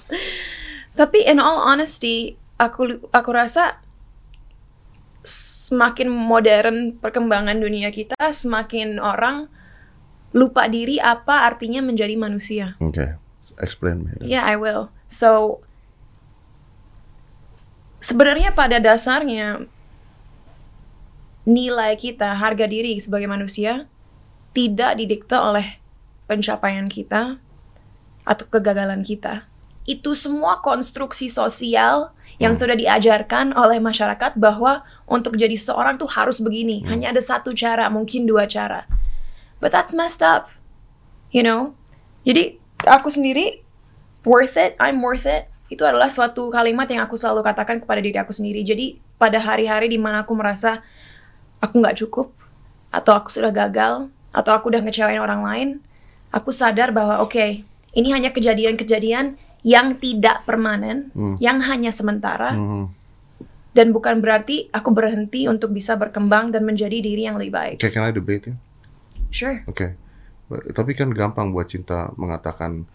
Tapi 0.98 1.18
in 1.22 1.38
all 1.38 1.62
honesty, 1.62 2.34
aku 2.58 2.98
aku 3.14 3.30
rasa 3.30 3.78
semakin 5.22 6.10
modern 6.10 6.98
perkembangan 6.98 7.54
dunia 7.54 7.94
kita, 7.94 8.18
semakin 8.34 8.98
orang 8.98 9.46
lupa 10.34 10.66
diri 10.66 10.98
apa 10.98 11.46
artinya 11.46 11.78
menjadi 11.78 12.18
manusia. 12.18 12.74
Oke, 12.82 13.14
explain 13.62 14.02
me. 14.02 14.10
Yeah, 14.18 14.42
I 14.42 14.58
will. 14.58 14.90
So 15.06 15.62
sebenarnya 18.00 18.54
pada 18.54 18.82
dasarnya 18.82 19.70
nilai 21.48 21.96
kita, 21.96 22.36
harga 22.36 22.68
diri 22.68 23.00
sebagai 23.00 23.24
manusia 23.24 23.88
tidak 24.52 25.00
didikte 25.00 25.32
oleh 25.32 25.80
pencapaian 26.28 26.84
kita 26.92 27.40
atau 28.28 28.44
kegagalan 28.52 29.00
kita. 29.00 29.48
Itu 29.88 30.12
semua 30.12 30.60
konstruksi 30.60 31.32
sosial 31.32 32.12
yang 32.36 32.52
sudah 32.52 32.76
diajarkan 32.76 33.56
oleh 33.56 33.80
masyarakat 33.80 34.36
bahwa 34.36 34.84
untuk 35.08 35.40
jadi 35.40 35.56
seorang 35.56 35.96
tuh 35.96 36.06
harus 36.12 36.38
begini. 36.38 36.84
Hanya 36.84 37.16
ada 37.16 37.24
satu 37.24 37.56
cara, 37.56 37.88
mungkin 37.88 38.28
dua 38.28 38.44
cara. 38.44 38.84
But 39.58 39.72
that's 39.72 39.96
messed 39.96 40.20
up. 40.20 40.52
You 41.32 41.40
know? 41.40 41.72
Jadi 42.28 42.60
aku 42.84 43.08
sendiri 43.08 43.64
worth 44.22 44.60
it, 44.60 44.76
I'm 44.76 45.00
worth 45.00 45.24
it. 45.24 45.48
Itu 45.72 45.88
adalah 45.88 46.12
suatu 46.12 46.52
kalimat 46.52 46.86
yang 46.92 47.08
aku 47.08 47.16
selalu 47.16 47.40
katakan 47.40 47.80
kepada 47.80 48.04
diri 48.04 48.20
aku 48.20 48.36
sendiri. 48.36 48.60
Jadi 48.62 49.00
pada 49.16 49.40
hari-hari 49.40 49.88
di 49.88 49.98
mana 49.98 50.22
aku 50.22 50.36
merasa 50.36 50.84
aku 51.58 51.74
nggak 51.78 51.98
cukup, 51.98 52.30
atau 52.88 53.12
aku 53.12 53.28
sudah 53.28 53.50
gagal, 53.50 54.08
atau 54.30 54.52
aku 54.52 54.68
udah 54.68 54.80
ngecewain 54.80 55.18
orang 55.18 55.42
lain, 55.42 55.68
aku 56.30 56.50
sadar 56.50 56.90
bahwa 56.90 57.20
oke, 57.20 57.62
ini 57.92 58.08
hanya 58.10 58.30
kejadian-kejadian 58.30 59.34
yang 59.60 59.96
tidak 59.96 60.44
permanen, 60.44 61.10
yang 61.38 61.58
hanya 61.60 61.90
sementara, 61.90 62.54
Hmm. 62.54 62.94
dan 63.72 63.90
bukan 63.90 64.18
berarti 64.18 64.70
aku 64.70 64.90
berhenti 64.90 65.46
untuk 65.46 65.70
bisa 65.70 65.94
berkembang 65.94 66.50
dan 66.50 66.62
menjadi 66.62 66.98
diri 66.98 67.24
yang 67.24 67.36
lebih 67.36 67.52
baik. 67.52 67.76
Oke, 67.78 67.90
can 67.90 68.02
I 68.02 68.10
debate 68.10 68.50
ya? 68.50 68.54
Sure. 69.28 69.60
Oke. 69.66 69.92
Ba- 70.46 70.64
Tapi 70.72 70.94
kan 70.94 71.10
gampang 71.10 71.52
buat 71.52 71.68
cinta 71.68 72.08
mengatakan 72.14 72.86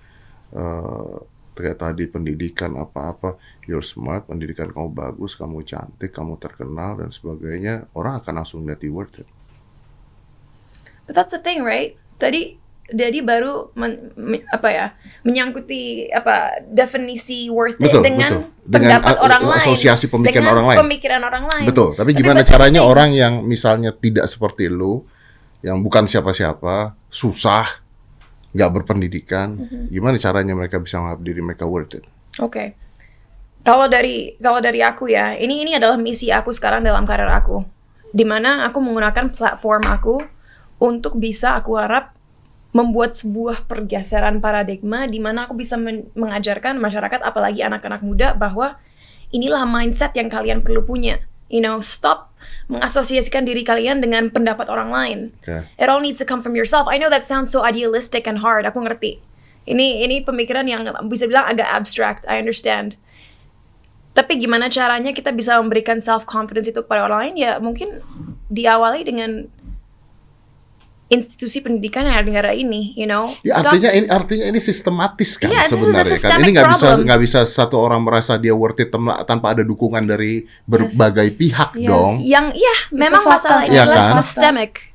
eh 0.52 1.16
kayak 1.54 1.80
tadi 1.80 2.10
pendidikan 2.10 2.74
apa-apa, 2.76 3.38
you're 3.66 3.86
smart, 3.86 4.26
pendidikan 4.28 4.70
kamu 4.74 4.90
bagus, 4.92 5.38
kamu 5.38 5.64
cantik, 5.64 6.12
kamu 6.12 6.38
terkenal 6.42 6.98
dan 7.00 7.10
sebagainya, 7.14 7.88
orang 7.94 8.20
akan 8.22 8.44
langsung 8.44 8.66
lihat 8.66 8.82
worth 8.90 9.22
it. 9.22 9.30
But 11.06 11.16
that's 11.16 11.32
the 11.36 11.42
thing, 11.42 11.62
right? 11.64 11.96
Tadi 12.18 12.58
jadi 12.92 13.24
baru 13.24 13.72
men- 13.80 14.12
me- 14.20 14.44
apa 14.52 14.68
ya 14.68 14.86
menyangkuti 15.24 16.12
apa 16.12 16.60
definisi 16.68 17.48
worth 17.48 17.80
it 17.80 17.88
Betul, 17.88 18.04
dengan 18.04 18.32
betul. 18.44 18.52
Dengan 18.64 19.00
pendapat 19.00 19.16
a- 19.16 19.22
orang 19.24 19.44
lain, 19.44 19.66
asosiasi 19.68 20.06
pemikiran 20.08 20.48
orang 20.52 20.66
lain. 20.72 20.78
pemikiran 20.84 21.22
orang 21.24 21.46
lain. 21.48 21.66
Betul, 21.68 21.90
tapi 21.96 22.12
Tapi 22.12 22.20
gimana 22.24 22.42
caranya 22.48 22.82
orang 22.84 23.12
yang 23.12 23.44
misalnya 23.44 23.92
tidak 23.92 24.28
seperti 24.32 24.72
lu, 24.72 25.04
yang 25.64 25.80
bukan 25.84 26.08
siapa-siapa, 26.08 26.96
susah, 27.08 27.83
nggak 28.54 28.72
berpendidikan, 28.72 29.58
Mm-hmm. 29.58 29.84
gimana 29.90 30.16
caranya 30.22 30.54
mereka 30.54 30.78
bisa 30.78 31.02
menganggap 31.02 31.22
diri 31.26 31.42
mereka 31.42 31.66
worth 31.66 31.98
it? 31.98 32.06
Oke. 32.38 32.78
Kalau 33.64 33.88
dari 33.88 34.36
kalau 34.38 34.60
dari 34.60 34.84
aku 34.84 35.10
ya, 35.10 35.34
ini 35.40 35.64
ini 35.64 35.72
adalah 35.74 35.96
misi 35.98 36.30
aku 36.30 36.52
sekarang 36.54 36.84
dalam 36.84 37.08
karir 37.08 37.30
aku. 37.32 37.64
Di 38.14 38.28
mana 38.28 38.68
aku 38.68 38.78
menggunakan 38.84 39.34
platform 39.34 39.84
aku 39.90 40.16
untuk 40.84 41.18
bisa 41.18 41.58
aku 41.58 41.80
harap 41.80 42.14
membuat 42.74 43.14
sebuah 43.14 43.70
pergeseran 43.70 44.42
paradigma 44.42 45.06
di 45.06 45.22
mana 45.22 45.46
aku 45.46 45.54
bisa 45.58 45.78
men- 45.78 46.10
mengajarkan 46.18 46.78
masyarakat 46.82 47.22
apalagi 47.22 47.62
anak-anak 47.62 48.02
muda 48.02 48.34
bahwa 48.34 48.76
inilah 49.30 49.64
mindset 49.66 50.14
yang 50.18 50.30
kalian 50.30 50.62
perlu 50.62 50.82
punya. 50.86 51.22
You 51.54 51.62
know, 51.62 51.86
stop 51.86 52.34
mengasosiasikan 52.72 53.46
diri 53.46 53.62
kalian 53.62 54.02
dengan 54.02 54.34
pendapat 54.34 54.72
orang 54.72 54.90
lain. 54.90 55.20
Oke. 55.46 55.70
It 55.78 55.88
all 55.92 56.02
needs 56.02 56.18
to 56.18 56.26
come 56.26 56.42
from 56.42 56.58
yourself. 56.58 56.90
I 56.90 56.98
know 56.98 57.12
that 57.14 57.28
sounds 57.28 57.54
so 57.54 57.62
idealistic 57.62 58.26
and 58.26 58.42
hard. 58.42 58.66
Aku 58.66 58.82
ngerti. 58.82 59.22
Ini 59.64 60.04
ini 60.04 60.26
pemikiran 60.26 60.68
yang 60.68 60.88
bisa 61.08 61.30
bilang 61.30 61.48
agak 61.48 61.70
abstract. 61.70 62.26
I 62.26 62.42
understand. 62.42 63.00
Tapi 64.14 64.38
gimana 64.38 64.70
caranya 64.70 65.10
kita 65.16 65.34
bisa 65.34 65.58
memberikan 65.58 65.98
self 65.98 66.26
confidence 66.30 66.70
itu 66.70 66.82
kepada 66.86 67.06
orang 67.06 67.32
lain? 67.32 67.36
Ya 67.40 67.52
mungkin 67.58 68.02
diawali 68.54 69.02
dengan 69.08 69.50
institusi 71.14 71.62
pendidikan 71.62 72.04
yang 72.04 72.16
ada 72.16 72.26
di 72.26 72.30
negara 72.30 72.52
ini, 72.52 72.92
you 72.94 73.06
know. 73.06 73.30
Ya 73.40 73.54
Stop- 73.54 73.72
artinya 73.72 73.90
ini 73.90 74.08
artinya 74.08 74.46
ini 74.46 74.58
sistematis 74.58 75.38
kan 75.38 75.48
a 75.48 75.66
sebenarnya 75.66 76.18
kan. 76.18 76.38
Ini 76.38 76.50
nggak 76.52 76.70
bisa 76.72 76.88
nggak 77.00 77.20
bisa 77.22 77.40
satu 77.44 77.78
orang 77.78 78.02
merasa 78.02 78.36
dia 78.36 78.52
worth 78.52 78.78
it 78.78 78.90
tanpa 79.24 79.48
ada 79.50 79.62
dukungan 79.62 80.04
dari 80.04 80.34
berbagai 80.64 81.30
pihak 81.34 81.76
Yes. 81.76 81.88
dong. 81.88 82.14
yang 82.20 82.50
iya 82.52 82.76
memang 82.90 83.24
masalah 83.24 83.62
ini 83.62 83.78
adalah 83.78 84.12
kan? 84.12 84.18
systemic. 84.18 84.92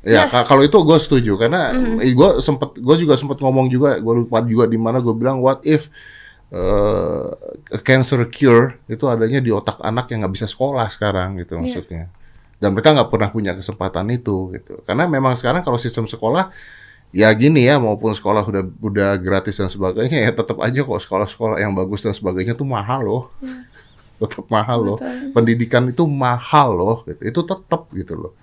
Ya 0.00 0.24
Yes. 0.24 0.30
ka- 0.30 0.46
kalau 0.46 0.62
itu 0.62 0.78
gue 0.78 0.98
setuju 0.98 1.32
karena 1.36 1.74
Mm-hmm. 1.74 2.14
gue 2.14 2.30
sempet 2.38 2.70
gue 2.74 2.96
juga 2.96 3.14
sempet 3.14 3.36
ngomong 3.36 3.66
juga 3.66 3.98
gue 3.98 4.14
lupa 4.16 4.38
juga 4.40 4.64
di 4.64 4.78
mana 4.78 4.98
gue 4.98 5.10
bilang 5.10 5.38
what 5.38 5.58
if 5.62 5.90
uh, 6.48 7.34
cancer 7.80 8.24
cure 8.26 8.78
itu 8.86 9.04
adanya 9.04 9.38
di 9.38 9.50
otak 9.50 9.76
anak 9.80 10.08
yang 10.08 10.22
nggak 10.22 10.32
bisa 10.32 10.46
sekolah 10.46 10.88
sekarang 10.88 11.36
gitu 11.36 11.54
Iya. 11.54 11.60
maksudnya 11.60 12.04
dan 12.58 12.74
mereka 12.74 12.94
nggak 12.94 13.10
pernah 13.10 13.30
punya 13.30 13.52
kesempatan 13.54 14.06
itu 14.10 14.54
gitu. 14.54 14.82
Karena 14.82 15.06
memang 15.06 15.34
sekarang 15.38 15.62
kalau 15.62 15.78
sistem 15.78 16.10
sekolah 16.10 16.50
ya 17.14 17.32
gini 17.32 17.64
ya 17.64 17.80
maupun 17.80 18.12
sekolah 18.12 18.44
udah 18.44 18.62
udah 18.84 19.10
gratis 19.16 19.56
dan 19.56 19.72
sebagainya 19.72 20.28
ya 20.28 20.30
tetap 20.34 20.60
aja 20.60 20.84
kok 20.84 21.00
sekolah-sekolah 21.00 21.56
yang 21.62 21.72
bagus 21.72 22.04
dan 22.04 22.12
sebagainya 22.12 22.58
tuh 22.58 22.66
mahal 22.66 23.00
loh. 23.02 23.24
Tetap 24.18 24.50
mahal 24.50 24.82
loh. 24.82 24.98
Pendidikan 25.30 25.86
itu 25.86 26.02
mahal 26.02 26.74
loh 26.74 27.06
gitu. 27.06 27.22
Itu 27.22 27.40
tetap 27.46 27.86
gitu 27.94 28.18
loh 28.18 28.34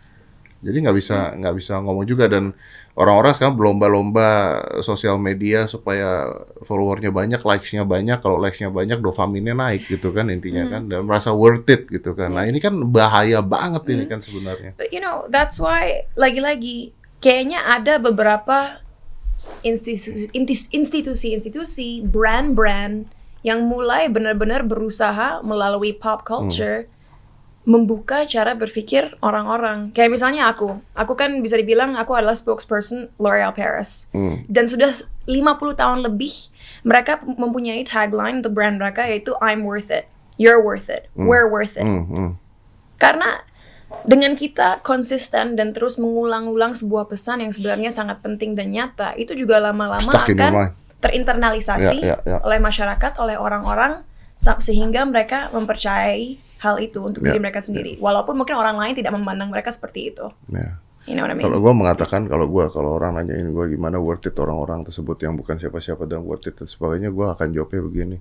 jadi 0.65 0.81
nggak 0.81 0.97
bisa 0.97 1.37
nggak 1.37 1.55
bisa 1.61 1.77
ngomong 1.77 2.09
juga. 2.09 2.25
Dan 2.25 2.57
orang-orang 2.97 3.37
sekarang 3.37 3.53
berlomba-lomba 3.53 4.57
sosial 4.81 5.21
media 5.21 5.69
supaya 5.69 6.25
followernya 6.65 7.13
banyak, 7.13 7.37
likes-nya 7.45 7.85
banyak. 7.85 8.17
Kalau 8.25 8.41
likes-nya 8.41 8.73
banyak, 8.73 8.97
dopaminnya 8.97 9.53
naik 9.53 9.85
gitu 9.85 10.09
kan 10.09 10.33
intinya 10.33 10.65
kan. 10.65 10.89
Dan 10.89 11.05
merasa 11.05 11.29
worth 11.29 11.69
it 11.69 11.85
gitu 11.93 12.17
kan. 12.17 12.33
Nah 12.33 12.49
ini 12.49 12.57
kan 12.57 12.73
bahaya 12.89 13.45
banget 13.45 13.93
ini 13.93 14.09
kan 14.09 14.25
sebenarnya. 14.25 14.73
But 14.73 14.89
you 14.89 14.97
know, 14.97 15.29
that's 15.29 15.61
why 15.61 16.09
lagi-lagi 16.17 16.97
kayaknya 17.21 17.61
ada 17.61 18.01
beberapa 18.01 18.81
institusi-institusi, 19.61 22.01
brand-brand 22.01 23.13
yang 23.45 23.69
mulai 23.69 24.09
benar-benar 24.09 24.65
berusaha 24.65 25.45
melalui 25.45 25.93
pop 25.93 26.25
culture 26.25 26.89
membuka 27.65 28.29
cara 28.29 28.53
berpikir 28.53 29.17
orang-orang. 29.25 29.89
Kayak 29.89 30.13
misalnya 30.13 30.53
aku, 30.53 30.77
aku 30.93 31.13
kan 31.17 31.41
bisa 31.41 31.57
dibilang 31.57 31.97
aku 31.97 32.13
adalah 32.13 32.37
spokesperson 32.37 33.09
L'Oreal 33.17 33.57
Paris. 33.57 34.13
Hmm. 34.13 34.45
Dan 34.45 34.69
sudah 34.69 34.93
50 35.25 35.81
tahun 35.81 36.05
lebih 36.05 36.53
mereka 36.85 37.17
mempunyai 37.25 37.81
tagline 37.81 38.45
untuk 38.45 38.53
brand 38.53 38.77
mereka 38.77 39.09
yaitu 39.09 39.33
I'm 39.41 39.65
worth 39.65 39.89
it, 39.89 40.05
you're 40.37 40.61
worth 40.61 40.93
it, 40.93 41.09
we're 41.17 41.49
worth 41.49 41.73
it. 41.73 41.85
Hmm, 41.85 42.05
hmm. 42.05 42.29
Karena 43.01 43.41
dengan 44.05 44.37
kita 44.37 44.85
konsisten 44.85 45.57
dan 45.57 45.73
terus 45.73 45.97
mengulang-ulang 45.97 46.77
sebuah 46.77 47.09
pesan 47.09 47.41
yang 47.41 47.49
sebenarnya 47.49 47.89
sangat 47.89 48.21
penting 48.21 48.53
dan 48.53 48.69
nyata, 48.69 49.17
itu 49.17 49.33
juga 49.33 49.57
lama-lama 49.57 50.13
akan 50.13 50.73
terinternalisasi 51.01 51.97
Ya, 52.01 52.17
ya, 52.21 52.37
ya. 52.37 52.37
oleh 52.45 52.61
masyarakat, 52.61 53.17
oleh 53.21 53.37
orang-orang 53.37 54.05
sehingga 54.37 55.05
mereka 55.07 55.49
mempercayai 55.53 56.44
hal 56.65 56.81
itu 56.81 56.97
untuk 57.05 57.21
Ya, 57.21 57.31
diri 57.31 57.39
mereka 57.45 57.61
sendiri. 57.61 58.01
Walaupun 58.01 58.33
mungkin 58.33 58.57
orang 58.57 58.81
lain 58.81 58.97
tidak 58.97 59.13
memandang 59.13 59.53
mereka 59.53 59.69
seperti 59.69 60.09
itu. 60.09 60.25
Ya. 60.49 60.81
You 61.05 61.13
know 61.13 61.21
what 61.21 61.31
I 61.31 61.37
mean? 61.37 61.45
Kalau 61.45 61.61
gue 61.61 61.73
mengatakan 61.77 62.25
kalau 62.25 62.49
gue 62.49 62.65
kalau 62.73 62.97
orang 62.97 63.21
nanyain 63.21 63.53
gue 63.53 63.65
gimana 63.77 64.01
worth 64.01 64.25
it 64.25 64.33
orang-orang 64.41 64.81
tersebut 64.81 65.21
yang 65.21 65.37
bukan 65.37 65.61
siapa-siapa 65.61 66.09
dan 66.09 66.25
worth 66.25 66.49
it 66.49 66.57
dan 66.57 66.65
sebagainya, 66.65 67.13
gue 67.13 67.27
akan 67.29 67.47
jawabnya 67.53 67.81
begini. 67.85 68.17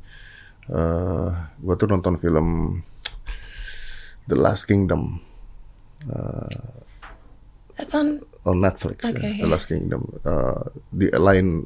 Eh, 0.69 1.29
gue 1.65 1.75
tuh 1.81 1.89
nonton 1.89 2.21
film 2.21 2.81
The 4.29 4.37
Last 4.37 4.69
Kingdom 4.69 5.21
That's 7.75 7.95
on 7.97 8.21
on 8.45 8.61
Netflix, 8.61 9.03
ya, 9.03 9.17
Oke. 9.17 9.29
The 9.41 9.49
Last 9.49 9.67
Kingdom. 9.67 10.05
Eh, 10.23 10.65
di 10.93 11.07
lain 11.11 11.65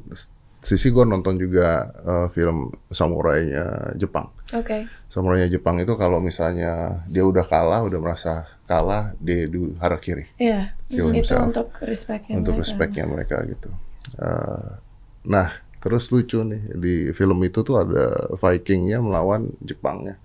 sisi 0.59 0.91
gue 0.91 1.05
nonton 1.07 1.39
juga 1.39 1.87
eh, 2.03 2.27
film 2.35 2.67
samurainya 2.91 3.95
Jepang. 3.95 4.27
Oke. 4.51 4.85
Samurainya 5.07 5.47
Jepang 5.49 5.79
itu 5.79 5.93
kalau 5.95 6.19
misalnya 6.19 7.01
dia 7.07 7.23
udah 7.23 7.45
kalah, 7.47 7.81
udah 7.85 7.99
merasa 8.01 8.45
kalah, 8.67 9.15
dia 9.17 9.47
di 9.47 9.71
harakiri. 9.79 10.35
Iya, 10.37 10.75
Kill 10.89 11.09
itu 11.15 11.23
himself. 11.23 11.49
untuk 11.49 11.67
respectnya 11.81 12.35
untuk 12.37 12.53
mereka. 12.57 12.63
respectnya 12.67 13.05
mereka 13.07 13.35
gitu. 13.47 13.69
Eh, 14.19 14.69
nah, 15.25 15.49
terus 15.79 16.11
lucu 16.11 16.43
nih 16.43 16.61
di 16.75 16.95
film 17.15 17.39
itu 17.47 17.63
tuh 17.63 17.79
ada 17.79 18.29
Vikingnya 18.35 18.99
melawan 18.99 19.47
Jepangnya. 19.63 20.19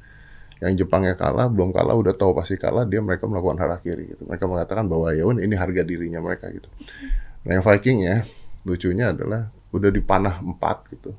Yang 0.59 0.82
Jepangnya 0.85 1.14
kalah, 1.14 1.47
belum 1.47 1.70
kalah, 1.70 1.95
udah 1.95 2.14
tahu 2.16 2.35
pasti 2.35 2.59
kalah, 2.59 2.82
dia 2.89 2.99
mereka 2.99 3.30
melakukan 3.30 3.61
harakiri 3.62 4.16
gitu. 4.16 4.22
Mereka 4.26 4.45
mengatakan 4.51 4.89
bahwa 4.91 5.14
ya 5.14 5.22
ini 5.28 5.55
harga 5.55 5.87
dirinya 5.87 6.18
mereka 6.18 6.51
gitu. 6.51 6.66
Nah, 7.47 7.61
yang 7.61 7.64
Vikingnya 7.64 8.24
lucunya 8.64 9.12
adalah 9.12 9.53
udah 9.74 9.90
dipanah 9.90 10.38
empat 10.38 10.86
gitu. 10.94 11.10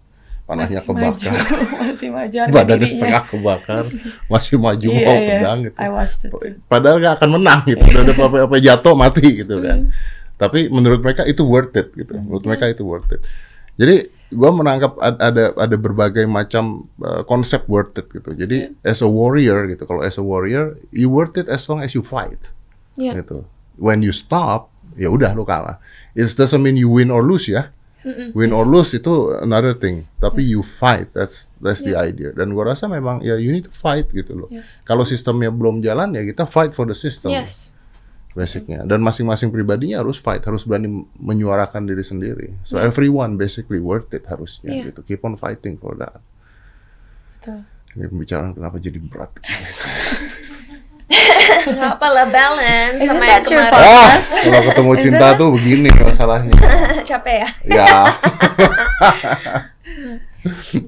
Panahnya 0.45 0.85
Masih 0.85 0.93
maju, 0.93 1.09
kebakar, 1.17 1.33
masih 1.89 2.09
maju 2.13 2.37
badannya 2.53 2.77
dirinya. 2.77 2.93
setengah 3.01 3.23
kebakar, 3.25 3.83
masih 4.29 4.55
maju 4.61 4.87
Iya, 4.87 5.01
mau 5.01 5.15
iya. 5.17 5.25
pedang 5.25 5.57
gitu. 5.65 5.77
Padahal 6.69 6.97
nggak 7.01 7.13
akan 7.17 7.29
menang 7.33 7.59
gitu. 7.65 7.81
Udah 7.81 8.01
ada 8.05 8.13
apa-apa 8.13 8.55
jatuh 8.61 8.93
mati 8.93 9.25
gitu 9.41 9.55
kan. 9.57 9.89
Tapi 10.37 10.69
menurut 10.69 11.01
mereka 11.01 11.25
itu 11.25 11.41
worth 11.41 11.73
it 11.73 11.89
gitu. 11.97 12.13
Menurut 12.13 12.45
mereka 12.45 12.69
itu 12.69 12.85
worth 12.85 13.09
it. 13.09 13.25
Jadi 13.75 14.05
gua 14.29 14.53
menangkap 14.53 14.93
ad- 15.01 15.17
ada 15.17 15.49
ada 15.57 15.75
berbagai 15.75 16.29
macam 16.29 16.85
uh, 17.01 17.25
konsep 17.25 17.65
worth 17.65 17.97
it 17.97 18.05
gitu. 18.13 18.37
Jadi 18.37 18.69
as 18.85 19.01
a 19.01 19.09
warrior 19.09 19.65
gitu. 19.65 19.89
Kalau 19.89 20.05
as 20.05 20.15
a 20.15 20.23
warrior, 20.23 20.77
you 20.93 21.09
worth 21.09 21.35
it 21.35 21.49
as 21.49 21.65
long 21.65 21.81
as 21.81 21.97
you 21.97 22.05
fight. 22.05 22.53
Iya. 23.01 23.17
Gitu. 23.17 23.41
When 23.81 24.05
you 24.05 24.13
stop, 24.13 24.69
ya 24.93 25.09
udah 25.09 25.33
lu 25.33 25.41
kalah. 25.41 25.81
It 26.13 26.29
doesn't 26.31 26.61
mean 26.61 26.77
you 26.77 26.87
win 26.87 27.09
or 27.09 27.25
lose 27.25 27.49
ya. 27.49 27.73
Win 28.31 28.53
or 28.53 28.63
lose 28.63 28.93
itu 28.93 29.09
another 29.35 29.73
thing. 29.73 30.05
Tapi 30.21 30.45
you 30.45 30.61
fight. 30.61 31.09
That's 31.11 31.49
that's 31.57 31.81
the 31.81 31.97
idea. 31.97 32.29
Dan 32.31 32.53
gua 32.53 32.71
rasa 32.71 32.85
memang 32.85 33.25
ya 33.25 33.33
you 33.35 33.49
need 33.49 33.65
to 33.65 33.73
fight 33.73 34.13
gitu 34.13 34.45
loh. 34.45 34.49
Yes. 34.53 34.85
Kalau 34.85 35.01
sistemnya 35.01 35.49
belum 35.49 35.81
jalan 35.81 36.13
ya 36.13 36.21
kita 36.21 36.45
fight 36.45 36.71
for 36.71 36.85
the 36.85 36.93
system. 36.93 37.33
Yes. 37.33 37.73
Basicnya. 38.35 38.83
Dan 38.83 38.99
masing-masing 38.99 39.47
pribadinya 39.49 40.03
harus 40.03 40.19
fight, 40.19 40.43
harus 40.43 40.67
berani 40.67 41.07
menyuarakan 41.15 41.87
diri 41.87 42.03
sendiri. 42.03 42.53
So 42.67 42.75
everyone 42.77 43.39
basically 43.39 43.79
worth 43.79 44.11
it 44.11 44.27
harusnya 44.27 44.69
Iya. 44.69 44.83
gitu. 44.91 45.01
Keep 45.07 45.23
on 45.23 45.33
fighting 45.39 45.79
for 45.79 45.95
that. 45.97 46.19
Betul. 47.39 47.63
Ini 47.95 48.11
pembicaraan 48.11 48.51
kenapa 48.51 48.75
jadi 48.77 48.99
berat? 48.99 49.31
Gak 51.05 52.01
apa 52.01 52.07
lah 52.09 52.25
balance 52.27 52.97
Isn't 52.97 53.13
sama 53.13 53.25
that 53.25 53.45
yang 53.45 53.69
kemarin. 53.69 53.85
Ah, 53.85 54.13
kalau 54.43 54.61
ketemu 54.65 54.91
cinta 54.97 55.27
tuh 55.37 55.47
begini 55.53 55.89
masalahnya. 55.93 56.53
Capek 57.09 57.35
ya. 57.41 57.49
ya. 57.67 57.85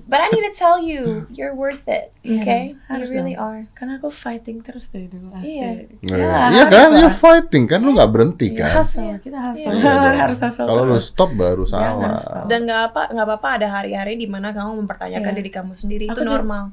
But 0.05 0.21
I 0.21 0.29
need 0.29 0.45
to 0.45 0.53
tell 0.53 0.77
you, 0.77 1.25
you're 1.33 1.57
worth 1.57 1.89
it. 1.89 2.13
Iya, 2.21 2.37
Okay? 2.37 2.61
You 2.93 3.09
really 3.09 3.33
dong. 3.33 3.41
are. 3.41 3.61
Karena 3.73 3.97
aku 3.97 4.13
fighting 4.13 4.61
terus 4.61 4.93
dari 4.93 5.09
dulu 5.09 5.33
asik. 5.33 5.49
Iya. 5.49 5.69
Iya 6.05 6.45
Ya, 6.53 6.63
kan, 6.69 6.93
you 6.93 7.09
fighting 7.09 7.65
kan 7.65 7.81
lu 7.81 7.97
nggak 7.97 8.05
berhenti 8.07 8.53
Iya, 8.53 8.69
kan? 8.69 8.73
hustle, 8.77 9.17
kita 9.17 9.37
hustle. 9.41 9.73
Iya 9.73 9.89
dong. 9.89 10.13
harus 10.13 10.37
hustle. 10.39 10.67
Kalau 10.69 10.83
lu 10.85 11.01
stop 11.01 11.33
baru 11.33 11.65
salah. 11.65 12.13
stop. 12.13 12.45
Dan 12.45 12.69
nggak 12.69 12.81
apa 12.87 13.01
nggak 13.09 13.25
apa-apa 13.25 13.49
ada 13.57 13.67
hari-hari 13.71 14.13
di 14.13 14.29
mana 14.29 14.53
kamu 14.53 14.77
mempertanyakan 14.77 15.31
Iya. 15.33 15.37
diri 15.41 15.49
kamu 15.49 15.73
sendiri 15.73 16.03
itu. 16.05 16.21
Normal. 16.21 16.63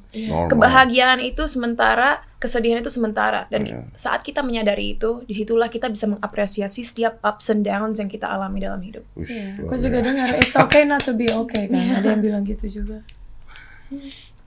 Kebahagiaan 0.53 1.25
itu 1.25 1.49
sementara, 1.49 2.21
kesedihan 2.45 2.77
itu 2.79 2.93
sementara. 2.93 3.49
Dan 3.49 3.65
Iya. 3.65 3.81
saat 3.97 4.21
kita 4.21 4.45
menyadari 4.45 4.93
itu, 4.93 5.25
di 5.25 5.33
situlah 5.33 5.67
kita 5.67 5.89
bisa 5.89 6.05
mengapresiasi 6.05 6.85
setiap 6.85 7.17
ups 7.19 7.49
and 7.49 7.65
downs 7.65 7.97
yang 7.97 8.07
kita 8.07 8.29
alami 8.29 8.61
dalam 8.61 8.79
hidup. 8.79 9.01
Iya, 9.17 9.57
luar 9.57 9.65
aku 9.65 9.75
juga 9.81 9.99
biasa. 9.99 10.09
dengar 10.13 10.29
it's 10.39 10.55
okay 10.55 10.85
not 10.85 11.01
to 11.01 11.17
be 11.17 11.27
okay 11.27 11.65
kan. 11.67 11.99
Ada 11.99 12.13
yang 12.13 12.23
bilang 12.23 12.43
gitu 12.45 12.69
juga. 12.69 13.01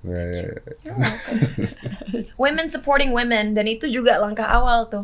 Ya, 0.05 0.21
ya, 0.23 0.45
ya. 0.85 0.93
Women 2.37 2.69
supporting 2.69 3.11
women 3.11 3.57
dan 3.57 3.65
itu 3.65 3.89
juga 3.89 4.15
langkah 4.17 4.45
awal 4.45 4.87
tuh 4.87 5.03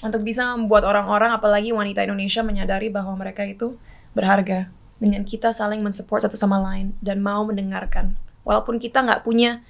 untuk 0.00 0.22
bisa 0.22 0.54
membuat 0.54 0.84
orang-orang 0.84 1.32
apalagi 1.32 1.72
wanita 1.72 2.04
Indonesia 2.04 2.40
menyadari 2.40 2.88
bahwa 2.88 3.12
mereka 3.16 3.42
itu 3.42 3.74
berharga 4.12 4.68
dengan 4.96 5.24
kita 5.24 5.52
saling 5.52 5.84
mensupport 5.84 6.24
satu 6.24 6.36
sama 6.36 6.56
lain 6.62 6.96
dan 7.00 7.20
mau 7.20 7.44
mendengarkan 7.44 8.16
walaupun 8.42 8.80
kita 8.80 9.04
nggak 9.04 9.20
punya 9.20 9.60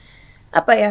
apa 0.55 0.73
ya 0.79 0.91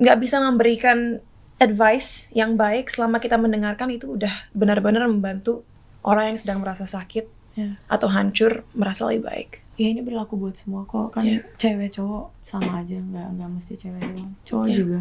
nggak 0.00 0.16
bisa 0.18 0.40
memberikan 0.40 1.20
advice 1.56 2.32
yang 2.32 2.56
baik 2.56 2.88
selama 2.88 3.20
kita 3.20 3.36
mendengarkan 3.36 3.92
itu 3.92 4.16
udah 4.16 4.32
benar-benar 4.50 5.04
membantu 5.04 5.60
orang 6.00 6.32
yang 6.32 6.38
sedang 6.40 6.58
merasa 6.58 6.88
sakit 6.88 7.28
Ya. 7.50 7.74
atau 7.90 8.06
hancur 8.06 8.62
merasa 8.72 9.04
lebih 9.04 9.26
baik. 9.26 9.50
Ya 9.74 9.90
ini 9.90 10.00
berlaku 10.00 10.38
buat 10.38 10.54
semua 10.54 10.86
kok 10.86 11.12
kan 11.12 11.26
Iya. 11.26 11.42
cewek 11.58 11.90
cowok 11.92 12.30
sama 12.46 12.80
aja 12.80 12.94
nggak 12.94 13.26
nggak 13.36 13.48
mesti 13.58 13.74
cewek 13.76 14.00
doang 14.00 14.32
cowok 14.42 14.66
Iya. 14.66 14.76
juga 14.76 15.00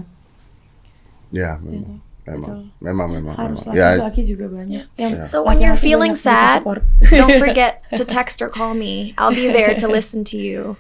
Ya, 1.30 1.62
memang. 1.62 2.02
Memang, 2.26 2.42
Betul. 2.42 2.62
memang, 2.82 3.08
memang, 3.10 3.36
harus 3.38 3.62
memang. 3.66 3.78
Ya, 3.78 3.88
laki-laki 3.98 4.22
juga 4.26 4.46
banyak 4.50 4.86
yang 4.98 5.12
Ya. 5.18 5.26
So 5.26 5.42
when 5.42 5.62
you're 5.62 5.78
feeling 5.78 6.14
sad, 6.14 6.62
don't 7.06 7.38
forget 7.42 7.82
to 7.94 8.02
text 8.06 8.42
or 8.42 8.50
call 8.50 8.74
me. 8.74 9.14
I'll 9.18 9.34
be 9.34 9.46
there 9.46 9.74
to 9.78 9.86
listen 9.98 10.26
to 10.30 10.38
you. 10.38 10.78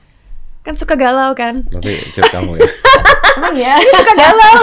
Kan 0.60 0.76
suka 0.76 0.93
galau 0.93 1.32
kan? 1.34 1.64
nanti 1.66 1.93
chat 2.12 2.30
kamu 2.30 2.55
ya. 2.55 2.68
emang 3.39 3.55
ya 3.55 3.76
Suka 3.80 4.14
galau. 4.14 4.60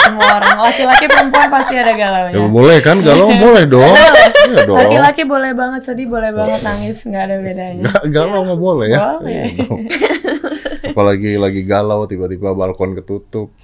semua 0.00 0.26
orang 0.34 0.56
laki-laki 0.60 1.04
perempuan 1.06 1.46
pasti 1.48 1.74
ada 1.76 1.92
Ya 1.92 1.98
galaunya 2.00 2.48
boleh 2.48 2.78
kan, 2.80 2.98
galau 2.98 3.30
boleh 3.44 3.64
dong. 3.64 3.94
Iya 3.94 4.62
dong. 4.66 4.76
laki-laki 4.76 5.22
boleh 5.22 5.52
banget 5.52 5.80
sedih 5.84 6.08
boleh 6.08 6.32
banget 6.32 6.60
nangis 6.60 7.04
nggak 7.04 7.22
ada 7.22 7.36
bedanya 7.38 7.84
Ga- 7.86 8.04
galau 8.10 8.40
nggak 8.42 8.58
boleh 8.58 8.86
ya. 8.88 8.98
Boleh. 9.14 9.44
Iya. 9.54 9.68
Apalagi 10.90 11.30
lagi 11.36 11.62
galau 11.62 12.04
tiba-tiba 12.04 12.50
balkon 12.50 12.94
ketutup. 12.94 13.54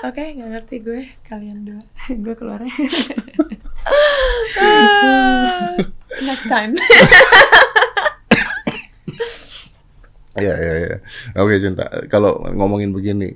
Oke, 0.00 0.22
nggak 0.32 0.48
ngerti 0.50 0.76
gue 0.80 1.00
kalian 1.24 1.58
dua. 1.66 1.80
gue 2.24 2.34
keluarnya. 2.34 2.72
Next 6.20 6.46
time. 6.46 6.76
Iya 10.36 10.54
iya 10.54 10.74
iya. 10.78 10.96
Oke 11.34 11.58
cinta. 11.58 11.90
Kalau 12.06 12.38
ngomongin 12.46 12.90
begini, 12.90 13.34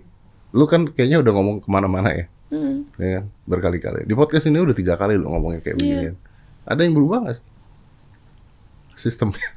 lu 0.53 0.65
kan 0.65 0.87
kayaknya 0.87 1.19
udah 1.21 1.33
ngomong 1.35 1.57
ke 1.59 1.69
mana-mana 1.69 2.11
ya, 2.13 2.27
Hmm. 2.49 2.87
ya 2.95 3.19
kan? 3.19 3.25
Berkali-kali. 3.45 4.07
Di 4.07 4.15
podcast 4.15 4.47
ini 4.47 4.59
udah 4.59 4.73
tiga 4.73 4.95
kali 4.95 5.19
lu 5.19 5.27
ngomongin 5.27 5.59
kayak 5.59 5.75
Iya. 5.75 5.83
beginian. 5.83 6.15
Ada 6.63 6.81
yang 6.81 6.95
berubah 6.95 7.19
nggak 7.21 7.35
sih? 7.35 7.45
Sistemnya 8.97 9.49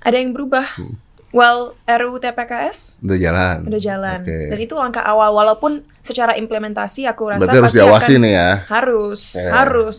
Ada 0.00 0.16
yang 0.16 0.32
berubah. 0.32 0.64
Hmm. 0.76 0.96
Well, 1.28 1.74
RUU 1.82 2.22
TPKS 2.22 3.02
udah 3.02 3.18
jalan. 3.18 3.56
udah 3.66 3.80
jalan. 3.82 4.18
Oke. 4.22 4.38
Dan 4.48 4.58
itu 4.60 4.74
langkah 4.74 5.02
awal 5.02 5.34
walaupun 5.34 5.82
secara 5.98 6.36
implementasi 6.36 7.04
aku 7.04 7.26
rasa 7.26 7.42
Berarti 7.42 7.58
harus 7.58 7.68
pasti 7.68 7.78
diawasi 7.82 8.12
akan 8.14 8.22
nih 8.22 8.32
ya. 8.32 8.50
harus 8.70 9.20
Ya. 9.34 9.50
harus 9.50 9.98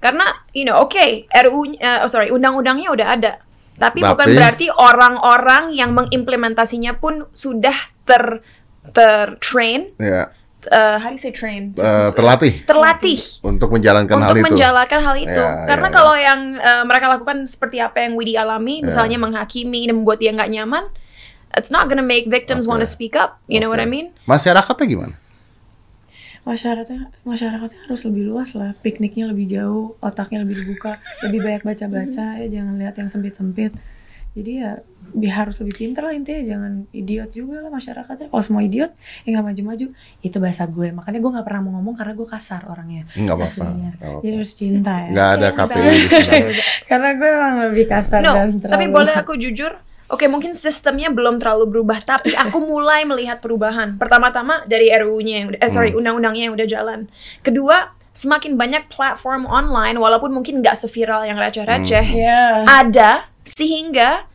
karena 0.00 0.24
you 0.50 0.64
know 0.64 0.80
oke 0.80 0.96
RUU 1.28 1.76
uh, 1.76 2.00
oh, 2.00 2.08
sorry 2.08 2.32
undang-undangnya 2.32 2.88
udah 2.88 3.06
ada 3.12 3.30
tapi, 3.80 4.04
bukan 4.04 4.26
berarti 4.36 4.66
orang-orang 4.68 5.72
yang 5.72 5.96
mengimplementasinya 5.96 7.00
pun 7.00 7.24
sudah 7.32 7.74
ter 8.04 8.44
ter 8.92 9.40
train. 9.40 9.96
Ya, 9.96 10.28
uh, 10.68 11.00
how 11.00 11.08
do 11.08 11.16
you 11.16 11.22
say 11.22 11.32
train? 11.32 11.72
Eh, 11.72 12.08
terlatih. 12.12 12.68
Terlatih. 12.68 13.18
Untuk 13.40 13.72
menjalankan 13.72 14.16
hal 14.20 14.36
untuk 14.36 14.44
itu. 14.44 14.46
menjalankan 14.52 15.00
hal 15.00 15.16
itu. 15.16 15.40
Ya, 15.40 15.64
karena 15.64 15.88
ya, 15.88 15.94
kalau 15.96 16.14
yang 16.14 16.40
uh, 16.60 16.84
mereka 16.84 17.06
lakukan 17.08 17.48
seperti 17.48 17.80
apa 17.80 18.04
yang 18.04 18.20
Widi 18.20 18.36
alami 18.36 18.84
Ya. 18.84 18.92
misalnya 18.92 19.16
menghakimi 19.16 19.88
dan 19.88 20.04
membuat 20.04 20.20
dia 20.20 20.30
nggak 20.36 20.52
nyaman 20.52 20.84
it's 21.56 21.70
not 21.70 21.88
gonna 21.88 22.04
make 22.04 22.30
victims 22.30 22.66
Oke. 22.66 22.70
wanna 22.76 22.86
speak 22.86 23.16
up. 23.18 23.42
You 23.50 23.58
know 23.58 23.70
what 23.70 23.82
I 23.82 23.88
mean? 23.88 24.14
Masyarakatnya 24.26 24.86
gimana? 24.86 25.14
Masyarakatnya, 26.50 27.00
masyarakatnya 27.22 27.78
harus 27.86 28.00
lebih 28.02 28.24
luas 28.26 28.50
lah. 28.52 28.74
Pikniknya 28.76 29.30
lebih 29.30 29.46
jauh, 29.46 29.94
otaknya 30.00 30.42
lebih 30.42 30.56
dibuka, 30.60 30.92
lebih 31.22 31.38
banyak 31.40 31.62
baca-baca 31.62 32.24
ya. 32.36 32.46
Jangan 32.50 32.74
lihat 32.74 32.94
yang 32.96 33.06
sempit-sempit. 33.06 33.70
Jadi 34.30 34.50
ya 34.58 34.78
bi- 35.10 35.26
harus 35.26 35.58
lebih 35.58 35.74
pintar 35.76 36.06
lah 36.06 36.14
intinya 36.14 36.38
jangan 36.40 36.72
idiot 36.92 37.30
juga 37.30 37.58
lah 37.58 37.66
masyarakatnya 37.68 38.30
kalau 38.30 38.42
semua 38.46 38.62
idiot 38.62 38.94
ya 39.26 39.34
nggak 39.34 39.42
maju-maju 39.42 39.86
itu 40.22 40.36
bahasa 40.38 40.70
gue 40.70 40.94
makanya 40.94 41.18
gue 41.18 41.30
nggak 41.34 41.42
pernah 41.42 41.60
mau 41.60 41.72
ngomong 41.74 41.98
karena 41.98 42.14
gue 42.14 42.28
kasar 42.30 42.62
orangnya 42.64 43.10
Nggak 43.10 43.34
apa-apa. 43.34 43.66
jadi 44.22 44.34
harus 44.38 44.52
cinta 44.54 44.94
ya 45.02 45.10
Nggak 45.10 45.28
ada 45.34 45.48
KPI 45.50 45.94
karena 46.90 47.08
gue 47.10 47.26
emang 47.28 47.54
lebih 47.66 47.86
kasar 47.90 48.20
No, 48.22 48.32
dan 48.38 48.48
tapi 48.54 48.62
terlalu 48.86 48.94
boleh 48.94 49.14
aku 49.18 49.32
jujur. 49.42 49.72
Oke, 50.10 50.26
mungkin 50.26 50.52
sistemnya 50.52 51.06
belum 51.08 51.38
terlalu 51.38 51.70
berubah, 51.70 52.02
tapi 52.02 52.34
aku 52.34 52.58
mulai 52.70 53.06
melihat 53.06 53.38
perubahan. 53.38 53.94
Pertama-tama 53.94 54.66
dari 54.66 54.90
RUU-nya 54.90 55.34
yang 55.38 55.48
udah, 55.54 55.60
eh 55.62 55.70
sorry, 55.70 55.90
Hmm. 55.90 56.02
undang-undangnya 56.02 56.50
yang 56.50 56.54
udah 56.54 56.66
jalan. 56.66 57.06
Kedua, 57.40 57.94
semakin 58.10 58.58
banyak 58.58 58.90
platform 58.90 59.46
online 59.46 59.94
walaupun 59.96 60.30
mungkin 60.30 60.58
nggak 60.60 60.74
seviral 60.74 61.22
yang 61.22 61.38
receh-receh 61.38 62.06
Iya. 62.10 62.66
ada 62.66 63.30
sehingga 63.46 64.26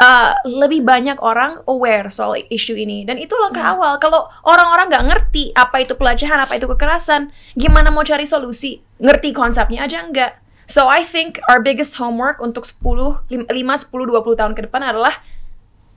uh, 0.00 0.32
lebih 0.42 0.80
banyak 0.82 1.20
orang 1.20 1.60
aware 1.68 2.08
soal 2.08 2.40
isu 2.40 2.72
ini 2.74 3.04
dan 3.04 3.20
itu 3.20 3.36
langkah 3.36 3.76
awal 3.76 4.00
kalau 4.00 4.26
orang-orang 4.42 4.88
nggak 4.88 5.04
ngerti 5.06 5.52
apa 5.52 5.84
itu 5.84 5.94
pelecehan 5.94 6.40
apa 6.40 6.56
itu 6.56 6.66
kekerasan 6.66 7.28
gimana 7.52 7.92
mau 7.92 8.02
cari 8.02 8.24
solusi 8.24 8.80
ngerti 8.98 9.30
konsepnya 9.30 9.84
aja 9.84 10.02
enggak 10.02 10.41
so 10.72 10.88
I 10.88 11.04
think 11.04 11.36
our 11.52 11.60
biggest 11.60 12.00
homework 12.00 12.40
untuk 12.40 12.64
10 12.64 13.28
5 13.28 13.52
10 13.52 13.52
20 13.52 14.40
tahun 14.40 14.52
ke 14.56 14.64
depan 14.64 14.80
adalah 14.80 15.20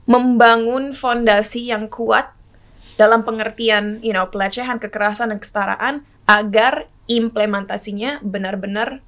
membangun 0.04 0.92
fondasi 0.92 1.72
yang 1.72 1.88
kuat 1.88 2.28
dalam 3.00 3.24
pengertian 3.24 4.04
you 4.04 4.12
know 4.12 4.28
pelecehan 4.28 4.76
kekerasan 4.76 5.32
dan 5.32 5.40
kesetaraan 5.40 5.94
agar 6.28 6.92
implementasinya 7.08 8.20
benar-benar 8.20 9.00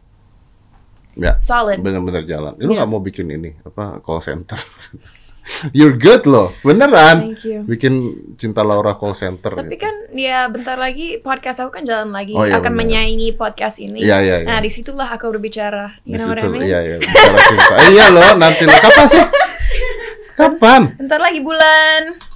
Ya. 1.19 1.35
solid 1.43 1.83
Bener-bener 1.83 2.23
jalan. 2.23 2.55
Lu 2.63 2.71
Iya. 2.71 2.79
nggak 2.79 2.91
mau 2.95 3.03
bikin 3.03 3.27
ini 3.27 3.51
apa 3.67 3.99
call 3.99 4.23
center? 4.23 4.55
You're 5.73 5.97
good 5.97 6.29
loh, 6.29 6.55
beneran. 6.63 7.35
Thank 7.35 7.43
you. 7.49 7.59
Bikin 7.67 7.95
Cinta 8.39 8.63
Laura 8.63 8.95
call 8.95 9.17
center. 9.17 9.57
Tapi 9.57 9.75
gitu. 9.75 9.85
kan 9.89 9.95
ya 10.15 10.47
bentar 10.47 10.77
lagi 10.79 11.19
podcast 11.19 11.65
aku 11.65 11.81
kan 11.81 11.85
jalan 11.89 12.13
lagi 12.15 12.37
Oh, 12.37 12.45
iya, 12.47 12.61
akan 12.61 12.73
benar. 12.73 12.81
menyaingi 12.85 13.35
podcast 13.35 13.83
ini. 13.83 14.05
Iya, 14.05 14.23
iya, 14.23 14.37
iya. 14.45 14.49
Nah 14.49 14.59
di 14.61 14.71
situlah 14.71 15.09
aku 15.09 15.33
berbicara. 15.35 15.99
You 16.05 16.21
know 16.21 16.31
what 16.31 16.39
I 16.39 16.47
mean? 16.47 16.63
iya 16.69 16.79
iya, 16.85 16.97
bicara 17.01 17.39
cinta. 17.49 17.75
Eh, 17.81 17.89
iya 17.97 18.07
loh, 18.13 18.31
nanti 18.39 18.63
lo 18.69 18.77
kapan 18.77 19.07
sih? 19.09 19.25
Kapan? 20.39 20.83
Bentar 20.95 21.19
lagi 21.19 21.43
bulan 21.43 22.28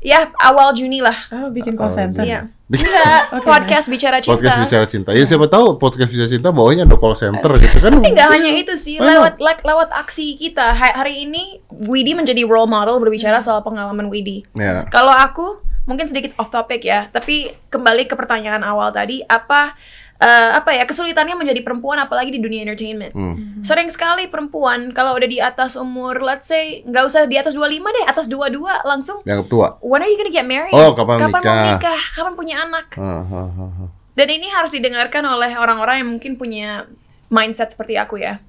ya 0.00 0.28
awal 0.36 0.72
Juni 0.72 0.98
lah. 0.98 1.16
Oh, 1.30 1.48
bikin 1.48 1.76
call 1.76 1.88
Oh, 1.88 1.94
center. 1.94 2.24
Iya. 2.24 2.48
Bikin 2.66 2.86
Enggak, 2.86 3.22
Oke, 3.36 3.46
podcast 3.46 3.86
bicara 3.88 4.16
cinta. 4.18 4.32
podcast 4.32 4.58
bicara 4.62 4.84
cinta. 4.86 5.10
Ya 5.10 5.24
siapa 5.24 5.46
tahu 5.46 5.74
podcast 5.76 6.08
bicara 6.08 6.28
cinta 6.28 6.48
bawahnya 6.50 6.84
ada 6.84 6.94
call 6.94 7.14
center 7.14 7.52
gitu 7.58 7.76
kan. 7.78 7.92
Tapi 7.92 8.10
nggak 8.10 8.28
hanya 8.30 8.50
itu 8.54 8.74
sih, 8.74 8.96
lewat 8.96 9.38
le- 9.38 9.64
lewat 9.64 9.90
aksi 9.92 10.34
kita. 10.34 10.70
Ha- 10.70 10.96
Hari 10.96 11.24
ini 11.24 11.58
Widi 11.84 12.14
menjadi 12.14 12.42
role 12.42 12.66
model 12.66 12.96
berbicara 12.96 13.38
soal 13.38 13.60
pengalaman 13.60 14.06
Widi. 14.06 14.46
Ya. 14.54 14.86
Kalau 14.86 15.10
aku 15.10 15.58
mungkin 15.84 16.06
sedikit 16.06 16.30
off 16.38 16.48
topic 16.48 16.80
ya, 16.80 17.10
tapi 17.10 17.50
kembali 17.66 18.06
ke 18.06 18.14
pertanyaan 18.14 18.62
awal 18.62 18.94
tadi, 18.94 19.26
apa 19.26 19.74
eh, 20.20 20.50
apa 20.52 20.76
ya 20.76 20.84
kesulitannya 20.84 21.32
menjadi 21.32 21.64
perempuan 21.64 21.96
apalagi 21.96 22.36
di 22.36 22.40
dunia 22.44 22.68
entertainment. 22.68 23.16
Hmm. 23.16 23.64
Sering 23.64 23.88
sekali 23.88 24.28
perempuan 24.28 24.92
kalau 24.92 25.16
udah 25.16 25.28
di 25.28 25.40
atas 25.40 25.80
umur, 25.80 26.20
let's 26.20 26.46
say 26.46 26.84
nggak 26.84 27.04
usah 27.08 27.24
di 27.24 27.40
atas 27.40 27.56
25 27.56 27.80
deh, 27.80 28.04
atas 28.04 28.26
22 28.28 28.60
langsung 28.84 29.24
Dianggap 29.24 29.48
tua. 29.48 29.68
when 29.80 30.04
are 30.04 30.10
you 30.12 30.20
gonna 30.20 30.32
get 30.32 30.44
married? 30.44 30.76
Oh, 30.76 30.92
kapan 30.92 31.24
mau 31.24 31.40
nikah? 31.40 31.80
nikah? 31.80 32.00
Kapan 32.12 32.32
punya 32.36 32.56
anak? 32.68 32.92
Ah, 33.00 33.24
ah, 33.24 33.48
ah. 33.48 33.88
Dan 34.12 34.28
ini 34.28 34.52
harus 34.52 34.68
didengarkan 34.68 35.24
oleh 35.24 35.56
orang-orang 35.56 36.04
yang 36.04 36.10
mungkin 36.12 36.36
punya 36.36 36.84
mindset 37.32 37.72
seperti 37.72 37.96
aku 37.96 38.20
ya. 38.20 38.44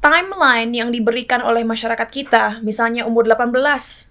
Timeline 0.00 0.72
yang 0.72 0.88
diberikan 0.88 1.44
oleh 1.44 1.60
masyarakat 1.60 2.08
kita, 2.08 2.64
misalnya 2.64 3.04
umur 3.04 3.28
18, 3.28 3.52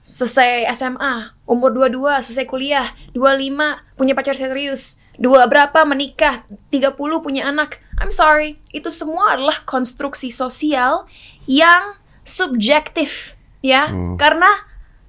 selesai 0.05 0.69
SMA, 0.77 1.33
umur 1.49 1.73
22, 1.73 2.21
selesai 2.21 2.45
kuliah, 2.45 2.93
25, 3.17 3.81
punya 3.97 4.13
pacar 4.13 4.37
serius, 4.37 5.01
dua 5.19 5.45
berapa 5.51 5.83
menikah, 5.83 6.47
30 6.71 6.95
punya 7.19 7.51
anak. 7.51 7.83
I'm 7.99 8.09
sorry, 8.09 8.57
itu 8.71 8.87
semua 8.87 9.35
adalah 9.35 9.59
konstruksi 9.67 10.31
sosial 10.31 11.03
yang 11.43 11.99
subjektif, 12.23 13.35
ya. 13.59 13.91
Hmm. 13.91 14.15
Karena 14.15 14.47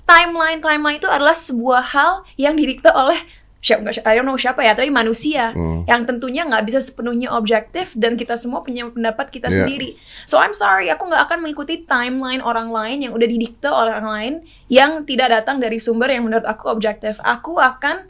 timeline 0.03 0.59
timeline 0.59 0.99
itu 0.99 1.07
adalah 1.07 1.39
sebuah 1.39 1.95
hal 1.95 2.13
yang 2.35 2.59
didikte 2.59 2.91
oleh 2.91 3.23
siapa 3.61 3.93
I 4.09 4.17
don't 4.17 4.25
know 4.25 4.41
siapa 4.41 4.65
ya 4.65 4.73
tapi 4.73 4.89
manusia 4.89 5.53
Hmm. 5.53 5.85
yang 5.85 6.09
tentunya 6.09 6.49
nggak 6.49 6.65
bisa 6.65 6.81
sepenuhnya 6.81 7.29
objektif 7.29 7.93
dan 7.93 8.17
kita 8.17 8.41
semua 8.41 8.65
punya 8.65 8.89
pendapat 8.89 9.29
kita 9.29 9.53
Iya. 9.53 9.63
sendiri 9.63 10.01
so 10.25 10.41
I'm 10.41 10.57
sorry 10.57 10.89
aku 10.89 11.05
nggak 11.05 11.29
akan 11.29 11.45
mengikuti 11.45 11.85
timeline 11.85 12.41
orang 12.41 12.73
lain 12.73 13.05
yang 13.05 13.13
udah 13.13 13.29
didikte 13.29 13.69
orang 13.69 14.03
lain 14.09 14.33
yang 14.73 15.05
tidak 15.05 15.29
datang 15.29 15.61
dari 15.61 15.77
sumber 15.77 16.09
yang 16.09 16.25
menurut 16.25 16.49
aku 16.49 16.73
objektif 16.73 17.21
aku 17.21 17.61
akan 17.61 18.09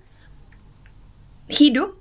hidup 1.51 1.99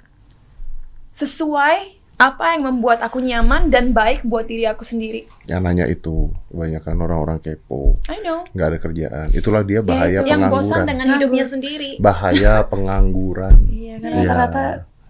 sesuai 1.12 1.98
apa 2.20 2.52
yang 2.52 2.68
membuat 2.68 3.00
aku 3.00 3.18
nyaman 3.18 3.72
dan 3.72 3.96
baik 3.96 4.28
buat 4.28 4.44
diri 4.44 4.68
aku 4.68 4.84
sendiri 4.84 5.24
Yang 5.48 5.62
nanya 5.64 5.86
itu 5.88 6.28
kebanyakan 6.52 6.96
orang-orang 7.00 7.40
kepo, 7.40 7.96
I 8.12 8.20
know 8.20 8.44
nggak 8.52 8.68
ada 8.68 8.78
kerjaan. 8.78 9.28
Itulah 9.32 9.64
dia 9.64 9.80
bahaya 9.80 10.20
yang 10.20 10.48
bosan 10.48 10.84
pengangguran. 10.84 10.86
dengan 10.86 11.08
hidupnya 11.16 11.46
sendiri 11.48 11.92
Bahaya 11.98 12.54
pengangguran. 12.72 13.56
Iya, 13.66 13.96
kan 13.98 14.10
Iya. 14.14 14.30
rata-rata 14.30 14.66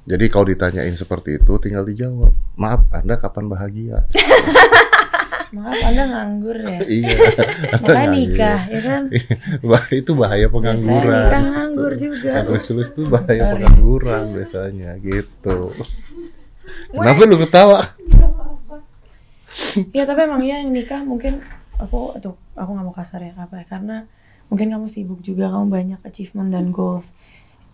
Jadi 0.06 0.26
kalau 0.26 0.46
ditanyain 0.48 0.96
seperti 0.96 1.38
itu, 1.38 1.54
tinggal 1.62 1.86
dijawab. 1.86 2.34
Maaf, 2.58 2.82
Anda 2.90 3.14
kapan 3.14 3.46
bahagia? 3.46 4.10
maaf 5.50 5.78
Anda 5.82 6.04
nganggur 6.06 6.58
ya. 6.62 6.80
iya. 7.02 7.18
Makanya 7.82 8.08
nikah, 8.14 8.60
ya 8.70 8.80
kan? 8.86 9.04
Bah- 9.66 9.90
itu 9.90 10.12
bahaya 10.14 10.46
Biasanya 10.46 10.54
pengangguran. 10.54 11.22
nikah 11.26 11.44
nganggur 11.50 11.92
juga. 11.98 12.32
Yang 12.38 12.46
tulis-tulis 12.48 12.90
itu 12.94 13.02
bahaya 13.10 13.42
Sorry. 13.42 13.54
pengangguran 13.66 14.24
biasanya 14.36 14.92
gitu. 15.02 15.58
Kenapa 16.94 17.22
lu 17.26 17.38
ketawa? 17.42 17.80
Iya 19.94 20.04
tapi 20.10 20.20
emang 20.26 20.42
ya 20.46 20.62
yang 20.62 20.70
nikah 20.70 21.02
mungkin 21.02 21.42
aku 21.80 22.20
tuh 22.22 22.36
aku 22.54 22.70
nggak 22.76 22.86
mau 22.86 22.96
kasar 22.96 23.24
ya 23.24 23.34
apa 23.40 23.64
ya 23.64 23.66
karena 23.66 24.06
mungkin 24.52 24.68
kamu 24.70 24.86
sibuk 24.92 25.20
juga 25.24 25.50
kamu 25.50 25.66
banyak 25.72 26.00
achievement 26.04 26.52
dan 26.52 26.70
goals 26.76 27.16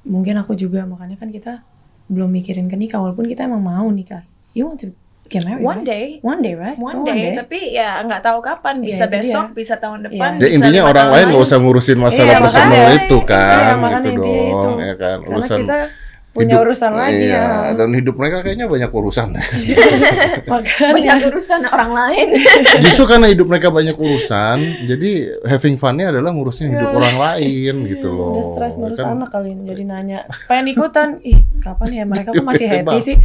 mungkin 0.06 0.38
aku 0.38 0.54
juga 0.54 0.86
makanya 0.86 1.18
kan 1.18 1.34
kita 1.34 1.66
belum 2.08 2.30
mikirin 2.30 2.70
ke 2.70 2.78
nikah 2.78 3.02
walaupun 3.02 3.26
kita 3.26 3.50
emang 3.50 3.66
mau 3.66 3.88
nikah 3.90 4.22
you 4.54 4.70
want 4.70 4.78
to 4.78 4.94
get 5.26 5.42
married 5.42 5.62
one 5.62 5.82
right? 5.82 5.86
day 5.86 6.06
one 6.22 6.40
day 6.40 6.54
right 6.54 6.78
one 6.78 7.02
Oh, 7.02 7.06
day, 7.06 7.34
tapi 7.34 7.74
ya 7.74 7.98
nggak 8.02 8.22
tahu 8.22 8.40
kapan 8.40 8.78
Iya, 8.78 8.86
bisa 8.86 9.04
itu 9.04 9.14
besok 9.16 9.46
dia. 9.48 9.58
bisa 9.58 9.74
tahun 9.76 10.00
depan 10.06 10.32
Iya. 10.38 10.42
Ya 10.42 10.50
intinya 10.54 10.82
orang 10.86 11.08
lain 11.10 11.26
nggak 11.34 11.44
usah 11.44 11.58
ngurusin 11.58 11.98
masalah 11.98 12.30
Iya, 12.32 12.42
personal 12.42 12.70
makanya. 12.70 12.94
itu 12.96 13.18
Iya, 13.18 13.26
kan, 13.26 13.74
makanya 13.76 14.00
gitu 14.00 14.10
intinya 14.12 14.42
dong, 14.46 14.54
itu. 14.54 14.70
ya 14.86 14.96
kan. 14.96 15.18
karena 15.18 15.36
Urusan 15.36 15.60
kita 15.60 15.80
punya 16.36 16.60
urusan 16.60 16.92
lagi 16.92 17.32
iya, 17.32 17.72
ya 17.72 17.74
dan 17.74 17.90
hidup 17.90 18.14
mereka 18.14 18.44
kayaknya 18.44 18.68
banyak 18.68 18.92
urusan. 18.92 19.32
makanya 20.52 20.92
banyak 20.92 21.32
urusan 21.32 21.62
orang 21.66 21.92
lain 21.92 22.28
Justru 22.84 23.04
karena 23.06 23.28
hidup 23.28 23.48
mereka 23.48 23.72
banyak 23.72 23.96
urusan, 23.96 24.58
jadi 24.84 25.12
having 25.44 25.76
fun-nya 25.76 26.12
adalah 26.12 26.30
ngurusin 26.30 26.70
hidup 26.70 26.92
orang 26.92 27.16
lain 27.16 27.74
gitu 27.88 28.08
loh. 28.10 28.36
Iya, 28.36 28.36
udah 28.36 28.46
stres 28.46 28.74
ngurus 28.76 29.00
Kan- 29.00 29.16
anak 29.16 29.30
kali 29.32 29.50
ini 29.52 29.64
jadi 29.66 29.84
nanya 29.86 30.20
pengen 30.46 30.68
ikutan 30.70 31.08
ih 31.22 31.40
kapan 31.58 31.90
ya 31.94 32.04
mereka 32.04 32.30
kok 32.30 32.44
masih 32.44 32.68
happy 32.68 33.00
sih 33.00 33.16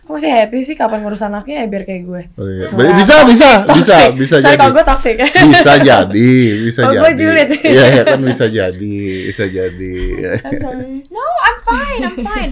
kok 0.00 0.12
masih 0.12 0.30
happy 0.32 0.58
sih 0.60 0.74
kapan 0.74 0.98
ngurus 1.00 1.20
anaknya 1.20 1.62
ya 1.62 1.66
biar 1.66 1.82
kayak 1.82 2.02
gue 2.02 2.22
Oh, 2.34 2.46
iya. 2.46 2.66
Bisa, 2.92 3.14
bisa, 3.22 3.46
bisa, 3.66 3.96
Toxic. 3.96 4.10
bisa 4.16 4.36
Sorry, 4.36 4.46
jadi. 4.48 4.58
kalau 4.58 4.72
gue 4.72 4.84
toxic 4.84 5.14
ya 5.16 5.28
Bisa 5.44 5.72
jadi, 5.80 6.32
bisa 6.60 6.80
jadi. 6.84 6.98
gue 6.98 7.10
julid. 7.16 7.48
Iya, 7.62 7.84
iya 7.90 8.02
kan 8.04 8.20
bisa 8.20 8.44
jadi, 8.46 8.98
bisa 9.26 9.44
jadi. 9.46 9.94
I'm 10.40 10.54
sorry. 10.56 10.88
no 11.08 11.22
I'm 11.40 11.58
fine 11.60 12.00
I'm 12.02 12.16
fine 12.18 12.50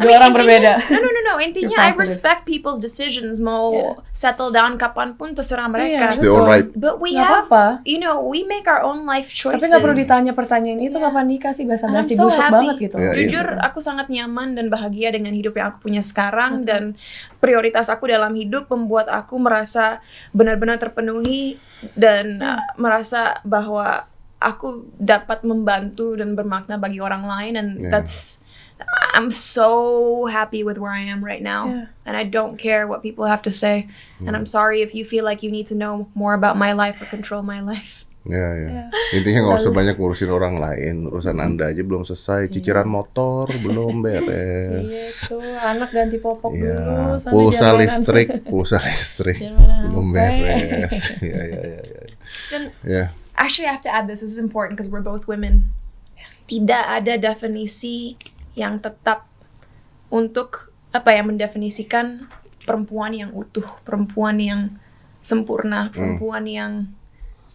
Dua 0.00 0.12
orang 0.14 0.32
intinya- 0.32 0.34
berbeda. 0.34 0.72
No, 0.86 0.98
no, 0.98 1.08
no, 1.08 1.20
no. 1.22 1.34
Intinya 1.38 1.76
I 1.78 1.90
respect 1.94 2.42
people's 2.42 2.76
decisions. 2.76 3.36
Mau 3.38 3.64
Yeah. 3.70 3.94
settle 4.10 4.48
down 4.48 4.74
kapan 4.74 5.14
pun 5.14 5.32
terserah 5.32 5.66
mereka. 5.66 6.10
Iya, 6.10 6.18
They 6.18 6.28
all 6.28 6.42
right. 6.42 6.66
But 6.70 6.98
we 6.98 7.12
Nggak 7.12 7.20
have, 7.22 7.46
apa-apa. 7.46 7.64
you 7.84 7.96
know, 7.96 8.20
we 8.22 8.42
make 8.44 8.64
our 8.64 8.80
own 8.80 9.04
life 9.04 9.30
choices. 9.30 9.56
Tapi 9.56 9.68
nggak 9.68 9.82
perlu 9.82 9.94
ditanya 9.94 10.32
pertanyaan 10.32 10.80
itu 10.80 10.96
kapan 10.96 11.24
nikah 11.26 11.52
sih 11.52 11.62
bahasa 11.62 11.86
basi 11.86 12.12
so 12.12 12.26
busuk 12.26 12.40
happy. 12.40 12.52
banget 12.52 12.74
gitu. 12.82 12.96
Iya. 12.96 13.12
Jujur, 13.14 13.46
aku 13.58 13.78
sangat 13.78 14.08
nyaman 14.08 14.52
dan 14.52 14.66
bahagia 14.66 15.10
dengan 15.10 15.30
hidup 15.30 15.54
yang 15.54 15.70
aku 15.70 15.82
punya 15.82 16.00
sekarang 16.00 16.62
dan 16.62 16.96
prioritas 17.36 17.86
aku 17.86 18.06
dalam 18.06 18.32
hidup 18.32 18.66
membuat 18.68 19.06
aku 19.06 19.36
merasa 19.36 20.00
benar-benar 20.30 20.76
terpenuhi 20.76 21.60
dan 21.92 22.40
uh, 22.40 22.60
merasa 22.74 23.40
bahwa 23.42 24.04
aku 24.36 24.88
dapat 24.94 25.40
membantu 25.42 26.12
dan 26.14 26.32
bermakna 26.32 26.74
bagi 26.74 26.96
orang 26.96 27.22
lain 27.22 27.54
and 27.54 27.70
Yeah. 27.78 27.92
that's 27.92 28.39
I'm 29.14 29.30
so 29.30 30.26
happy 30.26 30.64
with 30.64 30.78
where 30.78 30.92
I 30.92 31.00
am 31.00 31.24
right 31.24 31.42
now 31.42 31.68
Yeah. 31.68 31.86
and 32.06 32.16
I 32.16 32.24
don't 32.24 32.56
care 32.56 32.86
what 32.86 33.02
people 33.02 33.26
have 33.26 33.42
to 33.42 33.52
say 33.52 33.88
and 34.20 34.36
I'm 34.36 34.44
mm. 34.44 34.48
sorry 34.48 34.82
if 34.82 34.94
you 34.94 35.04
feel 35.04 35.24
like 35.24 35.42
you 35.42 35.50
need 35.50 35.66
to 35.66 35.74
know 35.74 36.08
more 36.14 36.34
about 36.34 36.56
my 36.56 36.72
life 36.72 37.00
or 37.00 37.06
control 37.06 37.42
my 37.42 37.60
life. 37.60 38.04
Ya, 38.28 38.36
ya. 38.36 38.68
Iya. 38.68 38.82
Intinya 39.16 39.40
nggak 39.48 39.58
usah 39.64 39.72
banyak 39.72 39.96
ngurusin 39.96 40.28
orang 40.28 40.60
lain, 40.60 41.08
urusan 41.08 41.40
mm. 41.40 41.46
anda 41.46 41.72
aja 41.72 41.80
belum 41.80 42.04
selesai, 42.04 42.52
cicilan 42.52 42.84
motor 42.84 43.48
belum 43.48 44.00
beres. 44.04 44.28
Iya 44.28 44.84
beres. 44.84 45.00
tuh, 45.24 45.40
anak 45.40 45.88
ganti 45.88 46.20
popok 46.20 46.52
dulu. 46.52 46.68
Ya, 46.68 47.16
pulsa 47.32 47.72
listrik, 47.80 48.44
pulsa 48.44 48.76
listrik 48.76 49.40
belum 49.88 50.12
beres. 50.12 50.92
Ya, 51.24 51.40
ya, 51.48 51.60
ya, 51.64 51.80
ya. 51.80 52.02
Dan 52.52 52.62
Ya, 52.84 53.04
actually 53.40 53.68
I 53.68 53.72
have 53.72 53.84
to 53.88 53.92
add 53.92 54.04
this, 54.04 54.20
this 54.20 54.36
is 54.36 54.40
important 54.40 54.76
because 54.76 54.92
we're 54.92 55.04
both 55.04 55.24
women. 55.24 55.72
Tidak 56.44 56.84
ada 56.92 57.16
definisi 57.16 58.20
yang 58.54 58.78
tetap 58.78 59.26
untuk 60.10 60.72
apa 60.90 61.14
ya 61.14 61.22
mendefinisikan 61.22 62.26
perempuan 62.66 63.14
yang 63.14 63.30
utuh, 63.30 63.66
perempuan 63.86 64.36
yang 64.38 64.60
sempurna, 65.22 65.90
perempuan 65.92 66.44
yang 66.46 66.72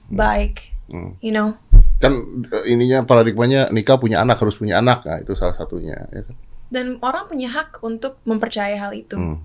baik, 0.08 0.72
Hmm. 0.86 1.18
you 1.20 1.34
know. 1.34 1.58
kan 1.96 2.12
eh, 2.52 2.76
ininya 2.76 3.08
paradigmanya 3.08 3.72
nikah 3.72 3.96
punya 3.96 4.20
anak 4.22 4.38
harus 4.38 4.60
punya 4.60 4.78
anak, 4.84 5.08
nah 5.08 5.18
itu 5.18 5.32
salah 5.34 5.56
satunya. 5.56 5.96
Ya 6.12 6.28
kan? 6.28 6.36
dan 6.66 6.98
orang 7.00 7.30
punya 7.30 7.48
hak 7.54 7.80
untuk 7.86 8.18
mempercayai 8.26 8.76
hal 8.76 8.92
itu 8.92 9.16
Hmm. 9.16 9.38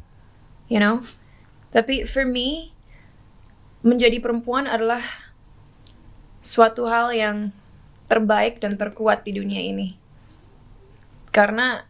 you 0.72 0.80
know 0.80 1.04
tapi 1.68 2.08
for 2.08 2.24
me 2.24 2.72
menjadi 3.84 4.18
perempuan 4.24 4.64
adalah 4.64 5.04
suatu 6.40 6.88
hal 6.88 7.12
yang 7.12 7.52
terbaik 8.08 8.58
dan 8.58 8.74
terkuat 8.80 9.22
di 9.28 9.36
dunia 9.36 9.60
ini 9.60 9.99
karena 11.30 11.86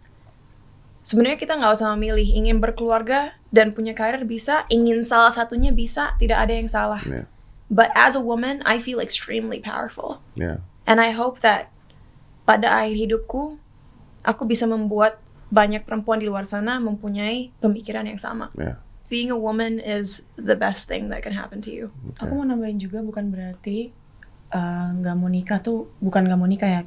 sebenarnya 1.02 1.38
kita 1.40 1.56
nggak 1.56 1.72
usah 1.74 1.92
memilih 1.96 2.28
ingin 2.28 2.60
berkeluarga 2.60 3.34
dan 3.50 3.72
punya 3.74 3.96
karir 3.96 4.22
bisa 4.22 4.68
ingin 4.70 5.02
salah 5.02 5.32
satunya 5.32 5.72
bisa 5.74 6.14
tidak 6.20 6.38
ada 6.46 6.52
yang 6.54 6.68
salah 6.70 7.00
Ya, 7.02 7.24
but 7.66 7.88
as 7.96 8.14
a 8.14 8.22
woman 8.22 8.60
I 8.68 8.78
feel 8.78 9.00
extremely 9.00 9.58
powerful 9.58 10.20
ya. 10.36 10.60
And 10.86 10.98
I 10.98 11.14
hope 11.14 11.40
that 11.46 11.70
pada 12.42 12.66
akhir 12.82 12.98
hidupku, 12.98 13.62
aku 14.26 14.42
bisa 14.42 14.66
membuat 14.66 15.22
banyak 15.54 15.86
perempuan 15.86 16.18
di 16.18 16.26
luar 16.26 16.46
sana 16.46 16.82
mempunyai 16.82 17.54
pemikiran 17.62 18.06
yang 18.10 18.18
sama. 18.18 18.50
ya. 18.58 18.74
Being 19.06 19.30
a 19.30 19.38
woman 19.38 19.78
is 19.78 20.22
the 20.34 20.54
best 20.58 20.86
thing 20.90 21.10
that 21.14 21.22
can 21.22 21.30
happen 21.34 21.62
to 21.62 21.70
you. 21.70 21.94
Aku 22.18 22.34
mau 22.34 22.46
nambahin 22.46 22.78
juga 22.78 23.02
bukan 23.02 23.30
berarti 23.30 23.90
eh, 24.50 24.88
nggak 24.98 25.14
mau 25.14 25.30
nikah 25.30 25.62
tuh 25.62 25.90
bukan 26.02 26.26
nggak 26.26 26.38
mau 26.38 26.46
nikah 26.50 26.70
ya. 26.70 26.82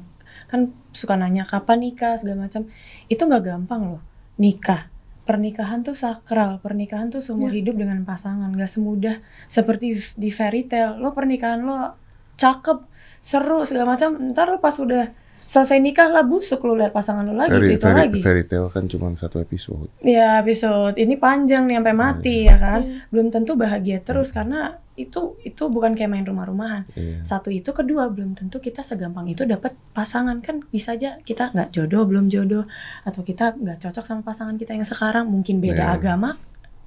Kan 0.54 0.70
suka 0.94 1.18
nanya 1.18 1.42
kapan 1.42 1.82
nikah 1.82 2.14
segala 2.14 2.46
macam. 2.46 2.70
Itu 3.10 3.26
nggak 3.26 3.42
gampang 3.42 3.98
loh. 3.98 4.02
Nikah. 4.38 4.86
Pernikahan 5.26 5.82
tuh 5.82 5.98
sakral, 5.98 6.62
pernikahan 6.62 7.10
tuh 7.10 7.18
seumur 7.18 7.50
Ya. 7.50 7.58
hidup 7.58 7.74
dengan 7.74 8.06
pasangan, 8.06 8.54
nggak 8.54 8.70
semudah 8.70 9.18
seperti 9.50 9.98
di 10.14 10.30
fairy 10.30 10.68
tale. 10.70 11.00
Lo 11.02 11.10
pernikahan 11.10 11.64
lo 11.64 11.98
cakep, 12.38 12.86
seru 13.18 13.66
segala 13.66 13.98
macam. 13.98 14.14
Ntar 14.30 14.54
lo 14.54 14.62
pas 14.62 14.76
udah 14.78 15.10
selesai 15.44 15.78
nikah 15.78 16.08
lah 16.08 16.22
busuk 16.22 16.62
lo 16.62 16.74
lihat 16.74 16.90
pasangan 16.90 17.22
lo 17.22 17.32
lagi 17.32 17.52
Fairy, 17.52 17.66
gitu 17.66 17.74
itu 17.74 17.84
fairy, 17.84 18.00
lagi. 18.00 18.20
fairy 18.20 18.44
tale 18.44 18.68
kan 18.68 18.84
cuma 18.86 19.12
satu 19.14 19.38
episode. 19.38 19.88
Ya 20.00 20.38
episode 20.38 20.96
ini 20.96 21.14
panjang 21.14 21.64
nih 21.64 21.78
sampai 21.78 21.94
mati 21.94 22.36
ya 22.44 22.56
kan. 22.56 22.80
Belum 23.08 23.28
tentu 23.28 23.54
bahagia 23.54 23.98
terus 23.98 24.30
karena 24.30 24.76
itu 24.94 25.34
itu 25.42 25.62
bukan 25.66 25.92
kayak 25.92 26.06
main 26.06 26.22
rumah-rumahan. 26.22 26.86
Iya. 26.94 27.26
Satu 27.26 27.50
itu 27.50 27.70
kedua 27.70 28.06
belum 28.06 28.34
tentu 28.34 28.58
kita 28.58 28.80
segampang 28.80 29.26
itu 29.26 29.42
dapat 29.42 29.74
pasangan 29.90 30.38
kan 30.38 30.62
bisa 30.68 30.94
aja 30.94 31.18
kita 31.20 31.50
nggak 31.50 31.70
jodoh 31.70 32.06
belum 32.06 32.30
jodoh 32.30 32.62
atau 33.02 33.20
kita 33.20 33.54
nggak 33.54 33.82
cocok 33.82 34.04
sama 34.04 34.22
pasangan 34.22 34.54
kita 34.54 34.72
yang 34.72 34.86
sekarang 34.86 35.26
mungkin 35.26 35.58
beda 35.58 35.82
Iya. 35.82 35.94
agama. 35.98 36.30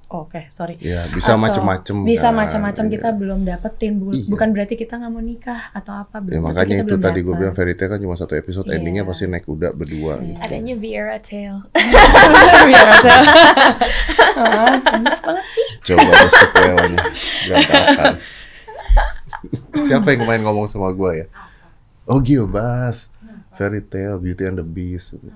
Oke 0.08 0.48
sorry. 0.50 0.80
Ya, 0.80 1.04
bisa 1.06 1.36
Atau 1.36 1.42
macem-macem. 1.42 1.94
Bisa 2.02 2.32
kan. 2.32 2.40
macam-macam 2.40 2.80
Iya. 2.82 2.92
kita 2.96 3.08
belum 3.12 3.40
dapetin 3.44 3.92
Bu- 3.94 4.10
Iya. 4.10 4.24
bukan 4.26 4.48
berarti 4.50 4.74
kita 4.74 4.96
nggak 4.96 5.10
mau 5.10 5.20
nikah 5.20 5.68
atau 5.70 5.92
apa. 5.94 6.16
Ya 6.18 6.24
belum 6.24 6.42
makanya 6.42 6.74
kita 6.74 6.80
itu 6.80 6.88
belum 6.90 7.04
tadi 7.04 7.18
gue 7.20 7.34
bilang 7.36 7.52
fairy 7.52 7.74
tale 7.74 7.90
kan 7.90 7.98
cuma 7.98 8.14
satu 8.14 8.32
episode, 8.32 8.64
Iya. 8.64 8.74
endingnya 8.74 9.04
pasti 9.04 9.24
naik 9.24 9.44
kuda 9.44 9.68
berdua 9.70 10.16
Iya. 10.16 10.24
gitu. 10.26 10.40
Adanya 10.40 10.74
Viera 10.74 11.16
Tale. 11.18 11.60
Biasa. 12.64 13.10
Ah, 14.34 14.72
gemes 14.78 15.20
banget 15.20 15.46
sih. 15.50 15.66
Coba 15.84 16.12
sequelnya. 16.26 17.00
Berantakan. 17.44 18.14
Siapa 19.78 20.06
yang 20.08 20.20
kemarin 20.20 20.42
ngomong 20.42 20.66
sama 20.66 20.88
gue 20.90 21.10
ya? 21.14 21.26
Oh 22.04 22.18
Gilbas. 22.18 23.12
Fairy 23.54 23.82
Tale, 23.82 24.16
Beauty 24.16 24.46
and 24.46 24.56
the 24.56 24.64
Beast. 24.64 25.12
Gitu. 25.12 25.28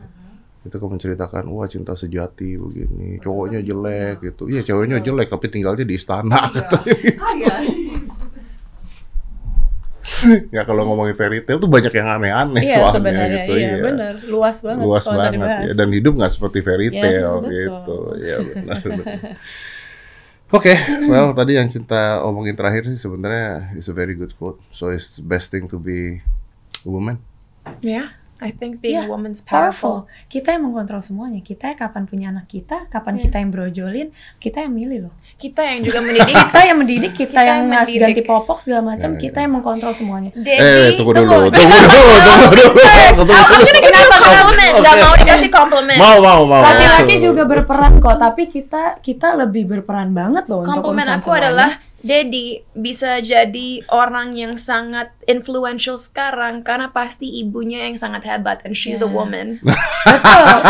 Itu 0.62 0.78
kan 0.78 0.88
menceritakan, 0.94 1.42
wah 1.50 1.66
cinta 1.66 1.98
sejati 1.98 2.54
begini, 2.54 3.18
cowoknya 3.18 3.66
jelek 3.66 4.22
gitu. 4.22 4.46
Iya 4.46 4.62
cowoknya 4.62 5.02
jelek, 5.02 5.26
tapi 5.26 5.46
tinggalnya 5.50 5.82
di 5.82 5.94
istana. 5.98 6.38
katanya 6.54 6.94
gitu. 7.02 7.32
ya 10.54 10.62
kalau 10.62 10.86
ngomongin 10.86 11.14
fairy 11.18 11.42
tale 11.42 11.58
tuh 11.58 11.70
banyak 11.70 11.90
yang 11.94 12.06
aneh-aneh 12.06 12.62
Iya 12.62 12.76
soalnya 12.78 12.94
sebenarnya 12.94 13.42
gitu. 13.42 13.52
iya, 13.58 13.70
iya. 13.74 13.82
benar 13.82 14.14
luas 14.30 14.56
banget 14.62 14.82
Luas 14.86 15.04
banget 15.06 15.50
ya. 15.66 15.72
Dan 15.74 15.88
hidup 15.90 16.12
nggak 16.18 16.32
seperti 16.32 16.58
fairy 16.62 16.86
Yes, 16.90 17.02
tale 17.02 17.38
betul. 17.42 17.50
gitu. 17.50 17.98
Ya 18.22 18.36
benar. 18.42 18.78
benar. 18.86 19.18
Oke, 20.52 20.74
well 21.08 21.32
tadi 21.32 21.56
yang 21.56 21.68
cinta 21.72 22.20
omongin 22.22 22.52
terakhir 22.52 22.84
sih 22.92 23.00
sebenarnya 23.00 23.72
is 23.72 23.88
a 23.88 23.94
very 23.96 24.12
good 24.12 24.36
quote. 24.36 24.60
So 24.70 24.92
it's 24.92 25.16
best 25.16 25.48
thing 25.48 25.64
to 25.72 25.80
be 25.80 26.20
a 26.84 26.90
woman. 26.90 27.18
Yeah, 27.80 28.12
I 28.42 28.50
think 28.50 28.82
being 28.82 28.98
Iya, 28.98 29.06
a 29.06 29.08
woman's 29.08 29.38
powerful. 29.38 30.02
powerful. 30.04 30.26
Kita 30.26 30.52
yang 30.52 30.66
mengkontrol 30.66 30.98
semuanya. 30.98 31.38
Kita 31.38 31.72
kapan 31.72 32.04
punya 32.04 32.28
anak 32.28 32.46
kita, 32.46 32.90
kapan 32.90 33.16
Iya. 33.16 33.22
kita 33.24 33.36
yang 33.38 33.50
brojolin, 33.50 34.08
kita 34.36 34.58
yang 34.66 34.72
milih 34.74 34.98
loh. 35.06 35.14
Kita 35.38 35.62
yang 35.62 35.80
juga 35.80 35.98
mendidik. 36.06 36.34
Kita 36.34 36.60
yang 36.60 36.76
mendidik, 36.76 37.12
kita, 37.14 37.30
Kita 37.30 37.40
yang 37.40 37.58
yang 37.62 37.80
mendidik. 37.80 38.02
ganti 38.02 38.22
popok 38.22 38.58
segala 38.58 38.82
macam, 38.84 39.10
Ya, 39.14 39.18
kita 39.20 39.38
ya. 39.38 39.42
yang 39.46 39.52
mengkontrol 39.54 39.94
semuanya. 39.94 40.30
Daddy, 40.34 40.58
eh, 40.58 40.88
tunggu 40.98 41.12
dulu, 41.14 41.48
tunggu 41.48 41.76
dulu, 41.78 42.14
tunggu 42.20 42.52
dulu. 42.52 42.70
Tunggu 42.74 43.24
dulu. 43.24 43.42
gonna 43.62 43.80
give 43.80 43.94
you 43.94 44.02
a 44.02 44.10
compliment. 44.10 44.74
Gak 44.82 44.96
mau 44.98 45.14
dikasih 45.14 45.50
compliment. 45.50 45.98
Mau, 45.98 46.16
mau, 46.18 46.40
mau. 46.44 46.62
Laki-laki 46.62 47.14
juga 47.18 47.42
berperan 47.44 47.92
kok, 47.98 48.16
tapi 48.18 48.42
kita 48.46 48.98
kita 48.98 49.34
lebih 49.36 49.68
berperan 49.68 50.10
banget 50.10 50.48
loh 50.48 50.62
untuk 50.62 50.82
Compliment 50.82 51.06
urusan 51.08 51.20
aku 51.20 51.30
adalah 51.32 51.70
Daddy 52.02 52.66
bisa 52.74 53.18
jadi 53.18 53.86
orang 53.86 54.34
yang 54.34 54.58
sangat 54.58 55.14
influential 55.24 55.94
sekarang 55.94 56.60
karena 56.60 56.90
pasti 56.90 57.30
ibunya 57.38 57.86
yang 57.86 57.94
sangat 57.94 58.26
hebat 58.26 58.58
and 58.66 58.74
she's 58.74 58.98
a 58.98 59.06
Yeah. 59.06 59.14
woman. 59.14 59.46
betul. 60.10 60.46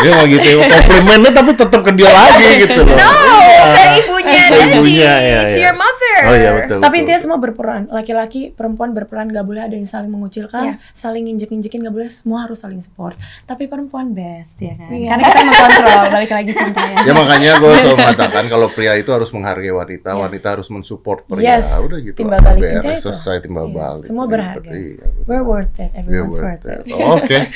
Ya, 0.00 0.16
juga. 0.24 0.32
Dia 0.40 0.56
nggak 0.56 0.64
gitu, 0.64 0.64
komplimennya 0.64 1.30
tapi 1.30 1.50
tetap 1.52 1.80
ke 1.84 1.92
dia 1.92 2.08
lagi 2.08 2.46
gitu 2.64 2.80
loh. 2.88 2.96
No, 2.96 3.12
Iya. 3.20 3.68
dari 3.76 3.92
ibunya 4.00 4.40
Oh, 4.40 4.56
Daddy. 4.56 4.72
ibunya, 4.72 5.12
ya, 5.20 5.38
It's 5.44 5.56
ya. 5.56 5.68
your 5.68 5.76
mother. 5.76 5.99
Oh 6.22 6.34
iya 6.34 6.50
betul. 6.54 6.78
Tapi 6.78 6.88
betul. 6.90 7.00
intinya 7.00 7.20
semua 7.20 7.38
berperan. 7.38 7.82
Laki-laki, 7.88 8.40
perempuan 8.50 8.90
berperan 8.90 9.26
gak 9.26 9.42
boleh 9.42 9.62
ada 9.62 9.72
yang 9.72 9.84
saling 9.84 10.08
mengucilkan, 10.08 10.64
Iya. 10.66 10.74
saling 10.90 11.24
injek-injekin 11.26 11.80
gak 11.80 11.90
boleh. 11.90 12.08
Semua 12.08 12.44
harus 12.44 12.58
saling 12.58 12.78
support. 12.78 13.14
Tapi 13.42 13.64
perempuan 13.64 14.10
best 14.10 14.56
ya 14.56 14.74
kan. 14.74 14.88
Iya. 14.88 15.08
Karena 15.10 15.24
kita 15.24 15.40
mengkontrol. 15.42 16.04
Balik 16.14 16.30
lagi 16.30 16.52
cintanya. 16.52 16.96
Ya 17.00 17.12
makanya 17.12 17.50
gue 17.56 17.72
selalu 17.74 17.96
mengatakan 17.98 18.44
kalau 18.46 18.66
pria 18.68 18.92
itu 18.94 19.10
harus 19.10 19.30
menghargai 19.30 19.70
wanita, 19.70 20.08
Yes. 20.10 20.20
wanita 20.20 20.46
harus 20.52 20.68
mensupport 20.68 21.20
pria. 21.24 21.56
Yes. 21.56 21.66
Udah 21.76 21.98
gitu. 21.98 22.16
Timbal 22.18 22.38
balik 22.40 22.62
itu. 22.66 22.90
selesai 23.00 23.40
timbal 23.40 23.66
Iya, 23.66 23.76
balik. 23.76 24.04
semua 24.04 24.24
Gitu. 24.24 24.32
berharga. 24.34 24.70
Iya. 24.70 25.06
We're 25.24 25.42
worth 25.42 25.76
it. 25.76 25.90
We're 25.90 26.00
Everyone's 26.26 26.36
worth 26.36 26.64
worth, 26.64 26.84
it. 26.84 26.90
it. 26.90 26.94
Oh, 26.94 27.16
Oke. 27.16 27.38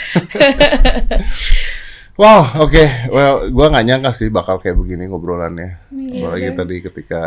Wow, 2.15 2.47
oke. 2.63 2.85
Well, 3.11 3.51
gua 3.51 3.75
nggak 3.75 3.87
nyangka 3.91 4.11
sih 4.15 4.31
bakal 4.31 4.63
kayak 4.63 4.79
begini 4.79 5.11
ngobrolannya. 5.11 5.91
Iya, 5.91 6.23
Apalagi 6.23 6.47
kan? 6.47 6.59
tadi 6.63 6.75
ketika 6.79 7.23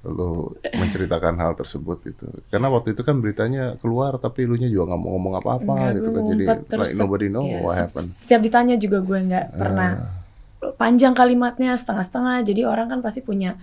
lu 0.00 0.56
menceritakan 0.72 1.36
hal 1.36 1.52
tersebut 1.52 1.98
itu. 2.08 2.26
Karena 2.48 2.72
waktu 2.72 2.96
itu 2.96 3.04
kan 3.04 3.20
beritanya 3.20 3.76
keluar 3.76 4.16
tapi 4.16 4.48
lu 4.48 4.56
nya 4.56 4.72
juga 4.72 4.92
nggak 4.92 5.00
mau 5.00 5.10
ngomong 5.20 5.34
apa-apa 5.44 5.74
Enggak, 5.76 5.96
gitu 6.00 6.08
kan. 6.08 6.22
Jadi 6.24 6.44
terus 6.72 6.86
like 6.88 6.96
nobody 6.96 7.28
know 7.28 7.44
Iya, 7.44 7.60
what 7.60 7.76
happened. 7.76 8.08
Setiap 8.16 8.40
ditanya 8.40 8.74
juga 8.80 8.98
gue 9.04 9.18
nggak 9.28 9.46
pernah 9.60 9.90
panjang 10.80 11.12
kalimatnya 11.12 11.76
setengah-setengah. 11.76 12.48
Jadi 12.48 12.64
orang 12.64 12.88
kan 12.88 13.00
pasti 13.04 13.20
punya 13.20 13.60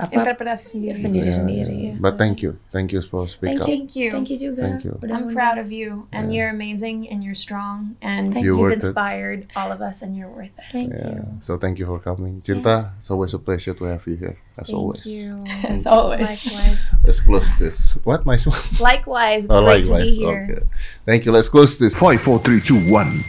apa 0.00 0.08
Interpretasi 0.18 0.64
sendiri. 0.80 0.98
sendiri-sendiri. 0.98 1.76
Yeah. 1.94 2.00
But 2.00 2.18
thank 2.18 2.42
you. 2.42 2.58
Thank 2.72 2.90
you 2.90 3.00
for 3.04 3.28
speak 3.28 3.54
Thank 3.54 3.62
up. 3.62 3.68
you. 3.68 3.76
Thank 3.76 3.92
you. 3.94 4.08
Thank 4.10 4.28
you 4.32 4.38
juga. 4.40 4.60
Thank 4.64 4.82
you. 4.82 4.98
I'm 5.12 5.30
proud 5.30 5.60
of 5.60 5.70
you, 5.70 6.08
and 6.10 6.32
you're 6.34 6.48
amazing, 6.50 7.06
and 7.12 7.22
you're 7.22 7.38
strong, 7.38 7.94
and 8.02 8.32
Thank 8.34 8.42
You're 8.42 8.56
you've 8.58 8.72
worth 8.72 8.82
it. 8.82 8.88
inspired 8.88 9.46
all 9.54 9.70
of 9.70 9.78
us, 9.84 10.02
and 10.02 10.16
you're 10.16 10.32
worth 10.32 10.50
it. 10.58 10.66
Thank 10.72 10.90
Yeah. 10.90 11.22
you. 11.22 11.38
So 11.44 11.54
thank 11.60 11.78
you 11.78 11.86
for 11.86 12.00
coming. 12.02 12.40
Cinta, 12.42 12.96
it's 12.98 13.12
always 13.12 13.30
a 13.36 13.38
pleasure 13.38 13.76
to 13.78 13.84
have 13.92 14.02
you 14.08 14.16
here 14.16 14.36
as 14.58 14.72
always. 14.74 15.04
Thank 15.06 15.38
always. 15.38 15.46
you. 15.54 15.68
As 15.70 15.86
always. 15.86 16.26
Likewise. 16.26 16.80
Let's 17.06 17.20
close 17.22 17.48
this. 17.62 17.94
What 18.02 18.26
nice 18.26 18.48
one. 18.48 18.58
Likewise. 18.80 19.44
It's 19.46 19.54
Oh, 19.54 19.62
great 19.62 19.84
to 19.86 19.92
likewise. 19.92 20.18
be 20.18 20.24
here. 20.24 20.42
Okay. 20.50 20.62
Thank 21.06 21.24
you. 21.28 21.30
Let's 21.30 21.48
close 21.52 21.78
this. 21.78 21.94
Five, 21.94 22.18
four, 22.24 22.40
three, 22.40 22.58
two, 22.64 22.80
one, 22.90 23.22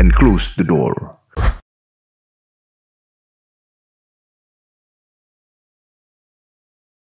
and 0.00 0.14
close 0.14 0.54
the 0.56 0.64
door. 0.64 1.17